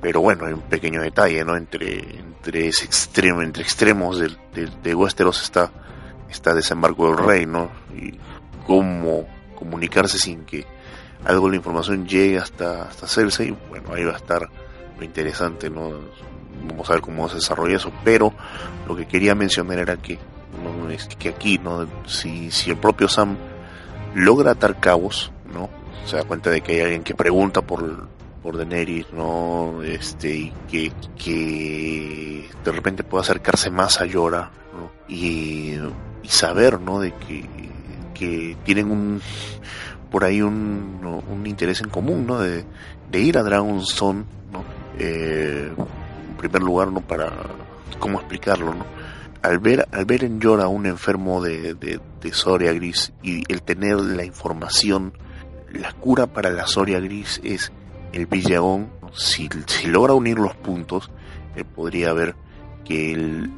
pero 0.00 0.20
bueno, 0.20 0.46
hay 0.46 0.52
un 0.52 0.62
pequeño 0.62 1.02
detalle, 1.02 1.44
¿no? 1.44 1.56
Entre, 1.56 1.98
entre 1.98 2.68
ese 2.68 2.84
extremo, 2.84 3.42
entre 3.42 3.62
extremos 3.62 4.18
de, 4.18 4.28
de, 4.54 4.70
de 4.82 4.94
Westeros 4.94 5.42
está, 5.42 5.72
está 6.30 6.54
Desembarco 6.54 7.08
del 7.08 7.26
Rey. 7.26 7.46
Y 7.96 8.14
cómo 8.66 9.26
comunicarse 9.56 10.18
sin 10.18 10.44
que 10.44 10.66
algo 11.24 11.46
de 11.46 11.52
la 11.52 11.56
información 11.56 12.06
llegue 12.06 12.38
hasta, 12.38 12.82
hasta 12.82 13.06
Cersei, 13.06 13.56
bueno, 13.68 13.92
ahí 13.92 14.04
va 14.04 14.12
a 14.12 14.16
estar 14.16 14.48
lo 14.98 15.04
interesante, 15.04 15.70
¿no? 15.70 15.92
Vamos 16.68 16.88
a 16.88 16.94
ver 16.94 17.02
cómo 17.02 17.28
se 17.28 17.36
desarrolla 17.36 17.76
eso, 17.76 17.92
pero 18.04 18.32
lo 18.88 18.96
que 18.96 19.06
quería 19.06 19.34
mencionar 19.34 19.78
era 19.78 19.96
que, 19.96 20.18
¿no? 20.62 20.90
es 20.90 21.06
que 21.06 21.28
aquí, 21.28 21.58
¿no? 21.58 21.86
Si, 22.06 22.50
si 22.50 22.70
el 22.70 22.76
propio 22.76 23.08
Sam 23.08 23.36
logra 24.14 24.52
atar 24.52 24.80
cabos, 24.80 25.32
¿no? 25.52 25.68
Se 26.06 26.16
da 26.16 26.24
cuenta 26.24 26.50
de 26.50 26.60
que 26.60 26.72
hay 26.72 26.80
alguien 26.80 27.02
que 27.02 27.14
pregunta 27.14 27.62
por, 27.62 28.08
por 28.42 28.56
Daenerys, 28.56 29.12
¿no? 29.12 29.82
Este, 29.82 30.30
y 30.30 30.52
que, 30.70 30.92
que 31.16 32.48
de 32.64 32.72
repente 32.72 33.02
pueda 33.04 33.22
acercarse 33.22 33.70
más 33.70 34.00
a 34.00 34.06
¿no? 34.06 34.50
Y, 35.08 35.74
y 36.22 36.28
saber, 36.28 36.80
¿no? 36.80 37.00
De 37.00 37.12
que, 37.12 37.44
que 38.14 38.56
tienen 38.64 38.90
un, 38.90 39.20
por 40.10 40.24
ahí 40.24 40.42
un, 40.42 41.00
un 41.30 41.46
interés 41.46 41.80
en 41.80 41.88
común, 41.88 42.26
¿no? 42.26 42.38
De, 42.38 42.64
de 43.10 43.20
ir 43.20 43.38
a 43.38 43.42
Dragonstone, 43.42 44.24
¿no? 44.52 44.64
Eh, 44.98 45.72
en 45.76 46.36
primer 46.36 46.62
lugar, 46.62 46.92
¿no? 46.92 47.00
Para, 47.00 47.32
¿cómo 47.98 48.18
explicarlo, 48.18 48.74
no? 48.74 48.86
Al 49.42 49.58
ver, 49.58 49.86
al 49.92 50.04
ver 50.04 50.24
en 50.24 50.40
Yora 50.40 50.68
un 50.68 50.86
enfermo 50.86 51.42
de, 51.42 51.74
de, 51.74 52.00
de 52.20 52.32
Soria 52.32 52.72
Gris 52.72 53.12
y 53.22 53.42
el 53.52 53.62
tener 53.62 53.96
la 54.00 54.24
información 54.24 55.12
la 55.72 55.92
cura 55.92 56.26
para 56.26 56.50
la 56.50 56.66
Soria 56.66 57.00
Gris 57.00 57.40
es 57.44 57.72
el 58.12 58.26
Villagón. 58.26 58.90
Si, 59.14 59.48
si 59.66 59.86
logra 59.86 60.14
unir 60.14 60.38
los 60.38 60.54
puntos, 60.56 61.10
él 61.54 61.64
podría 61.64 62.12
ver 62.12 62.34
que 62.84 63.48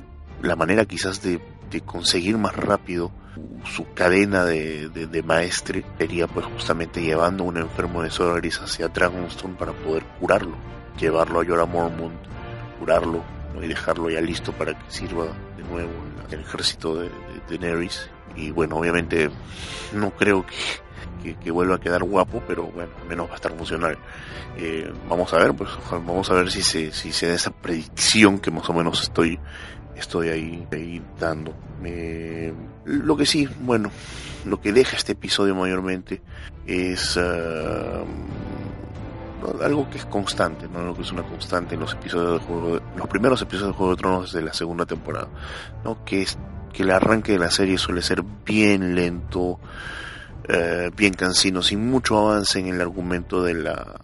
la 0.42 0.56
manera 0.56 0.84
quizás 0.84 1.22
de, 1.22 1.40
conseguir 1.84 2.38
más 2.38 2.56
rápido 2.56 3.12
su 3.64 3.92
cadena 3.92 4.44
de, 4.44 4.88
de, 4.88 5.22
maestre 5.22 5.84
sería 5.98 6.26
pues 6.26 6.46
justamente 6.46 7.02
llevando 7.02 7.44
un 7.44 7.56
enfermo 7.56 8.02
de 8.02 8.10
Soria 8.10 8.34
Gris 8.34 8.60
hacia 8.60 8.88
Dragonstone 8.88 9.54
para 9.56 9.72
poder 9.72 10.04
curarlo, 10.20 10.56
llevarlo 10.98 11.40
a 11.40 11.44
Jorah 11.44 11.66
Mormont, 11.66 12.14
curarlo 12.78 13.22
y 13.62 13.66
dejarlo 13.66 14.08
ya 14.08 14.20
listo 14.20 14.52
para 14.52 14.78
que 14.78 14.90
sirva 14.90 15.26
de 15.56 15.64
nuevo 15.64 15.90
en 16.28 16.34
el 16.34 16.40
ejército 16.40 16.96
de, 16.96 17.10
de 17.48 17.90
y 18.36 18.50
bueno 18.52 18.76
obviamente 18.76 19.30
no 19.92 20.10
creo 20.10 20.46
que 20.46 20.54
que, 21.42 21.50
vuelva 21.50 21.76
a 21.76 21.80
quedar 21.80 22.02
guapo, 22.02 22.42
pero 22.46 22.66
bueno, 22.66 22.90
al 23.00 23.08
menos 23.08 23.28
va 23.28 23.32
a 23.32 23.36
estar 23.36 23.56
funcional. 23.56 23.98
Eh, 24.56 24.90
vamos 25.08 25.32
a 25.32 25.38
ver, 25.38 25.54
pues 25.54 25.70
vamos 25.90 26.30
a 26.30 26.34
ver 26.34 26.50
si 26.50 26.62
se, 26.62 26.92
si 26.92 27.12
se 27.12 27.28
da 27.28 27.34
esa 27.34 27.50
predicción 27.50 28.38
que 28.38 28.50
más 28.50 28.68
o 28.68 28.72
menos 28.72 29.02
estoy, 29.02 29.38
estoy 30.00 30.28
ahí, 30.28 31.02
dando. 31.18 31.54
lo 32.84 33.16
que 33.16 33.26
sí, 33.26 33.48
bueno, 33.60 33.90
lo 34.44 34.60
que 34.60 34.72
deja 34.72 34.96
este 34.96 35.12
episodio 35.12 35.54
mayormente 35.54 36.22
es 36.66 37.16
uh, 37.16 38.04
algo 39.62 39.88
que 39.90 39.98
es 39.98 40.04
constante, 40.06 40.68
¿no? 40.68 40.82
Lo 40.82 40.94
que 40.94 41.02
es 41.02 41.12
una 41.12 41.22
constante 41.22 41.74
en 41.74 41.80
los 41.80 41.92
episodios 41.92 42.40
de 42.40 42.46
juego, 42.46 42.80
los 42.96 43.08
primeros 43.08 43.40
episodios 43.42 43.72
de 43.72 43.76
Juego 43.76 43.94
de 43.94 43.98
Tronos 43.98 44.32
desde 44.32 44.44
la 44.44 44.52
segunda 44.52 44.86
temporada, 44.86 45.28
¿no? 45.84 46.04
Que 46.04 46.22
es 46.22 46.38
que 46.72 46.82
el 46.82 46.90
arranque 46.90 47.32
de 47.32 47.38
la 47.38 47.50
serie 47.50 47.78
suele 47.78 48.02
ser 48.02 48.22
bien 48.44 48.94
lento, 48.94 49.58
eh, 50.48 50.90
bien 50.96 51.14
cansino, 51.14 51.62
sin 51.62 51.88
mucho 51.88 52.18
avance 52.18 52.58
en 52.58 52.68
el 52.68 52.80
argumento 52.80 53.42
de 53.42 53.54
la, 53.54 53.96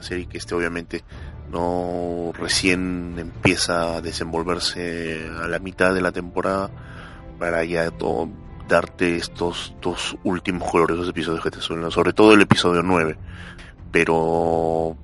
serie, 0.00 0.26
que 0.26 0.38
este 0.38 0.54
obviamente 0.54 1.02
no 1.50 2.32
recién 2.34 3.16
empieza 3.18 3.96
a 3.96 4.00
desenvolverse 4.00 5.28
a 5.42 5.48
la 5.48 5.58
mitad 5.58 5.94
de 5.94 6.00
la 6.00 6.12
temporada 6.12 6.70
para 7.38 7.64
ya 7.64 7.90
darte 8.68 9.16
estos 9.16 9.74
dos 9.80 10.16
últimos 10.24 10.70
gloriosos 10.70 11.08
episodios 11.08 11.42
que 11.42 11.50
te 11.50 11.60
suelen, 11.60 11.90
sobre 11.90 12.12
todo 12.12 12.34
el 12.34 12.42
episodio 12.42 12.82
9. 12.82 13.16
Pero 13.90 14.96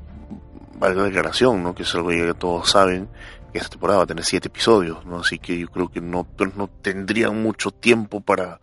vale 0.76 0.94
la 0.94 1.04
declaración, 1.04 1.62
¿no? 1.62 1.74
que 1.74 1.84
es 1.84 1.94
algo 1.94 2.08
que 2.08 2.34
todos 2.34 2.70
saben, 2.70 3.08
que 3.52 3.58
esta 3.58 3.70
temporada 3.70 3.98
va 3.98 4.04
a 4.04 4.08
tener 4.08 4.24
siete 4.24 4.48
episodios, 4.48 5.04
¿no? 5.06 5.20
así 5.20 5.38
que 5.38 5.58
yo 5.58 5.68
creo 5.68 5.88
que 5.90 6.00
no, 6.00 6.26
no 6.56 6.68
tendrían 6.82 7.42
mucho 7.42 7.70
tiempo 7.70 8.20
para 8.20 8.60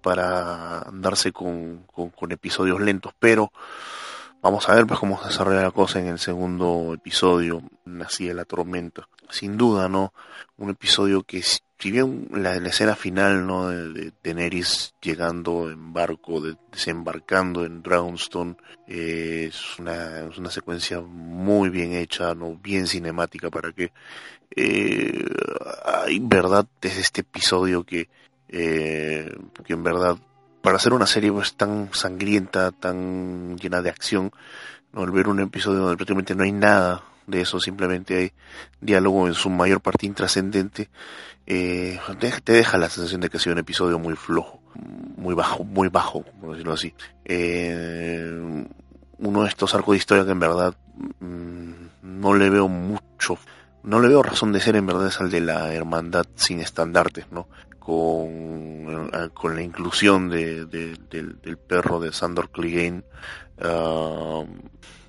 para 0.00 0.80
andarse 0.80 1.32
con, 1.32 1.84
con, 1.86 2.32
episodios 2.32 2.80
lentos, 2.80 3.12
pero 3.18 3.52
vamos 4.42 4.68
a 4.68 4.74
ver 4.74 4.86
pues 4.86 5.00
cómo 5.00 5.20
se 5.20 5.28
desarrolla 5.28 5.62
la 5.62 5.70
cosa 5.70 6.00
en 6.00 6.06
el 6.06 6.18
segundo 6.18 6.94
episodio, 6.94 7.62
Así 8.04 8.32
la 8.32 8.44
tormenta. 8.44 9.08
Sin 9.28 9.56
duda, 9.56 9.88
¿no? 9.88 10.12
Un 10.56 10.70
episodio 10.70 11.22
que 11.22 11.42
si 11.42 11.90
bien 11.90 12.28
la, 12.32 12.56
escena 12.56 12.94
final, 12.94 13.46
¿no? 13.46 13.68
De, 13.68 14.12
de, 14.22 14.66
llegando 15.00 15.70
en 15.70 15.92
barco, 15.92 16.40
desembarcando 16.40 17.64
en 17.64 17.82
Dragonstone, 17.82 18.56
eh, 18.86 19.46
es, 19.48 19.78
una, 19.78 20.28
es 20.28 20.38
una 20.38 20.50
secuencia 20.50 21.00
muy 21.00 21.70
bien 21.70 21.92
hecha, 21.92 22.34
¿no? 22.34 22.56
Bien 22.56 22.86
cinemática 22.86 23.50
para 23.50 23.72
que 23.72 23.92
eh, 24.54 25.24
hay 25.84 26.18
verdad 26.18 26.66
desde 26.80 27.00
este 27.00 27.20
episodio 27.20 27.84
que 27.84 28.08
eh, 28.48 29.32
que 29.64 29.72
en 29.72 29.82
verdad 29.84 30.16
para 30.62 30.76
hacer 30.76 30.92
una 30.92 31.06
serie 31.06 31.32
pues 31.32 31.54
tan 31.54 31.90
sangrienta, 31.92 32.70
tan 32.72 33.56
llena 33.56 33.82
de 33.82 33.90
acción, 33.90 34.30
¿no? 34.92 35.02
al 35.02 35.10
ver 35.10 35.28
un 35.28 35.40
episodio 35.40 35.80
donde 35.80 35.96
prácticamente 35.96 36.34
no 36.34 36.44
hay 36.44 36.52
nada 36.52 37.02
de 37.26 37.42
eso, 37.42 37.60
simplemente 37.60 38.16
hay 38.16 38.32
diálogo 38.80 39.26
en 39.26 39.34
su 39.34 39.50
mayor 39.50 39.80
parte 39.80 40.06
intrascendente, 40.06 40.88
eh, 41.46 41.98
te 42.44 42.52
deja 42.52 42.78
la 42.78 42.88
sensación 42.88 43.20
de 43.20 43.30
que 43.30 43.36
ha 43.36 43.40
sido 43.40 43.54
un 43.54 43.60
episodio 43.60 43.98
muy 43.98 44.14
flojo, 44.14 44.60
muy 45.16 45.34
bajo, 45.34 45.64
muy 45.64 45.88
bajo, 45.88 46.22
por 46.22 46.52
decirlo 46.52 46.74
así. 46.74 46.94
Eh, 47.24 48.66
uno 49.18 49.42
de 49.42 49.48
estos 49.48 49.74
arcos 49.74 49.92
de 49.92 49.98
historia 49.98 50.24
que 50.24 50.30
en 50.30 50.40
verdad 50.40 50.74
mm, 51.20 51.70
no 52.02 52.34
le 52.34 52.50
veo 52.50 52.68
mucho, 52.68 53.38
no 53.82 54.00
le 54.00 54.08
veo 54.08 54.22
razón 54.22 54.52
de 54.52 54.60
ser 54.60 54.76
en 54.76 54.86
verdad 54.86 55.08
es 55.08 55.20
el 55.20 55.30
de 55.30 55.40
la 55.40 55.72
hermandad 55.72 56.26
sin 56.34 56.60
estandartes, 56.60 57.26
¿no? 57.30 57.48
Con, 57.80 59.10
eh, 59.12 59.30
con 59.34 59.56
la 59.56 59.62
inclusión 59.62 60.28
de, 60.28 60.66
del, 60.66 61.58
perro 61.58 61.98
de 61.98 62.12
Sandor 62.12 62.50
Clegane. 62.50 63.02
Ah, 63.60 64.44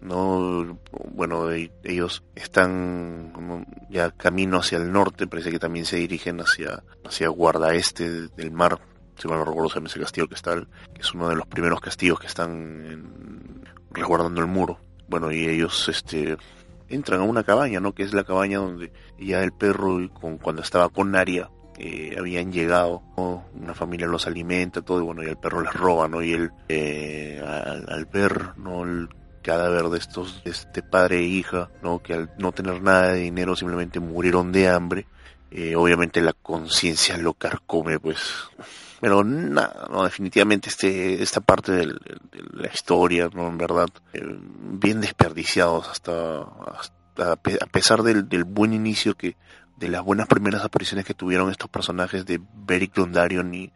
no 0.02 0.80
bueno 1.14 1.52
ellos 1.52 2.24
están 2.34 3.32
ya 3.90 4.10
camino 4.12 4.58
hacia 4.58 4.80
el 4.80 4.92
norte 4.92 5.28
parece 5.28 5.52
que 5.52 5.60
también 5.60 5.86
se 5.86 5.98
dirigen 5.98 6.40
hacia 6.40 6.84
hacia 7.06 7.30
guarda 7.30 7.76
este 7.76 8.28
del 8.30 8.52
mar 8.52 8.80
si 9.18 9.28
mal 9.28 9.38
no 9.38 9.46
recuerdo 9.46 9.70
se 9.70 9.80
ese 9.80 10.00
castillo 10.00 10.28
que 10.28 10.34
está 10.34 10.56
que 10.56 11.02
es 11.02 11.14
uno 11.14 11.30
de 11.30 11.36
los 11.36 11.46
primeros 11.46 11.80
castillos 11.80 12.20
que 12.20 12.26
están 12.26 13.64
resguardando 13.92 14.42
el 14.42 14.48
muro 14.48 14.80
bueno 15.08 15.32
y 15.32 15.46
ellos 15.46 15.88
este 15.88 16.36
entran 16.90 17.22
a 17.22 17.24
una 17.24 17.44
cabaña 17.44 17.80
no 17.80 17.94
que 17.94 18.02
es 18.02 18.14
la 18.14 18.24
cabaña 18.24 18.58
donde 18.58 18.92
ya 19.20 19.44
el 19.44 19.52
perro 19.52 20.00
con, 20.14 20.40
cuando 20.40 20.64
estaba 20.64 20.90
con 20.90 21.12
Naria 21.12 21.52
eh, 21.84 22.16
habían 22.16 22.52
llegado, 22.52 23.02
una 23.56 23.74
familia 23.74 24.06
los 24.06 24.28
alimenta, 24.28 24.84
todo, 24.84 25.00
y 25.00 25.04
bueno, 25.04 25.24
y 25.24 25.26
el 25.26 25.38
perro 25.38 25.62
les 25.62 25.74
roba, 25.74 26.08
¿no? 26.08 26.22
Y 26.22 26.32
él, 26.32 26.52
eh, 26.70 27.44
al, 27.44 28.06
ver, 28.06 28.56
¿no? 28.58 28.84
El 28.84 29.10
cadáver 29.42 29.86
de 29.86 29.98
estos, 29.98 30.44
de 30.44 30.52
este 30.52 30.84
padre 30.84 31.18
e 31.18 31.24
hija, 31.24 31.72
¿no? 31.82 31.98
Que 31.98 32.14
al 32.14 32.30
no 32.38 32.52
tener 32.52 32.84
nada 32.84 33.14
de 33.14 33.22
dinero 33.22 33.56
simplemente 33.56 34.00
murieron 34.00 34.52
de 34.52 34.70
hambre, 34.70 35.08
eh, 35.50 35.76
obviamente 35.76 36.22
la 36.22 36.34
conciencia 36.34 37.18
lo 37.18 37.34
carcome, 37.34 38.00
pues. 38.00 38.32
Pero 39.00 39.24
nada, 39.24 39.88
no, 39.90 40.04
definitivamente 40.04 40.70
este, 40.70 41.24
esta 41.24 41.42
parte 41.42 41.72
de 41.72 41.88
la 41.88 42.68
historia, 42.72 43.28
¿no? 43.34 43.48
En 43.48 43.58
verdad, 43.58 43.88
bien 44.14 45.02
desperdiciados 45.02 45.90
hasta, 45.90 46.42
a 46.42 47.66
pesar 47.72 48.04
del, 48.04 48.30
del 48.30 48.44
buen 48.44 48.72
inicio 48.72 49.16
que, 49.16 49.36
de 49.82 49.88
las 49.88 50.04
buenas 50.04 50.28
primeras 50.28 50.64
apariciones 50.64 51.06
que 51.06 51.16
tuvieron 51.16 51.50
estos 51.50 51.68
personajes 51.68 52.24
de 52.28 52.40
Beric 52.54 52.94
Dondarrion 52.94 53.52
y, 53.52 53.74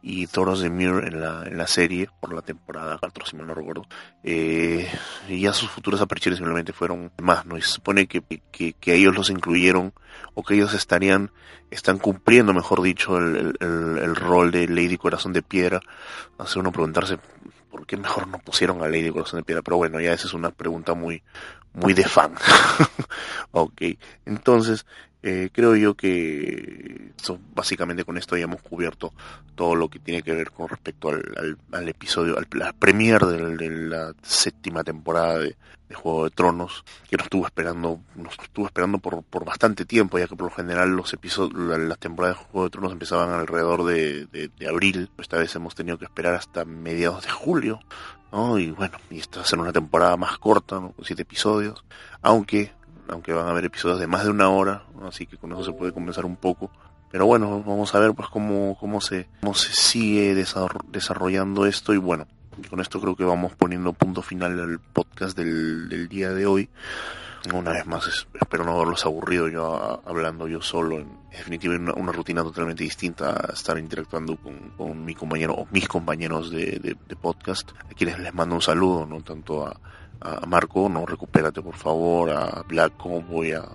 y 0.00 0.28
Thoros 0.28 0.60
de 0.60 0.70
Mir 0.70 1.02
en 1.04 1.20
la, 1.20 1.42
en 1.44 1.58
la 1.58 1.66
serie, 1.66 2.08
por 2.20 2.32
la 2.32 2.42
temporada 2.42 2.96
4, 3.00 3.26
si 3.26 3.34
mal 3.34 3.48
no 3.48 3.54
recuerdo. 3.54 3.84
Eh, 4.22 4.88
y 5.28 5.40
ya 5.40 5.52
sus 5.52 5.68
futuras 5.68 6.00
apariciones 6.00 6.38
simplemente 6.38 6.72
fueron 6.72 7.10
más, 7.20 7.44
¿no? 7.44 7.58
Y 7.58 7.62
se 7.62 7.70
supone 7.70 8.06
que, 8.06 8.22
que, 8.52 8.74
que, 8.74 8.94
ellos 8.94 9.16
los 9.16 9.30
incluyeron, 9.30 9.92
o 10.34 10.44
que 10.44 10.54
ellos 10.54 10.74
estarían, 10.74 11.32
están 11.72 11.98
cumpliendo, 11.98 12.54
mejor 12.54 12.80
dicho, 12.80 13.18
el, 13.18 13.56
el, 13.58 13.98
el 13.98 14.14
rol 14.14 14.52
de 14.52 14.68
Lady 14.68 14.96
Corazón 14.96 15.32
de 15.32 15.42
Piedra. 15.42 15.80
Hace 16.38 16.60
uno 16.60 16.70
preguntarse, 16.70 17.18
¿por 17.68 17.84
qué 17.84 17.96
mejor 17.96 18.28
no 18.28 18.38
pusieron 18.38 18.80
a 18.80 18.86
Lady 18.86 19.10
Corazón 19.10 19.40
de 19.40 19.44
Piedra? 19.44 19.62
Pero 19.62 19.78
bueno, 19.78 19.98
ya 19.98 20.12
esa 20.12 20.28
es 20.28 20.34
una 20.34 20.52
pregunta 20.52 20.94
muy, 20.94 21.24
muy 21.72 21.94
de 21.94 22.04
fan. 22.04 22.34
ok, 23.50 23.82
entonces, 24.24 24.86
eh, 25.22 25.50
creo 25.52 25.74
yo 25.74 25.94
que 25.96 27.12
básicamente 27.54 28.04
con 28.04 28.18
esto 28.18 28.36
ya 28.36 28.44
hemos 28.44 28.62
cubierto 28.62 29.12
todo 29.56 29.74
lo 29.74 29.88
que 29.88 29.98
tiene 29.98 30.22
que 30.22 30.32
ver 30.32 30.52
con 30.52 30.68
respecto 30.68 31.08
al, 31.08 31.58
al, 31.72 31.88
episodio, 31.88 32.38
al, 32.38 32.46
la 32.52 32.72
premier 32.72 33.20
de, 33.22 33.70
la 33.70 34.14
séptima 34.22 34.84
temporada 34.84 35.38
de, 35.38 35.56
Juego 35.92 36.24
de 36.24 36.30
Tronos, 36.30 36.84
que 37.08 37.16
nos 37.16 37.24
estuvo 37.24 37.46
esperando, 37.46 38.00
nos 38.14 38.38
estuvo 38.38 38.66
esperando 38.66 38.98
por, 38.98 39.22
por 39.22 39.46
bastante 39.46 39.86
tiempo, 39.86 40.18
ya 40.18 40.28
que 40.28 40.36
por 40.36 40.50
lo 40.50 40.54
general 40.54 40.90
los 40.90 41.14
episodios, 41.14 41.58
las 41.78 41.98
temporadas 41.98 42.36
de 42.36 42.44
Juego 42.44 42.64
de 42.64 42.70
Tronos 42.70 42.92
empezaban 42.92 43.30
alrededor 43.30 43.84
de, 43.84 44.26
de, 44.26 44.68
abril, 44.68 45.10
esta 45.16 45.38
vez 45.38 45.56
hemos 45.56 45.74
tenido 45.74 45.98
que 45.98 46.04
esperar 46.04 46.34
hasta 46.34 46.66
mediados 46.66 47.24
de 47.24 47.30
julio, 47.30 47.80
¿no? 48.30 48.58
Y 48.58 48.70
bueno, 48.70 48.98
y 49.10 49.18
esta 49.18 49.40
va 49.40 49.46
ser 49.46 49.58
una 49.58 49.72
temporada 49.72 50.18
más 50.18 50.36
corta, 50.36 50.76
¿no? 50.78 50.94
Siete 51.02 51.22
episodios, 51.22 51.82
aunque 52.20 52.70
aunque 53.08 53.32
van 53.32 53.46
a 53.46 53.50
haber 53.50 53.64
episodios 53.64 54.00
de 54.00 54.06
más 54.06 54.24
de 54.24 54.30
una 54.30 54.48
hora, 54.48 54.84
así 55.06 55.26
que 55.26 55.36
con 55.36 55.52
eso 55.52 55.64
se 55.64 55.72
puede 55.72 55.92
comenzar 55.92 56.24
un 56.24 56.36
poco. 56.36 56.70
Pero 57.10 57.26
bueno, 57.26 57.62
vamos 57.66 57.94
a 57.94 57.98
ver 57.98 58.12
pues 58.14 58.28
cómo, 58.28 58.76
cómo, 58.78 59.00
se, 59.00 59.28
cómo 59.40 59.54
se 59.54 59.72
sigue 59.72 60.34
desarrollando 60.34 61.64
esto 61.64 61.94
y 61.94 61.96
bueno, 61.96 62.26
con 62.68 62.80
esto 62.80 63.00
creo 63.00 63.16
que 63.16 63.24
vamos 63.24 63.54
poniendo 63.54 63.92
punto 63.92 64.20
final 64.20 64.60
al 64.60 64.78
podcast 64.78 65.36
del, 65.36 65.88
del 65.88 66.08
día 66.08 66.32
de 66.32 66.46
hoy. 66.46 66.68
Una 67.54 67.70
vez 67.70 67.86
más, 67.86 68.26
espero 68.38 68.64
no 68.64 68.72
haberlos 68.72 69.06
aburrido 69.06 69.48
yo 69.48 70.02
hablando 70.04 70.48
yo 70.48 70.60
solo. 70.60 70.98
En 70.98 71.18
definitiva, 71.30 71.76
una, 71.76 71.94
una 71.94 72.12
rutina 72.12 72.42
totalmente 72.42 72.84
distinta 72.84 73.30
a 73.30 73.52
estar 73.52 73.78
interactuando 73.78 74.36
con, 74.36 74.70
con 74.76 75.04
mi 75.04 75.14
compañero 75.14 75.54
o 75.54 75.66
mis 75.70 75.88
compañeros 75.88 76.50
de 76.50 76.96
podcast. 77.18 77.70
A 77.90 77.94
quienes 77.94 78.18
les 78.18 78.34
mando 78.34 78.56
un 78.56 78.60
saludo, 78.60 79.06
no 79.06 79.22
tanto 79.22 79.66
a, 79.66 79.80
a 80.20 80.46
Marco, 80.46 80.88
no, 80.88 81.06
recupérate 81.06 81.62
por 81.62 81.76
favor, 81.76 82.30
a 82.30 82.62
Black 82.66 82.96
Cowboy, 82.96 83.52
a, 83.52 83.68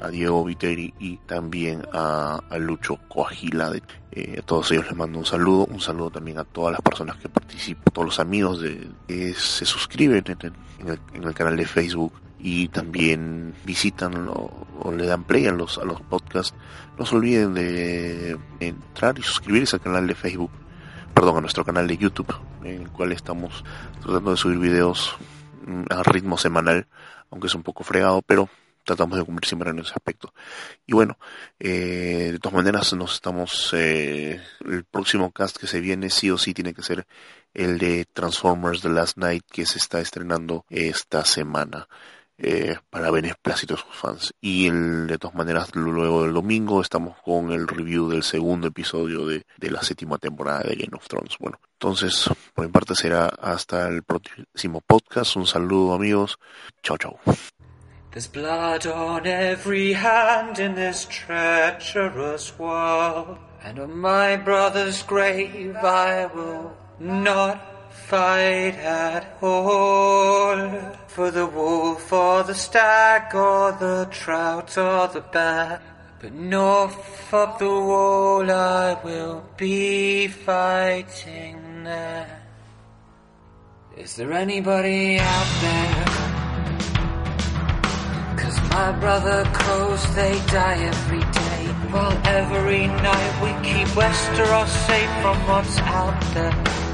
a 0.00 0.08
Diego 0.08 0.44
Viteri 0.44 0.92
y 0.98 1.18
también 1.18 1.82
a, 1.92 2.40
Lucho 2.58 2.98
Coagila. 3.08 3.72
Eh, 4.12 4.36
a 4.38 4.42
todos 4.42 4.70
ellos 4.72 4.86
les 4.86 4.96
mando 4.96 5.18
un 5.18 5.26
saludo, 5.26 5.66
un 5.66 5.80
saludo 5.80 6.10
también 6.10 6.38
a 6.38 6.44
todas 6.44 6.72
las 6.72 6.80
personas 6.80 7.16
que 7.16 7.28
participan, 7.28 7.84
todos 7.92 8.06
los 8.06 8.20
amigos 8.20 8.60
de, 8.60 8.88
que 9.06 9.34
se 9.34 9.64
suscriben 9.64 10.24
en 10.26 11.24
el, 11.24 11.34
canal 11.34 11.56
de 11.56 11.66
Facebook 11.66 12.12
y 12.38 12.68
también 12.68 13.54
visitan 13.64 14.28
o, 14.28 14.66
le 14.90 15.06
dan 15.06 15.24
play 15.24 15.46
a 15.46 15.52
los, 15.52 15.78
a 15.78 15.84
los 15.84 16.00
podcasts. 16.00 16.54
No 16.98 17.06
se 17.06 17.14
olviden 17.14 17.54
de 17.54 18.38
entrar 18.60 19.18
y 19.18 19.22
suscribirse 19.22 19.76
al 19.76 19.82
canal 19.82 20.06
de 20.06 20.14
Facebook, 20.14 20.50
perdón, 21.14 21.36
a 21.38 21.40
nuestro 21.40 21.64
canal 21.64 21.86
de 21.86 21.98
YouTube, 21.98 22.34
en 22.64 22.82
el 22.82 22.88
cual 22.90 23.12
estamos 23.12 23.64
tratando 24.02 24.30
de 24.30 24.36
subir 24.36 24.58
videos 24.58 25.16
a 25.90 26.02
ritmo 26.02 26.36
semanal, 26.36 26.86
aunque 27.30 27.46
es 27.46 27.54
un 27.54 27.62
poco 27.62 27.84
fregado, 27.84 28.22
pero 28.22 28.48
tratamos 28.84 29.18
de 29.18 29.24
cumplir 29.24 29.46
siempre 29.46 29.70
en 29.70 29.78
ese 29.78 29.92
aspecto. 29.92 30.32
Y 30.86 30.94
bueno, 30.94 31.18
eh, 31.58 32.30
de 32.32 32.38
todas 32.38 32.56
maneras 32.56 32.92
nos 32.94 33.14
estamos, 33.14 33.70
eh, 33.74 34.40
el 34.64 34.84
próximo 34.84 35.30
cast 35.30 35.56
que 35.56 35.66
se 35.66 35.80
viene 35.80 36.10
sí 36.10 36.30
o 36.30 36.38
sí 36.38 36.54
tiene 36.54 36.74
que 36.74 36.82
ser 36.82 37.06
el 37.54 37.78
de 37.78 38.06
Transformers 38.12 38.82
The 38.82 38.88
Last 38.88 39.16
Night 39.16 39.44
que 39.50 39.66
se 39.66 39.78
está 39.78 40.00
estrenando 40.00 40.64
esta 40.70 41.24
semana. 41.24 41.88
Eh, 42.42 42.74
para 42.88 43.10
beneplácito 43.10 43.74
de 43.74 43.82
sus 43.82 43.94
fans. 43.94 44.34
Y 44.40 44.66
el, 44.66 45.06
de 45.06 45.18
todas 45.18 45.36
maneras, 45.36 45.74
luego 45.74 46.22
del 46.22 46.32
domingo 46.32 46.80
estamos 46.80 47.18
con 47.22 47.52
el 47.52 47.68
review 47.68 48.08
del 48.08 48.22
segundo 48.22 48.68
episodio 48.68 49.26
de, 49.26 49.44
de 49.58 49.70
la 49.70 49.82
séptima 49.82 50.16
temporada 50.16 50.60
de 50.60 50.76
Game 50.76 50.96
of 50.96 51.06
Thrones. 51.06 51.36
Bueno, 51.38 51.58
entonces, 51.74 52.30
por 52.54 52.64
mi 52.64 52.72
parte 52.72 52.94
será 52.94 53.26
hasta 53.26 53.88
el 53.88 54.02
próximo 54.04 54.80
podcast. 54.80 55.36
Un 55.36 55.46
saludo 55.46 55.92
amigos. 55.92 56.38
Chao, 56.82 56.96
chao. 56.96 57.20
Fight 67.90 68.76
at 68.76 69.36
all. 69.42 70.58
For 71.08 71.30
the 71.30 71.46
wolf 71.46 72.12
or 72.12 72.42
the 72.44 72.54
stag 72.54 73.34
or 73.34 73.72
the 73.72 74.08
trout 74.10 74.78
or 74.78 75.08
the 75.08 75.20
bear, 75.20 75.80
but 76.20 76.32
north 76.32 77.34
of 77.34 77.58
the 77.58 77.66
wall 77.66 78.50
I 78.50 78.96
will 79.02 79.44
be 79.56 80.28
fighting 80.28 81.84
there. 81.84 82.42
Is 83.96 84.16
there 84.16 84.32
anybody 84.32 85.18
out 85.18 85.60
there? 85.60 86.30
My 88.70 88.92
brother 88.92 89.44
crows, 89.52 90.14
they 90.14 90.32
die 90.46 90.78
every 90.78 91.20
day. 91.20 91.66
While 91.90 92.16
every 92.24 92.86
night 92.86 93.34
we 93.42 93.50
keep 93.68 93.88
Westeros 93.88 94.68
safe 94.86 95.10
from 95.22 95.36
what's 95.48 95.76
out 95.80 96.18
there. 96.34 96.89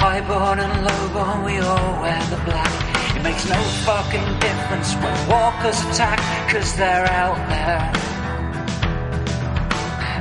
Highborn 0.00 0.58
and 0.60 0.86
lowborn, 0.86 1.44
we 1.44 1.58
all 1.58 2.00
wear 2.00 2.20
the 2.30 2.40
black. 2.48 2.72
It 3.14 3.22
makes 3.22 3.44
no 3.48 3.60
fucking 3.84 4.28
difference 4.40 4.94
when 4.94 5.28
walkers 5.28 5.78
attack, 5.84 6.18
cause 6.50 6.74
they're 6.74 7.06
out 7.06 7.36
there. 7.52 7.92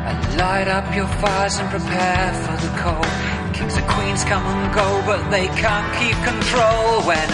And 0.10 0.38
light 0.38 0.68
up 0.68 0.94
your 0.94 1.08
fires 1.08 1.60
and 1.60 1.70
prepare 1.70 2.34
for 2.44 2.58
the 2.60 2.72
cold. 2.84 3.08
Kings 3.56 3.78
and 3.78 3.88
queens 3.88 4.24
come 4.26 4.44
and 4.44 4.74
go, 4.76 5.02
but 5.06 5.30
they 5.32 5.48
can't 5.48 5.90
keep 5.96 6.18
control 6.28 7.02
when 7.08 7.30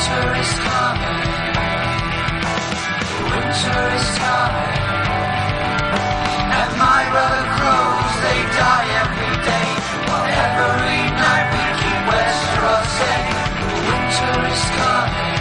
Winter 0.00 0.40
is 0.40 0.52
coming. 0.66 1.22
Winter 3.30 3.82
is 3.96 4.08
coming. 4.18 4.80
And 6.60 6.72
my 6.78 7.02
brother 7.10 7.49
die 8.60 8.88
every 9.02 9.34
day. 9.50 9.68
While 10.08 10.28
every 10.44 11.00
night 11.24 11.46
we 11.54 11.64
keep 11.80 12.00
Westeros 12.10 12.88
safe. 12.98 13.38
Winter 13.88 14.36
is 14.54 14.64
coming. 14.78 15.40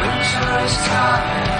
Winter 0.00 0.50
is 0.66 0.76
coming. 0.92 1.52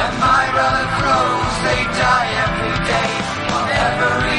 And 0.00 0.12
my 0.28 0.44
brother 0.54 0.86
crows, 0.98 1.54
they 1.66 1.82
die 2.04 2.30
every 2.46 2.76
day. 2.92 3.10
While 3.50 3.70
every 3.88 4.29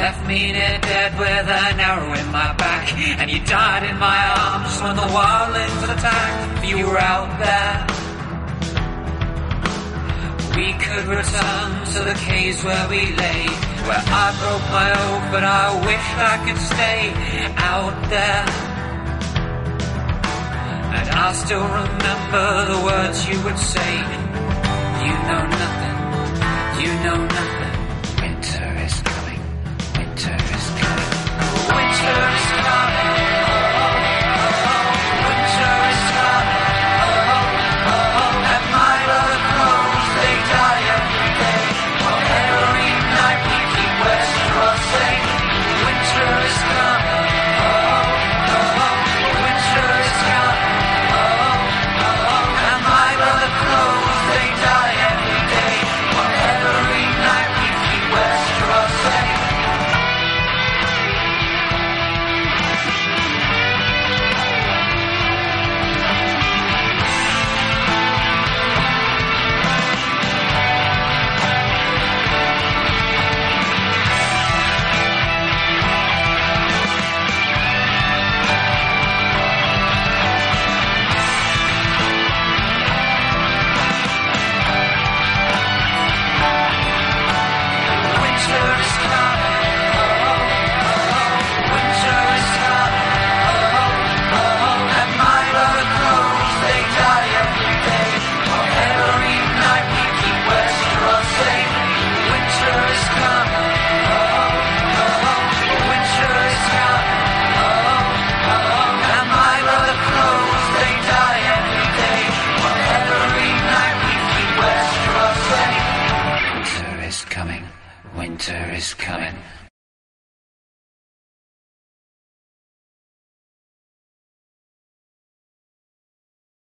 left 0.00 0.26
me 0.26 0.52
near 0.52 0.78
dead 0.80 1.12
with 1.18 1.46
an 1.62 1.78
arrow 1.78 2.12
in 2.22 2.28
my 2.32 2.50
back. 2.54 2.84
And 3.20 3.30
you 3.30 3.40
died 3.44 3.84
in 3.90 3.96
my 3.98 4.20
arms 4.44 4.72
when 4.82 4.96
the 4.96 5.08
wildlings 5.16 5.82
attacked. 5.94 6.64
You 6.64 6.86
were 6.88 7.04
out 7.14 7.32
there. 7.44 7.74
We 10.56 10.68
could 10.84 11.06
return 11.18 11.68
to 11.94 11.98
the 12.08 12.16
caves 12.28 12.64
where 12.64 12.86
we 12.88 13.02
lay. 13.22 13.44
Where 13.88 14.04
I 14.24 14.26
broke 14.40 14.66
my 14.78 14.88
oath, 15.02 15.26
but 15.34 15.44
I 15.62 15.66
wish 15.88 16.06
I 16.32 16.36
could 16.44 16.60
stay 16.72 17.00
out 17.72 17.96
there. 18.14 18.44
And 20.96 21.08
I 21.26 21.28
still 21.44 21.66
remember 21.82 22.46
the 22.72 22.78
words 22.88 23.18
you 23.28 23.38
would 23.44 23.60
say. 23.74 23.94
You 25.06 25.14
know 25.28 25.44
nothing, 25.62 25.96
you 26.82 26.90
know 27.04 27.20
nothing. 27.36 27.59